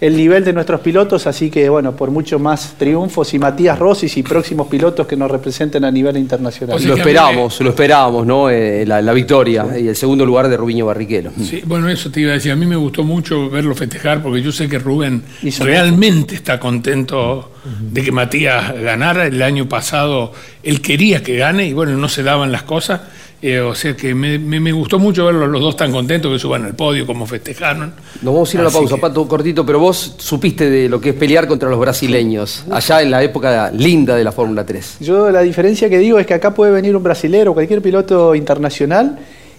el 0.00 0.16
nivel 0.16 0.44
de 0.44 0.52
nuestros 0.52 0.80
pilotos, 0.80 1.26
así 1.26 1.50
que 1.50 1.68
bueno, 1.68 1.96
por 1.96 2.10
mucho 2.10 2.38
más 2.38 2.74
triunfos 2.78 3.32
y 3.34 3.38
Matías 3.38 3.78
Rossi 3.78 4.10
y 4.14 4.22
próximos 4.22 4.68
pilotos 4.68 5.06
que 5.06 5.16
nos 5.16 5.30
representen 5.30 5.84
a 5.84 5.90
nivel 5.90 6.16
internacional. 6.16 6.76
O 6.76 6.78
sea 6.78 6.90
Lo 6.90 6.96
esperábamos, 6.96 7.60
lo 7.60 7.70
esperábamos, 7.70 8.26
¿no? 8.26 8.50
Eh, 8.50 8.84
la, 8.86 9.00
la 9.00 9.12
victoria 9.12 9.66
y 9.78 9.88
el 9.88 9.96
segundo 9.96 10.26
lugar 10.26 10.48
de 10.48 10.56
Rubiño 10.56 10.86
Barrichello. 10.86 11.30
Sí, 11.42 11.62
bueno, 11.64 11.88
eso 11.88 12.10
te 12.10 12.20
iba 12.20 12.30
a 12.30 12.34
decir. 12.34 12.52
A 12.52 12.56
mí 12.56 12.66
me 12.66 12.76
gustó 12.76 13.04
mucho 13.04 13.48
verlo 13.48 13.74
festejar 13.74 14.22
porque 14.22 14.42
yo 14.42 14.52
sé 14.52 14.68
que 14.68 14.78
Rubén 14.78 15.22
Hizo 15.42 15.64
realmente 15.64 16.34
está 16.34 16.60
contento 16.60 17.52
de 17.80 18.02
que 18.02 18.12
Matías 18.12 18.74
ganara. 18.80 19.26
El 19.26 19.42
año 19.42 19.68
pasado 19.68 20.32
él 20.62 20.80
quería 20.80 21.22
que 21.22 21.36
gane 21.36 21.66
y 21.66 21.72
bueno, 21.72 21.96
no 21.96 22.08
se 22.08 22.22
daban 22.22 22.52
las 22.52 22.62
cosas. 22.62 23.00
Eh, 23.42 23.60
o 23.60 23.74
sea 23.74 23.94
que 23.94 24.14
me, 24.14 24.38
me- 24.38 24.58
me 24.60 24.72
gustó 24.72 24.98
mucho 24.98 25.26
verlos 25.26 25.48
los 25.50 25.60
dos 25.60 25.76
tan 25.76 25.92
contentos 25.92 26.32
que 26.32 26.38
suban 26.38 26.64
al 26.64 26.74
podio, 26.74 27.06
como 27.06 27.26
festejaron. 27.26 27.92
Nos 28.22 28.32
vamos 28.34 28.50
a 28.50 28.56
ir 28.56 28.60
a 28.60 28.64
la 28.64 28.70
pausa, 28.70 28.94
que- 28.94 29.00
Pato, 29.00 29.28
cortito, 29.28 29.64
pero 29.66 29.78
vos 29.78 30.14
supiste 30.18 30.70
de 30.70 30.88
lo 30.88 30.98
que 31.00 31.10
es 31.10 31.14
pelear 31.14 31.46
contra 31.46 31.68
los 31.68 31.78
brasileños, 31.78 32.64
allá 32.70 33.02
en 33.02 33.10
la 33.10 33.22
época 33.22 33.70
linda 33.72 34.16
de 34.16 34.24
la 34.24 34.32
Fórmula 34.32 34.64
3. 34.64 34.96
Yo 35.00 35.30
la 35.30 35.42
diferencia 35.42 35.90
que 35.90 35.98
digo 35.98 36.18
es 36.18 36.26
que 36.26 36.32
acá 36.34 36.54
puede 36.54 36.72
venir 36.72 36.96
un 36.96 37.02
brasilero, 37.02 37.52
cualquier 37.52 37.82
piloto 37.82 38.34
internacional, 38.34 39.18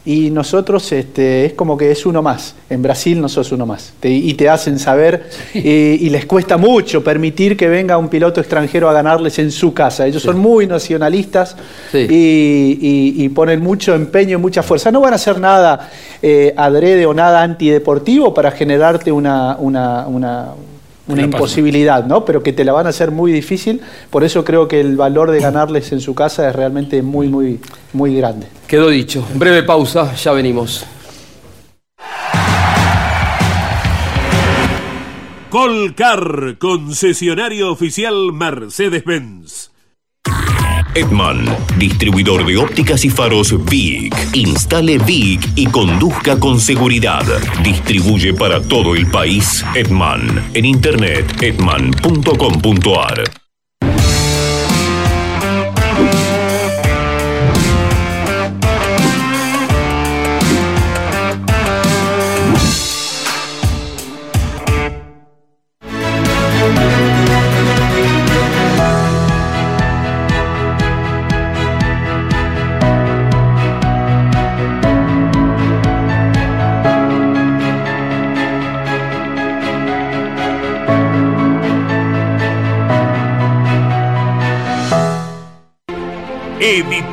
y 0.09 0.31
nosotros 0.31 0.89
este, 0.93 1.45
es 1.45 1.53
como 1.53 1.75
que 1.77 1.91
es 1.91 2.05
uno 2.05 2.21
más. 2.21 2.55
En 2.69 2.81
Brasil 2.81 3.19
no 3.19 3.27
sos 3.27 3.51
uno 3.51 3.65
más. 3.65 3.91
Te- 3.99 4.09
y 4.09 4.33
te 4.35 4.47
hacen 4.47 4.79
saber, 4.79 5.29
eh, 5.53 5.97
y 5.99 6.09
les 6.09 6.25
cuesta 6.25 6.55
mucho 6.55 7.03
permitir 7.03 7.57
que 7.57 7.67
venga 7.67 7.97
un 7.97 8.07
piloto 8.07 8.39
extranjero 8.39 8.89
a 8.89 8.93
ganarles 8.93 9.37
en 9.39 9.51
su 9.51 9.73
casa. 9.73 10.07
Ellos 10.07 10.23
son 10.23 10.37
muy 10.39 10.65
nacionalistas 10.65 11.57
y, 12.09 12.77
y- 12.81 13.23
y 13.25 13.29
ponen 13.29 13.61
mucho 13.61 13.93
empeño 13.95 14.37
y 14.37 14.41
mucha 14.41 14.63
fuerza. 14.63 14.91
No 14.91 15.01
van 15.01 15.11
a 15.11 15.17
hacer 15.17 15.39
nada 15.41 15.89
eh, 16.21 16.53
adrede 16.55 17.05
o 17.05 17.13
nada 17.13 17.43
antideportivo 17.43 18.33
para 18.33 18.51
generarte 18.51 19.11
una, 19.11 19.57
una- 19.59 20.07
una- 20.07 20.47
una 21.07 21.23
imposibilidad, 21.23 22.05
¿no? 22.05 22.25
Pero 22.25 22.43
que 22.43 22.53
te 22.53 22.63
la 22.63 22.73
van 22.73 22.85
a 22.85 22.89
hacer 22.89 23.11
muy 23.11 23.31
difícil. 23.31 23.81
Por 24.09 24.23
eso 24.23 24.43
creo 24.43 24.67
que 24.67 24.79
el 24.79 24.97
valor 24.97 25.31
de 25.31 25.39
ganarles 25.39 25.91
en 25.91 26.01
su 26.01 26.15
casa 26.15 26.49
es 26.49 26.55
realmente 26.55 27.01
muy, 27.01 27.27
muy, 27.27 27.59
muy 27.93 28.15
grande. 28.15 28.47
Quedó 28.67 28.89
dicho. 28.89 29.25
Breve 29.35 29.63
pausa, 29.63 30.13
ya 30.15 30.31
venimos. 30.33 30.85
Colcar, 35.49 36.57
concesionario 36.59 37.71
oficial 37.71 38.33
Mercedes-Benz. 38.33 39.71
Edman, 40.97 41.45
distribuidor 41.77 42.43
de 42.43 42.57
ópticas 42.57 43.05
y 43.05 43.11
faros 43.11 43.53
Vic. 43.65 44.15
Instale 44.33 44.97
Vic 44.97 45.47
y 45.55 45.67
conduzca 45.67 46.39
con 46.39 46.59
seguridad. 46.59 47.23
Distribuye 47.63 48.33
para 48.33 48.61
todo 48.61 48.95
el 48.95 49.05
país 49.05 49.63
Edman. 49.75 50.49
En 50.55 50.65
internet 50.65 51.31
edman.com.ar. 51.39 53.46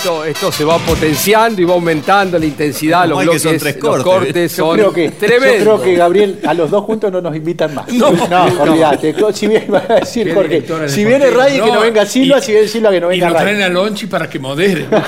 Esto, 0.00 0.24
esto 0.24 0.50
se 0.50 0.64
va 0.64 0.78
potenciando 0.78 1.60
y 1.60 1.64
va 1.66 1.74
aumentando 1.74 2.38
la 2.38 2.46
intensidad, 2.46 3.06
los 3.06 3.22
bloques, 3.22 3.42
son 3.42 3.58
tres 3.58 3.74
los 3.76 3.84
cortes, 3.84 4.04
cortes 4.04 4.56
Yo 4.56 4.64
son 4.64 4.74
creo 4.78 4.92
que, 4.94 5.10
tremendos. 5.10 5.58
Yo 5.58 5.64
creo 5.64 5.82
que, 5.82 5.94
Gabriel, 5.94 6.38
a 6.46 6.54
los 6.54 6.70
dos 6.70 6.84
juntos 6.84 7.12
no 7.12 7.20
nos 7.20 7.36
invitan 7.36 7.74
más. 7.74 7.86
No, 7.92 8.10
no. 8.10 8.62
olvídate. 8.62 9.14
Si 9.34 9.46
viene, 9.46 9.66
va 9.70 9.84
a 9.86 9.94
decir 9.96 10.32
Jorge, 10.32 10.64
si 10.88 11.04
viene 11.04 11.28
Ray, 11.30 11.60
que 11.60 11.66
No, 11.70 11.80
venga 11.82 12.06
Silva, 12.06 12.38
y- 12.38 12.42
si 12.42 12.52
viene 12.52 12.66
Silva, 12.66 12.90
que 12.90 12.98
no 12.98 13.08
Y 13.12 13.16
venga 13.20 13.28
lo 13.28 13.34
Ray. 13.34 13.42
traen 13.44 13.62
a 13.62 13.68
Lonchi 13.68 14.06
para 14.06 14.26
que 14.30 14.38
modere. 14.38 14.86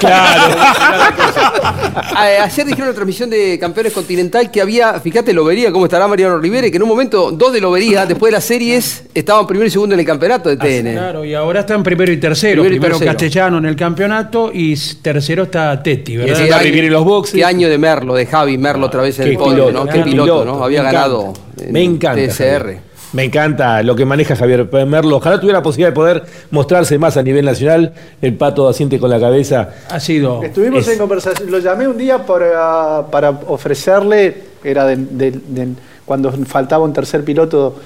Eh, 2.25 2.39
Ayer 2.41 2.65
dijeron 2.67 2.83
en 2.85 2.89
la 2.89 2.95
transmisión 2.95 3.31
de 3.31 3.59
Campeones 3.59 3.93
Continental 3.93 4.51
que 4.51 4.61
había, 4.61 5.01
fíjate, 5.01 5.33
Lobería, 5.33 5.73
cómo 5.73 5.87
estará 5.87 6.07
Mariano 6.07 6.39
Rivera, 6.39 6.67
y 6.67 6.71
que 6.71 6.77
en 6.77 6.83
un 6.83 6.89
momento 6.89 7.31
dos 7.33 7.53
de 7.53 7.61
Lobería, 7.61 8.07
después 8.07 8.31
de 8.31 8.37
las 8.37 8.45
series, 8.45 9.05
estaban 9.15 9.47
primero 9.47 9.67
y 9.67 9.71
segundo 9.71 9.95
en 9.95 10.01
el 10.01 10.07
campeonato 10.07 10.49
de 10.49 10.57
TN. 10.57 10.93
Claro, 10.93 11.25
y 11.25 11.35
ahora 11.35 11.61
están 11.61 11.83
primero 11.83 12.13
y 12.13 12.19
tercero. 12.19 12.63
Primero 12.63 12.75
y 12.77 12.79
Primero, 12.79 12.99
tercero. 12.99 13.13
Castellano 13.13 13.59
en 13.59 13.67
el 13.67 13.77
campeonato 13.77 14.51
y 14.53 14.77
tercero 15.03 15.45
está 15.45 15.83
Tetti, 15.83 16.17
¿verdad? 16.17 16.37
Qué 16.37 16.53
año- 16.55 17.23
Qué 17.33 17.45
año 17.45 17.69
de 17.69 17.79
Merlo, 17.79 18.15
de 18.15 18.27
Javi 18.27 18.59
Merlo 18.59 18.87
otra 18.87 19.03
vez 19.03 19.19
en 19.19 19.25
Qué 19.27 19.31
el 19.33 19.37
podio, 19.39 19.67
piloto, 19.67 19.73
¿no? 19.73 19.85
qué 19.93 19.99
piloto, 20.01 20.11
piloto, 20.11 20.45
¿no? 20.45 20.59
me 20.59 20.65
Había 20.65 20.81
encanta. 20.81 20.99
ganado 21.01 21.33
en 21.61 21.73
Me 21.73 21.83
encanta. 21.83 22.23
TSR. 22.29 22.77
Me 23.13 23.25
encanta 23.25 23.83
lo 23.83 23.95
que 23.95 24.07
maneja 24.07 24.35
Javier 24.35 24.67
Merlo. 24.87 25.17
Ojalá 25.19 25.39
tuviera 25.39 25.59
la 25.59 25.63
posibilidad 25.63 25.91
de 25.91 25.95
poder 25.95 26.23
mostrarse 26.51 26.97
más 26.99 27.17
a 27.19 27.23
nivel 27.23 27.45
nacional. 27.45 27.93
El 28.23 28.35
pato 28.39 28.67
asiente 28.69 28.99
con 28.99 29.11
la 29.11 29.21
cabeza. 29.21 29.69
Ha 29.91 30.01
sido. 30.01 30.43
Estuvimos 30.43 30.89
en 30.89 30.99
conversación, 30.99 31.51
lo 31.51 31.59
llamé 31.59 31.87
un 31.87 31.99
día 31.99 32.25
para, 32.25 33.07
para 33.11 33.29
ofrecerle, 33.49 34.35
era 34.65 34.87
de- 34.87 34.97
de- 34.97 35.31
de- 35.31 35.69
cuando 36.07 36.33
faltaba 36.47 36.85
un 36.85 36.93
tercer 36.95 37.23
piloto 37.23 37.77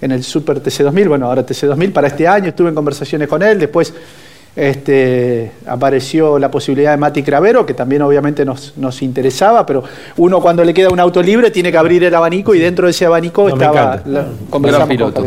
en 0.00 0.12
el 0.12 0.22
Super 0.22 0.60
TC2000, 0.62 1.08
bueno, 1.08 1.26
ahora 1.26 1.44
TC2000 1.44 1.92
para 1.92 2.06
este 2.06 2.28
año, 2.28 2.48
estuve 2.50 2.68
en 2.68 2.74
conversaciones 2.74 3.26
con 3.26 3.42
él, 3.42 3.58
después 3.58 3.92
este, 4.56 5.52
apareció 5.66 6.38
la 6.38 6.50
posibilidad 6.50 6.92
de 6.92 6.96
Mati 6.96 7.22
Cravero, 7.22 7.66
que 7.66 7.74
también 7.74 8.00
obviamente 8.02 8.44
nos, 8.44 8.72
nos 8.78 9.02
interesaba, 9.02 9.66
pero 9.66 9.84
uno 10.16 10.40
cuando 10.40 10.64
le 10.64 10.72
queda 10.72 10.88
un 10.88 10.98
auto 10.98 11.22
libre 11.22 11.50
tiene 11.50 11.70
que 11.70 11.76
abrir 11.78 12.02
el 12.04 12.14
abanico 12.14 12.54
y 12.54 12.58
dentro 12.58 12.86
de 12.86 12.90
ese 12.92 13.04
abanico 13.04 13.48
No, 13.48 13.54
estaba, 13.54 14.00
la- 14.06 14.26
conversamos 14.48 15.12
con. 15.12 15.26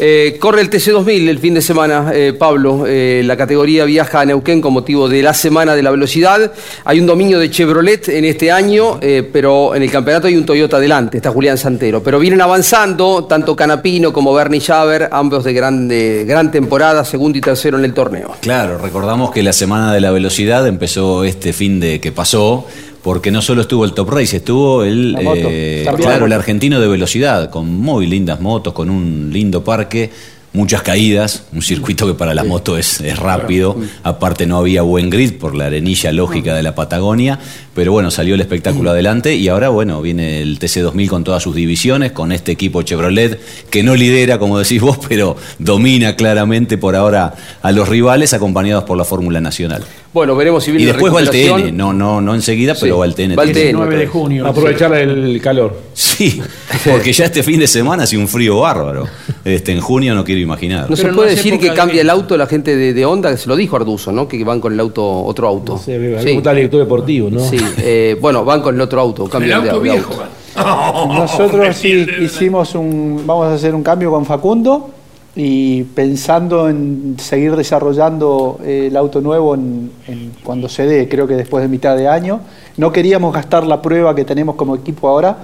Eh, 0.00 0.36
corre 0.38 0.60
el 0.60 0.70
TC2000 0.70 1.28
el 1.28 1.38
fin 1.40 1.54
de 1.54 1.60
semana, 1.60 2.12
eh, 2.14 2.32
Pablo. 2.32 2.84
Eh, 2.86 3.22
la 3.24 3.36
categoría 3.36 3.84
viaja 3.84 4.20
a 4.20 4.24
Neuquén 4.24 4.60
con 4.60 4.72
motivo 4.72 5.08
de 5.08 5.22
la 5.22 5.34
Semana 5.34 5.74
de 5.74 5.82
la 5.82 5.90
Velocidad. 5.90 6.52
Hay 6.84 7.00
un 7.00 7.06
dominio 7.06 7.40
de 7.40 7.50
Chevrolet 7.50 8.08
en 8.08 8.24
este 8.24 8.52
año, 8.52 9.00
pero 9.32 9.74
en 9.74 9.82
el 9.82 9.90
campeonato 9.90 10.28
hay 10.28 10.36
un 10.36 10.46
Toyota 10.46 10.76
adelante, 10.76 11.16
está 11.16 11.30
Julián 11.30 11.58
Santero. 11.58 12.00
Pero 12.02 12.20
vienen 12.20 12.40
avanzando 12.40 13.24
tanto 13.24 13.56
Canapino 13.56 14.12
como 14.12 14.32
Bernie 14.32 14.60
Schaber, 14.60 15.08
ambos 15.10 15.42
de 15.42 15.52
gran, 15.52 15.88
de 15.88 16.24
gran 16.24 16.52
temporada, 16.52 17.04
segundo 17.04 17.36
y 17.38 17.40
tercero 17.40 17.76
en 17.76 17.84
el 17.84 17.92
torneo. 17.92 18.36
Claro, 18.40 18.78
recordamos 18.78 19.32
que 19.32 19.42
la 19.42 19.52
Semana 19.52 19.92
de 19.92 20.00
la 20.00 20.12
Velocidad 20.12 20.66
empezó 20.66 21.24
este 21.24 21.52
fin 21.52 21.80
de 21.80 22.00
que 22.00 22.12
pasó, 22.12 22.66
porque 23.08 23.30
no 23.30 23.40
solo 23.40 23.62
estuvo 23.62 23.86
el 23.86 23.94
Top 23.94 24.10
Race, 24.10 24.36
estuvo 24.36 24.84
el, 24.84 25.16
eh, 25.18 25.86
claro, 25.96 26.26
el 26.26 26.32
argentino 26.34 26.78
de 26.78 26.88
velocidad, 26.88 27.48
con 27.48 27.66
muy 27.66 28.06
lindas 28.06 28.38
motos, 28.38 28.74
con 28.74 28.90
un 28.90 29.30
lindo 29.32 29.64
parque. 29.64 30.10
Muchas 30.54 30.80
caídas, 30.82 31.44
un 31.52 31.60
circuito 31.62 32.06
que 32.06 32.14
para 32.14 32.34
la 32.34 32.42
moto 32.42 32.78
es, 32.78 33.00
es 33.02 33.18
rápido. 33.18 33.76
Aparte, 34.02 34.46
no 34.46 34.56
había 34.56 34.80
buen 34.82 35.10
grid 35.10 35.34
por 35.34 35.54
la 35.54 35.66
arenilla 35.66 36.10
lógica 36.10 36.54
de 36.54 36.62
la 36.62 36.74
Patagonia. 36.74 37.38
Pero 37.74 37.92
bueno, 37.92 38.10
salió 38.10 38.34
el 38.34 38.40
espectáculo 38.40 38.90
adelante. 38.90 39.36
Y 39.36 39.46
ahora, 39.48 39.68
bueno, 39.68 40.00
viene 40.02 40.40
el 40.40 40.58
TC2000 40.58 41.08
con 41.08 41.22
todas 41.22 41.42
sus 41.42 41.54
divisiones, 41.54 42.12
con 42.12 42.32
este 42.32 42.50
equipo 42.52 42.82
Chevrolet, 42.82 43.38
que 43.70 43.82
no 43.82 43.94
lidera, 43.94 44.38
como 44.38 44.58
decís 44.58 44.80
vos, 44.80 44.98
pero 45.08 45.36
domina 45.58 46.16
claramente 46.16 46.78
por 46.78 46.96
ahora 46.96 47.34
a 47.62 47.70
los 47.70 47.88
rivales, 47.88 48.32
acompañados 48.32 48.84
por 48.84 48.96
la 48.96 49.04
Fórmula 49.04 49.40
Nacional. 49.40 49.84
Bueno, 50.12 50.34
veremos 50.34 50.64
si 50.64 50.70
viene 50.72 50.84
Y 50.84 50.86
la 50.86 50.92
después 50.94 51.14
va 51.14 51.20
el. 51.20 51.28
TN, 51.30 51.76
no, 51.76 51.92
no, 51.92 52.20
no 52.22 52.34
enseguida, 52.34 52.74
Sí. 52.74 52.80
pero 52.82 52.98
va 52.98 53.04
el 53.04 53.14
TN. 53.14 53.38
Va 53.38 53.44
el. 53.44 53.52
TN, 53.52 53.72
9 53.74 53.96
de 53.96 54.06
junio. 54.06 54.46
Aprovechar 54.46 54.92
el 54.94 55.38
calor. 55.42 55.78
Sí, 55.92 56.40
porque 56.84 57.12
ya 57.12 57.26
este 57.26 57.42
fin 57.42 57.60
de 57.60 57.66
semana 57.68 58.04
hace 58.04 58.16
un 58.16 58.26
frío 58.26 58.60
bárbaro. 58.60 59.06
Este, 59.44 59.72
en 59.72 59.80
junio 59.80 60.14
no 60.14 60.24
quiero 60.38 60.52
imaginar. 60.52 60.90
No 60.90 60.96
se 60.96 61.08
puede 61.08 61.30
decir 61.30 61.58
que 61.58 61.72
cambia 61.72 62.00
el 62.00 62.10
auto 62.10 62.36
la 62.36 62.46
gente 62.46 62.76
de, 62.76 62.94
de 62.94 63.04
Honda, 63.04 63.30
que 63.30 63.36
se 63.36 63.48
lo 63.48 63.56
dijo 63.56 63.76
Arduzo, 63.76 64.12
¿no? 64.12 64.28
Que 64.28 64.42
van 64.44 64.60
con 64.60 64.72
el 64.72 64.80
auto, 64.80 65.24
otro 65.24 65.48
auto. 65.48 65.78
Sí, 65.78 65.92
el 65.92 66.42
director 66.42 66.80
deportivo, 66.80 67.30
¿no? 67.30 67.40
Sí, 67.40 67.58
eh, 67.78 68.16
bueno, 68.20 68.44
van 68.44 68.62
con 68.62 68.74
el 68.74 68.80
otro 68.80 69.00
auto, 69.00 69.28
cambian 69.28 69.62
de, 69.62 69.70
auto 69.70 69.82
de 69.82 69.90
viejo, 69.90 70.14
auto. 70.54 71.14
Nosotros 71.14 71.76
sí 71.76 72.06
hicimos 72.20 72.74
un, 72.74 73.22
vamos 73.26 73.46
a 73.46 73.54
hacer 73.54 73.74
un 73.74 73.82
cambio 73.82 74.10
con 74.10 74.24
Facundo 74.24 74.90
y 75.36 75.84
pensando 75.84 76.68
en 76.68 77.16
seguir 77.18 77.54
desarrollando 77.54 78.58
eh, 78.64 78.88
el 78.88 78.96
auto 78.96 79.20
nuevo 79.20 79.54
en, 79.54 79.90
en 80.08 80.32
cuando 80.42 80.68
se 80.68 80.84
dé, 80.84 81.08
creo 81.08 81.28
que 81.28 81.34
después 81.34 81.62
de 81.62 81.68
mitad 81.68 81.96
de 81.96 82.08
año. 82.08 82.40
No 82.76 82.92
queríamos 82.92 83.34
gastar 83.34 83.66
la 83.66 83.82
prueba 83.82 84.14
que 84.14 84.24
tenemos 84.24 84.54
como 84.54 84.74
equipo 84.76 85.08
ahora, 85.08 85.36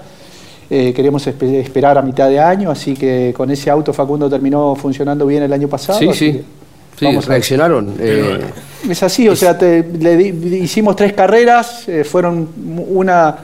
eh, 0.77 0.93
queríamos 0.93 1.25
espe- 1.27 1.61
esperar 1.61 1.97
a 1.97 2.03
mitad 2.03 2.29
de 2.29 2.41
año, 2.41 2.71
así 2.71 2.95
que 2.95 3.33
con 3.37 3.49
ese 3.51 3.71
auto 3.71 3.93
Facundo 3.93 4.29
terminó 4.29 4.75
funcionando 4.75 5.25
bien 5.25 5.43
el 5.45 5.53
año 5.53 5.69
pasado. 5.69 5.99
Sí, 6.01 6.09
sí. 6.13 6.43
Sí, 6.99 7.05
vamos 7.07 7.27
reaccionaron. 7.27 7.95
eh, 7.99 8.41
es 8.89 9.03
así, 9.03 9.29
o 9.29 9.35
sea, 9.37 9.57
te- 9.59 9.83
le 10.01 10.17
di- 10.17 10.57
hicimos 10.59 10.95
tres 10.97 11.13
carreras, 11.13 11.89
eh, 11.89 12.05
fueron 12.05 12.49
una, 12.89 13.37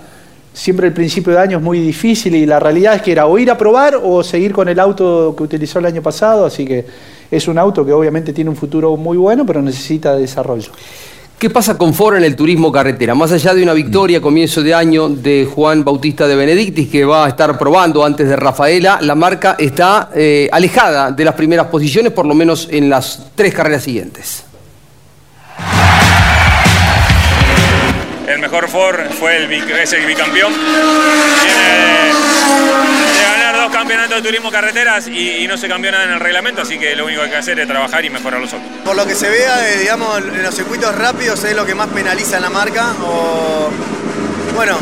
siempre 0.52 0.88
el 0.88 0.92
principio 0.92 1.32
de 1.32 1.38
año 1.40 1.58
es 1.58 1.62
muy 1.62 1.80
difícil 1.80 2.34
y 2.34 2.46
la 2.46 2.58
realidad 2.60 2.94
es 2.96 3.02
que 3.02 3.12
era 3.12 3.26
o 3.26 3.36
ir 3.38 3.50
a 3.50 3.56
probar 3.58 3.94
o 4.02 4.22
seguir 4.22 4.52
con 4.52 4.68
el 4.68 4.78
auto 4.80 5.34
que 5.36 5.42
utilizó 5.44 5.78
el 5.80 5.86
año 5.86 6.02
pasado, 6.02 6.46
así 6.46 6.64
que 6.64 6.84
es 7.30 7.46
un 7.48 7.58
auto 7.58 7.84
que 7.84 7.92
obviamente 7.92 8.32
tiene 8.32 8.50
un 8.50 8.56
futuro 8.56 8.96
muy 8.96 9.16
bueno, 9.16 9.44
pero 9.46 9.60
necesita 9.62 10.16
desarrollo. 10.16 10.70
¿Qué 11.40 11.48
pasa 11.48 11.78
con 11.78 11.94
Ford 11.94 12.18
en 12.18 12.24
el 12.24 12.36
turismo 12.36 12.70
carretera? 12.70 13.14
Más 13.14 13.32
allá 13.32 13.54
de 13.54 13.62
una 13.62 13.72
victoria 13.72 14.18
a 14.18 14.20
comienzo 14.20 14.62
de 14.62 14.74
año 14.74 15.08
de 15.08 15.48
Juan 15.50 15.82
Bautista 15.82 16.28
de 16.28 16.36
Benedictis, 16.36 16.90
que 16.90 17.02
va 17.06 17.24
a 17.24 17.28
estar 17.30 17.56
probando 17.56 18.04
antes 18.04 18.28
de 18.28 18.36
Rafaela, 18.36 18.98
la 19.00 19.14
marca 19.14 19.56
está 19.58 20.10
eh, 20.14 20.50
alejada 20.52 21.12
de 21.12 21.24
las 21.24 21.34
primeras 21.34 21.68
posiciones, 21.68 22.12
por 22.12 22.26
lo 22.26 22.34
menos 22.34 22.68
en 22.70 22.90
las 22.90 23.30
tres 23.34 23.54
carreras 23.54 23.82
siguientes. 23.82 24.44
El 28.26 28.38
mejor 28.38 28.68
Ford 28.68 29.00
fue 29.18 29.38
el, 29.38 29.50
es 29.50 29.92
el 29.94 30.04
bicampeón. 30.04 30.52
Ganar 33.22 33.39
dos 33.70 33.76
campeonatos 33.76 34.16
de 34.16 34.22
turismo 34.22 34.50
carreteras 34.50 35.06
y, 35.08 35.46
no 35.46 35.56
se 35.56 35.68
cambió 35.68 35.90
nada 35.90 36.04
en 36.04 36.10
el 36.10 36.20
reglamento, 36.20 36.62
así 36.62 36.78
que 36.78 36.94
lo 36.94 37.06
único 37.06 37.20
que 37.20 37.26
hay 37.26 37.32
que 37.32 37.38
hacer 37.38 37.58
es 37.58 37.66
trabajar 37.66 38.04
y 38.04 38.10
mejorar 38.10 38.40
los 38.40 38.52
otros. 38.52 38.68
Por 38.84 38.96
lo 38.96 39.06
que 39.06 39.14
se 39.14 39.28
vea, 39.28 39.68
eh, 39.68 39.78
digamos, 39.78 40.18
en 40.18 40.42
los 40.42 40.54
circuitos 40.54 40.94
rápidos 40.94 41.42
es 41.44 41.56
lo 41.56 41.66
que 41.66 41.74
más 41.74 41.88
penaliza 41.88 42.36
en 42.36 42.42
la 42.42 42.50
marca. 42.50 42.92
Bueno, 44.54 44.78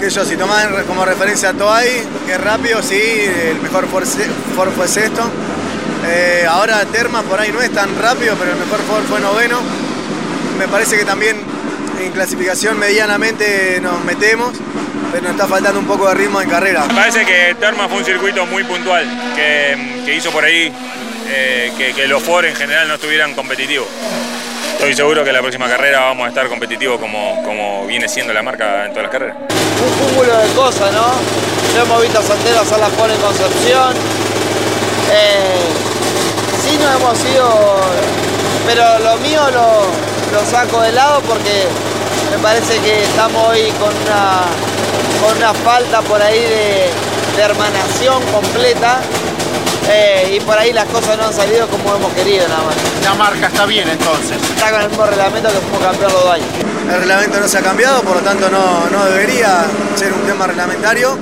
que 0.00 0.10
yo, 0.10 0.24
si 0.24 0.36
tomás 0.36 0.66
como 0.86 1.04
referencia 1.04 1.50
a 1.50 1.52
Toay, 1.52 2.02
que 2.26 2.32
es 2.32 2.40
rápido, 2.40 2.82
sí, 2.82 3.00
el 3.00 3.60
mejor 3.60 3.86
Ford, 3.88 4.06
fue 4.74 4.88
sexto. 4.88 5.28
Eh, 6.06 6.46
ahora 6.48 6.84
Terma 6.86 7.22
por 7.22 7.40
ahí 7.40 7.52
no 7.52 7.60
es 7.60 7.72
tan 7.72 7.96
rápido, 7.98 8.34
pero 8.38 8.52
el 8.52 8.58
mejor 8.58 8.80
Ford 8.80 9.04
fue 9.04 9.20
noveno. 9.20 9.60
Me 10.58 10.66
parece 10.68 10.96
que 10.98 11.04
también 11.04 11.36
en 12.00 12.12
clasificación 12.12 12.78
medianamente 12.78 13.80
nos 13.80 14.04
metemos, 14.04 14.52
pero 15.10 15.22
nos 15.24 15.32
está 15.32 15.46
faltando 15.46 15.80
un 15.80 15.86
poco 15.86 16.08
de 16.08 16.14
ritmo 16.14 16.40
en 16.40 16.48
carrera. 16.48 16.84
Me 16.86 16.94
parece 16.94 17.24
que 17.24 17.56
Terma 17.58 17.88
fue 17.88 17.98
un 17.98 18.04
circuito 18.04 18.46
muy 18.46 18.64
puntual 18.64 19.06
que, 19.34 20.02
que 20.04 20.14
hizo 20.14 20.30
por 20.30 20.44
ahí 20.44 20.72
eh, 21.28 21.72
que, 21.76 21.94
que 21.94 22.06
los 22.06 22.22
Ford 22.22 22.44
en 22.44 22.56
general 22.56 22.88
no 22.88 22.94
estuvieran 22.94 23.34
competitivos. 23.34 23.88
Estoy 24.74 24.94
seguro 24.94 25.24
que 25.24 25.32
la 25.32 25.40
próxima 25.40 25.68
carrera 25.68 26.00
vamos 26.00 26.26
a 26.26 26.28
estar 26.28 26.48
competitivos 26.48 27.00
como, 27.00 27.42
como 27.42 27.84
viene 27.86 28.08
siendo 28.08 28.32
la 28.32 28.42
marca 28.42 28.84
en 28.86 28.90
todas 28.90 29.04
las 29.04 29.12
carreras. 29.12 29.36
un 29.36 30.06
cúmulo 30.06 30.36
de 30.36 30.48
cosas, 30.54 30.92
¿no? 30.92 31.06
Ya 31.74 31.82
hemos 31.82 32.00
visto 32.00 32.20
a 32.20 32.22
Santero 32.22 32.60
hacer 32.60 32.78
la 32.78 32.88
pole 32.88 33.14
en 33.14 33.20
Concepción. 33.20 33.94
Eh, 35.10 35.58
sí, 36.62 36.78
no 36.78 36.92
hemos 36.96 37.18
sido. 37.18 37.80
Pero 38.66 38.98
lo 39.00 39.16
mío 39.16 39.40
lo, 39.50 40.38
lo 40.38 40.46
saco 40.48 40.80
de 40.82 40.92
lado 40.92 41.22
porque 41.22 41.64
me 42.30 42.38
parece 42.38 42.78
que 42.78 43.02
estamos 43.02 43.48
hoy 43.48 43.72
con 43.80 43.88
una, 43.88 44.44
con 45.22 45.36
una 45.36 45.52
falta 45.54 46.00
por 46.02 46.20
ahí 46.22 46.40
de, 46.40 46.90
de 47.36 47.42
hermanación 47.42 48.22
completa. 48.32 49.00
eh, 49.90 50.34
y 50.36 50.40
por 50.40 50.58
ahí 50.58 50.72
las 50.72 50.84
cosas 50.86 51.16
no 51.16 51.24
han 51.26 51.32
salido 51.32 51.66
como 51.68 51.94
hemos 51.96 52.12
querido 52.12 52.46
nada 52.48 52.62
más. 52.64 52.76
La 53.04 53.14
marca 53.14 53.46
está 53.46 53.64
bien 53.66 53.88
entonces. 53.88 54.36
Está 54.42 54.70
con 54.70 54.82
el 54.82 54.88
mismo 54.90 55.06
reglamento 55.06 55.48
que 55.48 55.58
fuimos 55.58 55.80
campeón 55.80 56.12
los 56.12 56.22
dos 56.24 56.32
años. 56.34 56.46
El 56.92 56.98
reglamento 57.00 57.40
no 57.40 57.48
se 57.48 57.58
ha 57.58 57.62
cambiado, 57.62 58.02
por 58.02 58.16
lo 58.16 58.22
tanto 58.22 58.48
no, 58.50 58.86
no 58.90 59.04
debería 59.06 59.64
ser 59.96 60.12
un 60.12 60.22
tema 60.26 60.46
reglamentario. 60.46 61.16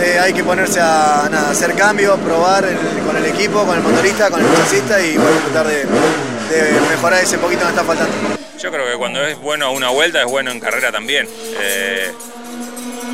Eh, 0.00 0.16
hay 0.22 0.32
que 0.32 0.44
ponerse 0.44 0.80
a 0.80 1.28
nada, 1.30 1.50
hacer 1.50 1.74
cambios, 1.74 2.16
probar 2.20 2.64
el- 2.64 2.78
con 3.04 3.16
el 3.16 3.24
equipo, 3.26 3.64
con 3.64 3.76
el 3.76 3.82
motorista, 3.82 4.30
con 4.30 4.40
el 4.40 4.46
chassista 4.56 5.00
y 5.00 5.16
bueno, 5.16 5.36
tratar 5.50 5.66
de, 5.66 5.84
de 5.84 6.80
mejorar 6.90 7.20
ese 7.22 7.36
poquito 7.38 7.62
que 7.64 7.70
está 7.70 7.82
faltando. 7.82 8.12
Yo 8.60 8.70
creo 8.70 8.86
que 8.86 8.96
cuando 8.96 9.24
es 9.26 9.36
bueno 9.40 9.66
a 9.66 9.70
una 9.70 9.88
vuelta 9.90 10.20
es 10.20 10.26
bueno 10.26 10.52
en 10.52 10.60
carrera 10.60 10.92
también. 10.92 11.28
Eh, 11.60 12.12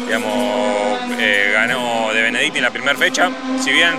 digamos, 0.06 1.00
eh, 1.18 1.50
ganó 1.52 2.12
de 2.12 2.22
Benedicti 2.22 2.58
en 2.58 2.64
la 2.64 2.70
primera 2.70 2.96
fecha. 2.96 3.30
Si 3.60 3.72
bien 3.72 3.94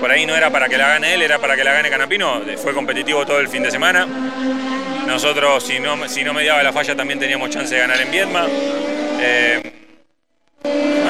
por 0.00 0.10
ahí 0.10 0.26
no 0.26 0.34
era 0.34 0.50
para 0.50 0.68
que 0.68 0.76
la 0.76 0.88
gane 0.88 1.14
él, 1.14 1.22
era 1.22 1.38
para 1.38 1.56
que 1.56 1.64
la 1.64 1.72
gane 1.72 1.90
Canapino, 1.90 2.42
eh, 2.46 2.56
fue 2.56 2.74
competitivo 2.74 3.24
todo 3.24 3.40
el 3.40 3.48
fin 3.48 3.62
de 3.62 3.70
semana. 3.70 4.06
Nosotros, 5.06 5.62
si 5.64 5.78
no, 5.80 6.08
si 6.08 6.24
no 6.24 6.32
mediaba 6.32 6.62
la 6.62 6.72
falla, 6.72 6.96
también 6.96 7.18
teníamos 7.18 7.50
chance 7.50 7.74
de 7.74 7.80
ganar 7.80 8.00
en 8.00 8.10
Viedma. 8.10 8.46
Eh, 9.20 9.72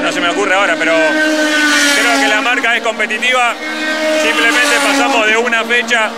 no 0.03 0.13
se 0.13 0.21
me 0.21 0.29
ocurre 0.29 0.55
ahora, 0.55 0.77
pero 0.79 0.93
creo 0.93 2.21
que 2.21 2.29
la 2.29 2.43
marca 2.43 2.77
es 2.77 2.83
competitiva. 2.83 3.55
Simplemente 4.23 4.77
pasamos 4.85 5.27
de 5.27 5.37
una 5.37 5.65
fecha 5.65 6.11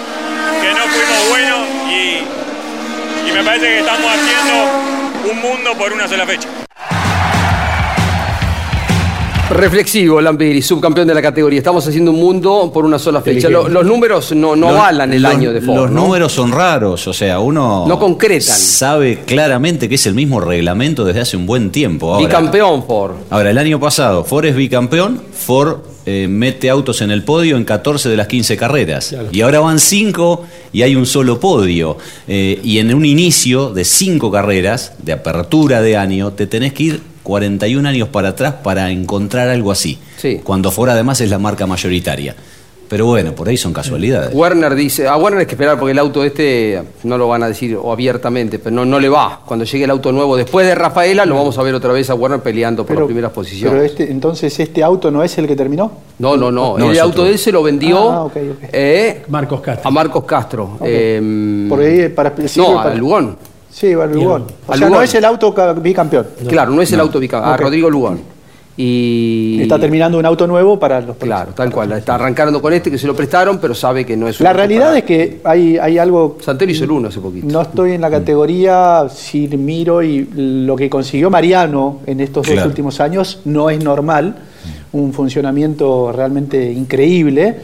que 0.60 0.70
no 0.70 0.86
fuimos 0.88 1.28
buenos 1.28 1.68
y 1.90 3.32
me 3.36 3.44
parece 3.44 3.66
que 3.66 3.78
estamos 3.80 4.10
haciendo 4.10 5.30
un 5.30 5.40
mundo 5.40 5.76
por 5.76 5.92
una 5.92 6.08
sola 6.08 6.26
fecha. 6.26 6.65
Reflexivo, 9.48 10.20
Lampiri, 10.20 10.60
subcampeón 10.60 11.06
de 11.06 11.14
la 11.14 11.22
categoría. 11.22 11.58
Estamos 11.58 11.86
haciendo 11.86 12.10
un 12.10 12.18
mundo 12.18 12.68
por 12.74 12.84
una 12.84 12.98
sola 12.98 13.20
fecha. 13.20 13.48
Los 13.48 13.86
números 13.86 14.32
no, 14.32 14.56
no 14.56 14.70
Los- 14.72 14.76
avalan 14.80 15.12
el 15.12 15.22
los- 15.22 15.30
año 15.32 15.52
de 15.52 15.60
Ford. 15.60 15.76
Los 15.82 15.90
¿no? 15.92 16.02
números 16.02 16.32
son 16.32 16.50
raros, 16.50 17.06
o 17.06 17.12
sea, 17.12 17.38
uno. 17.38 17.84
No 17.86 17.96
concretan. 17.98 18.40
Sabe 18.56 19.20
claramente 19.24 19.88
que 19.88 19.94
es 19.94 20.06
el 20.06 20.14
mismo 20.14 20.40
reglamento 20.40 21.04
desde 21.04 21.20
hace 21.20 21.36
un 21.36 21.46
buen 21.46 21.70
tiempo. 21.70 22.12
Ahora, 22.12 22.26
Bicampeón 22.26 22.84
Ford. 22.86 23.12
Ahora, 23.30 23.50
el 23.50 23.58
año 23.58 23.78
pasado, 23.78 24.24
Ford 24.24 24.46
es 24.46 24.56
bicampeón, 24.56 25.22
Ford 25.32 25.76
eh, 26.06 26.26
mete 26.28 26.68
autos 26.68 27.00
en 27.00 27.12
el 27.12 27.22
podio 27.22 27.56
en 27.56 27.64
14 27.64 28.08
de 28.08 28.16
las 28.16 28.26
15 28.26 28.56
carreras. 28.56 29.14
Y 29.30 29.42
ahora 29.42 29.60
van 29.60 29.78
5 29.78 30.44
y 30.72 30.82
hay 30.82 30.96
un 30.96 31.06
solo 31.06 31.38
podio. 31.38 31.98
Eh, 32.26 32.60
y 32.64 32.78
en 32.80 32.92
un 32.92 33.04
inicio 33.04 33.70
de 33.70 33.84
5 33.84 34.28
carreras, 34.32 34.94
de 35.04 35.12
apertura 35.12 35.82
de 35.82 35.96
año, 35.96 36.32
te 36.32 36.48
tenés 36.48 36.72
que 36.72 36.82
ir 36.82 37.00
41 37.26 37.88
años 37.88 38.08
para 38.08 38.28
atrás 38.28 38.54
para 38.62 38.88
encontrar 38.92 39.48
algo 39.48 39.72
así. 39.72 39.98
Cuando 40.44 40.70
Ford 40.70 40.90
además 40.90 41.20
es 41.20 41.28
la 41.28 41.38
marca 41.38 41.66
mayoritaria. 41.66 42.36
Pero 42.88 43.04
bueno, 43.06 43.32
por 43.32 43.48
ahí 43.48 43.56
son 43.56 43.72
casualidades. 43.72 44.32
Werner 44.32 44.72
dice, 44.76 45.08
a 45.08 45.16
Werner 45.16 45.40
hay 45.40 45.46
que 45.46 45.56
esperar 45.56 45.76
porque 45.76 45.90
el 45.90 45.98
auto 45.98 46.22
este 46.22 46.80
no 47.02 47.18
lo 47.18 47.26
van 47.26 47.42
a 47.42 47.48
decir 47.48 47.76
o 47.82 47.90
abiertamente, 47.92 48.60
pero 48.60 48.76
no, 48.76 48.84
no 48.84 49.00
le 49.00 49.08
va. 49.08 49.40
Cuando 49.44 49.64
llegue 49.64 49.82
el 49.82 49.90
auto 49.90 50.12
nuevo 50.12 50.36
después 50.36 50.64
de 50.68 50.72
Rafaela, 50.76 51.26
lo 51.26 51.34
vamos 51.34 51.58
a 51.58 51.64
ver 51.64 51.74
otra 51.74 51.92
vez 51.92 52.10
a 52.10 52.14
Werner 52.14 52.38
peleando 52.42 52.86
por 52.86 52.94
las 52.96 53.06
primeras 53.06 53.32
posiciones. 53.32 53.72
Pero 53.72 53.82
este, 53.84 54.12
entonces 54.12 54.56
este 54.60 54.84
auto 54.84 55.10
no 55.10 55.24
es 55.24 55.36
el 55.36 55.48
que 55.48 55.56
terminó. 55.56 55.90
No, 56.20 56.36
no, 56.36 56.52
no. 56.52 56.78
No, 56.78 56.92
el 56.92 56.98
auto 57.00 57.10
otro. 57.10 57.24
de 57.24 57.30
él 57.32 57.38
se 57.40 57.50
lo 57.50 57.60
vendió 57.64 58.08
Ah, 58.08 58.30
eh, 58.72 59.22
Marcos 59.30 59.60
Castro. 59.62 59.88
a 59.88 59.90
Marcos 59.90 60.24
Castro. 60.24 60.78
Eh, 60.84 61.66
Por 61.68 61.80
ahí 61.80 62.08
para 62.10 62.32
no, 62.56 62.74
para- 62.74 62.92
a 62.92 62.94
Lugón. 62.94 63.36
Sí, 63.78 63.92
al 63.92 64.10
Lugón. 64.10 64.44
O 64.66 64.74
sea, 64.74 64.88
no 64.88 65.02
es 65.02 65.14
el 65.14 65.24
auto 65.26 65.52
ca- 65.52 65.74
bicampeón. 65.74 66.26
Claro, 66.48 66.70
no 66.70 66.80
es 66.80 66.90
el 66.92 67.00
auto 67.00 67.20
bicampeón, 67.20 67.52
a. 67.52 67.56
Rodrigo 67.58 67.90
Lugón. 67.90 68.20
Y 68.78 69.58
Está 69.62 69.78
terminando 69.78 70.18
un 70.18 70.24
auto 70.26 70.46
nuevo 70.46 70.78
para 70.78 71.00
los 71.02 71.16
Claro, 71.16 71.52
tal 71.54 71.70
cual. 71.70 71.92
Está 71.92 72.14
arrancando 72.14 72.60
con 72.62 72.72
este 72.72 72.90
que 72.90 72.96
se 72.98 73.06
lo 73.06 73.14
prestaron, 73.14 73.58
pero 73.58 73.74
sabe 73.74 74.04
que 74.06 74.16
no 74.16 74.28
es 74.28 74.38
un 74.40 74.44
La 74.44 74.50
auto 74.50 74.56
realidad 74.58 74.86
para- 74.86 74.98
es 74.98 75.04
que 75.04 75.40
hay, 75.44 75.76
hay 75.78 75.98
algo. 75.98 76.38
Santero 76.40 76.70
hizo 76.72 76.84
el 76.84 76.90
uno 76.90 77.08
hace 77.08 77.20
poquito. 77.20 77.46
No 77.50 77.60
estoy 77.62 77.92
en 77.92 78.00
la 78.00 78.10
categoría, 78.10 79.06
si 79.14 79.46
miro 79.48 80.02
y 80.02 80.26
lo 80.34 80.74
que 80.76 80.88
consiguió 80.90 81.28
Mariano 81.30 82.00
en 82.06 82.20
estos 82.20 82.46
dos 82.46 82.64
últimos 82.66 82.98
años 83.00 83.40
no 83.44 83.68
es 83.68 83.82
normal. 83.82 84.36
Un 84.92 85.12
funcionamiento 85.12 86.12
realmente 86.12 86.70
increíble. 86.72 87.56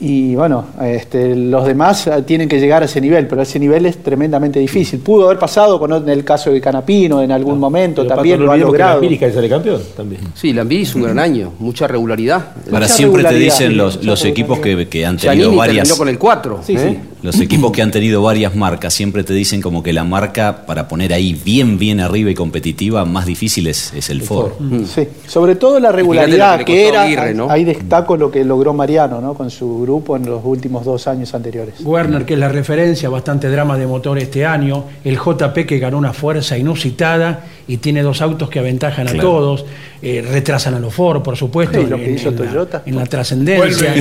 Y 0.00 0.36
bueno, 0.36 0.66
este, 0.80 1.34
los 1.34 1.66
demás 1.66 2.06
eh, 2.06 2.22
tienen 2.24 2.48
que 2.48 2.60
llegar 2.60 2.82
a 2.82 2.84
ese 2.84 3.00
nivel, 3.00 3.26
pero 3.26 3.42
ese 3.42 3.58
nivel 3.58 3.84
es 3.86 3.98
tremendamente 4.00 4.60
difícil. 4.60 5.00
Pudo 5.00 5.26
haber 5.26 5.40
pasado 5.40 5.78
con 5.80 5.92
en 5.92 6.08
el 6.08 6.24
caso 6.24 6.52
de 6.52 6.60
Canapino 6.60 7.20
en 7.20 7.32
algún 7.32 7.58
momento, 7.58 8.06
también 8.06 8.36
Pato, 8.36 8.40
no 8.40 8.46
lo 8.46 8.52
ha 8.52 8.54
que 8.54 8.60
logrado. 8.60 9.00
Casi 9.00 9.32
sale 9.32 9.48
campeón 9.48 9.80
también. 9.96 10.20
Sí, 10.34 10.52
Lambí 10.52 10.76
hizo 10.76 10.98
un 10.98 11.04
gran 11.04 11.18
año, 11.18 11.52
mucha 11.58 11.88
regularidad. 11.88 12.52
Para 12.70 12.86
Mucha 12.86 12.88
siempre 12.88 13.24
te 13.24 13.34
dicen 13.34 13.76
los, 13.76 14.04
los 14.04 14.24
equipos 14.24 14.60
que, 14.60 14.88
que 14.88 15.04
han 15.04 15.16
tenido 15.16 15.34
Giannini 15.34 15.56
varias. 15.56 15.88
terminó 15.88 15.98
con 15.98 16.08
el 16.08 16.18
4. 16.18 16.60
Sí, 16.64 16.78
sí. 16.78 16.98
Los 17.22 17.40
equipos 17.40 17.72
que 17.72 17.82
han 17.82 17.90
tenido 17.90 18.22
varias 18.22 18.54
marcas 18.54 18.94
siempre 18.94 19.24
te 19.24 19.32
dicen 19.34 19.60
como 19.60 19.82
que 19.82 19.92
la 19.92 20.04
marca 20.04 20.64
para 20.66 20.86
poner 20.88 21.12
ahí 21.12 21.32
bien, 21.44 21.78
bien 21.78 22.00
arriba 22.00 22.30
y 22.30 22.34
competitiva, 22.34 23.04
más 23.04 23.26
difícil 23.26 23.66
es, 23.66 23.92
es 23.94 24.08
el 24.10 24.22
Ford. 24.22 24.52
Sí, 24.86 25.08
sobre 25.26 25.56
todo 25.56 25.80
la 25.80 25.90
regularidad 25.92 26.62
que 26.64 26.88
era, 26.88 27.02
Aguirre, 27.02 27.34
¿no? 27.34 27.50
ahí 27.50 27.64
destaco 27.64 28.16
lo 28.16 28.30
que 28.30 28.44
logró 28.44 28.72
Mariano 28.72 29.20
¿no? 29.20 29.34
con 29.34 29.50
su 29.50 29.80
grupo 29.82 30.16
en 30.16 30.26
los 30.26 30.42
últimos 30.44 30.84
dos 30.84 31.06
años 31.08 31.34
anteriores. 31.34 31.74
Werner, 31.82 32.24
que 32.24 32.34
es 32.34 32.38
la 32.40 32.48
referencia, 32.48 33.08
bastante 33.08 33.48
drama 33.50 33.76
de 33.76 33.86
motor 33.86 34.18
este 34.18 34.46
año. 34.46 34.84
El 35.04 35.18
JP 35.18 35.66
que 35.66 35.78
ganó 35.78 35.98
una 35.98 36.12
fuerza 36.12 36.56
inusitada 36.56 37.44
y 37.66 37.78
tiene 37.78 38.02
dos 38.02 38.22
autos 38.22 38.48
que 38.48 38.58
aventajan 38.60 39.08
a 39.08 39.14
todos. 39.14 39.64
eh, 40.00 40.24
retrasan 40.30 40.74
a 40.74 40.78
los 40.78 40.94
Ford, 40.94 41.22
por 41.22 41.36
supuesto. 41.36 41.80
Sí, 41.80 41.86
lo 41.88 41.96
que 41.96 42.04
en- 42.10 42.14
hizo 42.14 42.28
en 42.28 42.36
la- 42.38 42.46
Toyota. 42.46 42.82
en 42.86 42.94
la 42.96 43.04
trascendencia. 43.06 43.94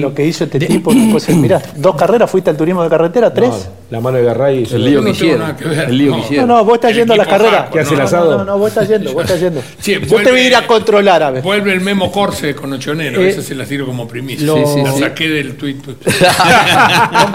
Lo 0.00 0.14
que 0.14 0.26
hizo 0.26 0.44
este 0.44 0.58
tipo, 0.58 0.90
una 0.90 1.12
cosa, 1.12 1.32
mirá, 1.32 1.60
dos 1.76 1.94
carreras 2.06 2.30
fuiste 2.30 2.50
al 2.50 2.56
turismo 2.56 2.82
de 2.82 2.88
carretera, 2.88 3.32
tres. 3.32 3.68
La 3.90 4.00
mano 4.00 4.16
de 4.18 4.24
Garray. 4.24 4.66
El 4.70 4.84
lío 4.84 5.02
que 5.04 5.10
hicieron. 5.10 5.54
El 5.60 5.98
lío 5.98 6.12
que 6.12 6.18
No, 6.18 6.24
hicieron. 6.24 6.48
no, 6.48 6.64
vos 6.64 6.74
estás 6.74 6.94
yendo 6.94 7.14
a 7.14 7.16
las 7.16 7.26
carreras. 7.28 7.68
¿Qué 7.70 7.80
hace 7.80 7.92
el 7.94 7.98
No, 8.00 8.04
asado? 8.04 8.30
No, 8.32 8.38
no, 8.38 8.44
no, 8.44 8.58
vos 8.58 8.68
estás 8.68 8.88
yendo, 8.88 9.12
vos 9.12 9.22
estás 9.24 9.40
yendo. 9.40 9.60
Sí, 9.78 9.94
Yo 10.06 10.16
te 10.22 10.30
voy 10.30 10.40
a 10.40 10.46
ir 10.46 10.56
a 10.56 10.66
controlar 10.66 11.22
a 11.22 11.30
ver. 11.30 11.42
Vuelve 11.42 11.72
el 11.72 11.80
Memo 11.80 12.10
Corse 12.10 12.54
con 12.54 12.72
Ochonero, 12.72 13.20
Eh, 13.22 13.28
esa 13.30 13.42
se 13.42 13.54
la 13.54 13.64
tiro 13.64 13.86
como 13.86 14.06
primicia. 14.08 14.46
lo- 14.46 14.56
Sí, 14.56 14.62
sí, 14.74 14.82
la 14.82 14.92
sí. 14.92 15.00
saqué 15.00 15.28
del 15.28 15.56
tuit. 15.56 15.84
¿Con 15.84 15.94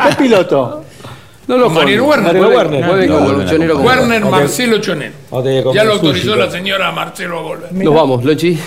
qué 0.08 0.16
piloto? 0.18 0.84
No 1.48 1.58
lo 1.58 1.70
Mariano. 1.70 2.06
Werner. 2.06 2.38
Juegue- 2.38 2.56
Werner. 2.56 3.46
Ochonero 3.46 3.74
como- 3.76 3.88
Werner. 3.88 4.26
Marcelo 4.26 4.76
Ochonero. 4.78 5.14
Ya 5.74 5.84
lo 5.84 5.94
autorizó 5.94 6.36
la 6.36 6.50
señora 6.52 6.92
Marcelo 6.92 7.39
a 7.39 7.42
volver. 7.42 7.74
Nos 7.74 7.94
vamos, 7.94 8.24
Lonchi. 8.24 8.58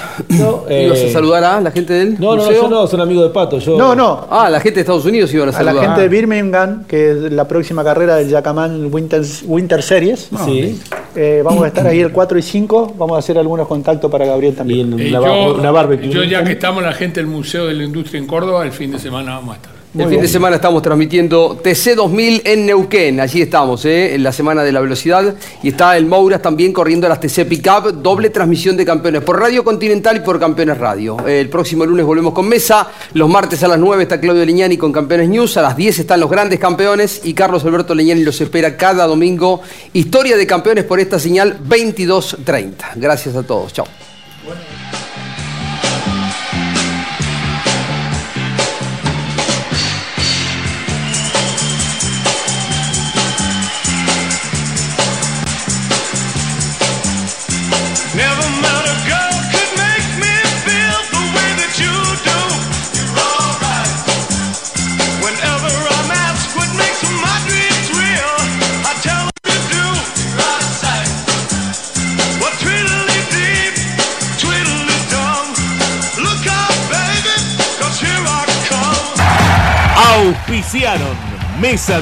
eh, 0.68 0.84
¿Ibas 0.86 1.02
a 1.02 1.08
saludar 1.12 1.44
a 1.44 1.60
la 1.60 1.70
gente 1.70 1.92
del 1.92 2.14
No, 2.14 2.30
no, 2.34 2.36
no, 2.36 2.44
museo? 2.44 2.62
yo 2.62 2.68
no, 2.68 2.86
son 2.86 3.00
amigos 3.00 3.24
de 3.24 3.30
Pato. 3.30 3.58
Yo... 3.58 3.78
No, 3.78 3.94
no. 3.94 4.26
Ah, 4.30 4.50
la 4.50 4.60
gente 4.60 4.76
de 4.76 4.80
Estados 4.80 5.04
Unidos 5.04 5.32
iban 5.32 5.48
a 5.48 5.50
A 5.50 5.62
la 5.62 5.70
saludar. 5.72 5.84
gente 5.86 6.00
de 6.02 6.08
Birmingham, 6.08 6.84
que 6.84 7.10
es 7.12 7.16
la 7.32 7.46
próxima 7.46 7.84
carrera 7.84 8.16
del 8.16 8.28
Yacaman 8.28 8.92
Winter, 8.92 9.22
Winter 9.46 9.82
Series. 9.82 10.28
Sí. 10.44 10.80
Eh, 11.16 11.42
vamos 11.44 11.62
a 11.64 11.68
estar 11.68 11.86
ahí 11.86 12.00
el 12.00 12.10
4 12.12 12.38
y 12.38 12.42
5. 12.42 12.94
Vamos 12.98 13.16
a 13.16 13.18
hacer 13.20 13.38
algunos 13.38 13.68
contactos 13.68 14.10
para 14.10 14.26
Gabriel 14.26 14.54
también. 14.56 14.98
Eh, 14.98 15.10
yo, 15.10 16.00
yo 16.10 16.24
ya 16.24 16.42
que 16.42 16.52
estamos 16.52 16.82
la 16.82 16.92
gente 16.92 17.20
del 17.20 17.28
Museo 17.28 17.66
de 17.66 17.74
la 17.74 17.84
Industria 17.84 18.18
en 18.18 18.26
Córdoba, 18.26 18.64
el 18.64 18.72
fin 18.72 18.90
de 18.90 18.98
semana 18.98 19.34
vamos 19.36 19.54
a 19.54 19.56
estar. 19.56 19.73
El 19.96 20.08
fin 20.08 20.20
de 20.20 20.26
semana 20.26 20.56
estamos 20.56 20.82
transmitiendo 20.82 21.56
TC 21.62 21.94
2000 21.94 22.42
en 22.44 22.66
Neuquén. 22.66 23.20
Allí 23.20 23.42
estamos, 23.42 23.84
¿eh? 23.84 24.16
en 24.16 24.24
la 24.24 24.32
semana 24.32 24.64
de 24.64 24.72
la 24.72 24.80
velocidad. 24.80 25.36
Y 25.62 25.68
está 25.68 25.96
el 25.96 26.06
Mouras 26.06 26.42
también 26.42 26.72
corriendo 26.72 27.08
las 27.08 27.20
TC 27.20 27.46
Pickup. 27.48 28.02
Doble 28.02 28.30
transmisión 28.30 28.76
de 28.76 28.84
campeones 28.84 29.22
por 29.22 29.38
Radio 29.38 29.62
Continental 29.62 30.16
y 30.16 30.20
por 30.20 30.40
Campeones 30.40 30.78
Radio. 30.78 31.24
El 31.24 31.48
próximo 31.48 31.86
lunes 31.86 32.04
volvemos 32.04 32.34
con 32.34 32.48
mesa. 32.48 32.88
Los 33.12 33.28
martes 33.28 33.62
a 33.62 33.68
las 33.68 33.78
9 33.78 34.02
está 34.02 34.20
Claudio 34.20 34.44
Leñani 34.44 34.76
con 34.76 34.92
Campeones 34.92 35.28
News. 35.28 35.56
A 35.58 35.62
las 35.62 35.76
10 35.76 36.00
están 36.00 36.18
los 36.18 36.28
grandes 36.28 36.58
campeones. 36.58 37.20
Y 37.22 37.32
Carlos 37.32 37.64
Alberto 37.64 37.94
Leñani 37.94 38.24
los 38.24 38.40
espera 38.40 38.76
cada 38.76 39.06
domingo. 39.06 39.60
Historia 39.92 40.36
de 40.36 40.44
campeones 40.44 40.82
por 40.84 40.98
esta 40.98 41.20
señal 41.20 41.56
22.30. 41.68 42.74
Gracias 42.96 43.36
a 43.36 43.44
todos. 43.44 43.72
Chao. 43.72 43.86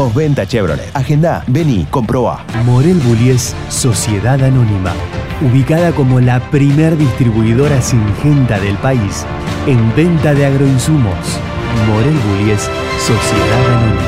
Postventa 0.00 0.46
Chevrolet. 0.46 0.90
Agenda, 0.94 1.44
vení, 1.46 1.86
comprobá. 1.90 2.46
Morel 2.64 2.98
Bullies 3.00 3.54
Sociedad 3.68 4.42
Anónima. 4.42 4.94
Ubicada 5.42 5.92
como 5.92 6.20
la 6.20 6.40
primer 6.50 6.96
distribuidora 6.96 7.82
singenta 7.82 8.58
del 8.58 8.78
país 8.78 9.26
en 9.66 9.94
venta 9.94 10.32
de 10.32 10.46
agroinsumos. 10.46 11.38
Morel 11.86 12.14
Bullies 12.14 12.62
Sociedad 12.98 13.76
Anónima. 13.76 14.00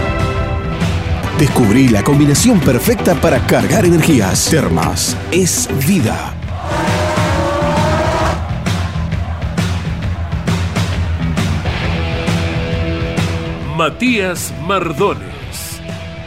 Descubrí 1.38 1.88
la 1.88 2.02
combinación 2.02 2.58
perfecta 2.60 3.14
para 3.14 3.40
cargar 3.40 3.84
energías. 3.84 4.46
Termas 4.48 5.14
es 5.30 5.68
vida. 5.86 6.32
Matías 13.76 14.54
Mardones. 14.66 15.41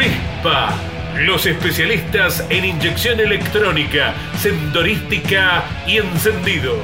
FESPA, 0.00 0.70
Los 1.18 1.44
especialistas 1.44 2.46
en 2.48 2.64
inyección 2.64 3.20
electrónica, 3.20 4.14
sendorística 4.38 5.62
y 5.86 5.98
encendido. 5.98 6.78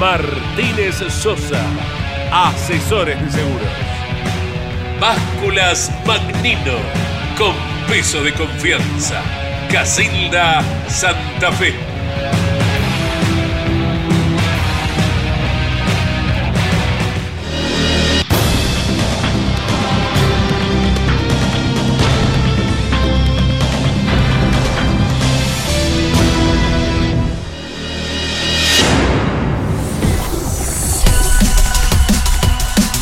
Martínez 0.00 0.96
Sosa, 1.08 1.62
asesores 2.32 3.22
de 3.22 3.30
seguros. 3.30 3.68
Básculas 4.98 5.92
Magnino, 6.04 6.78
con 7.38 7.54
peso 7.88 8.24
de 8.24 8.32
confianza. 8.32 9.22
Casilda 9.70 10.64
Santa 10.88 11.52
Fe. 11.52 11.89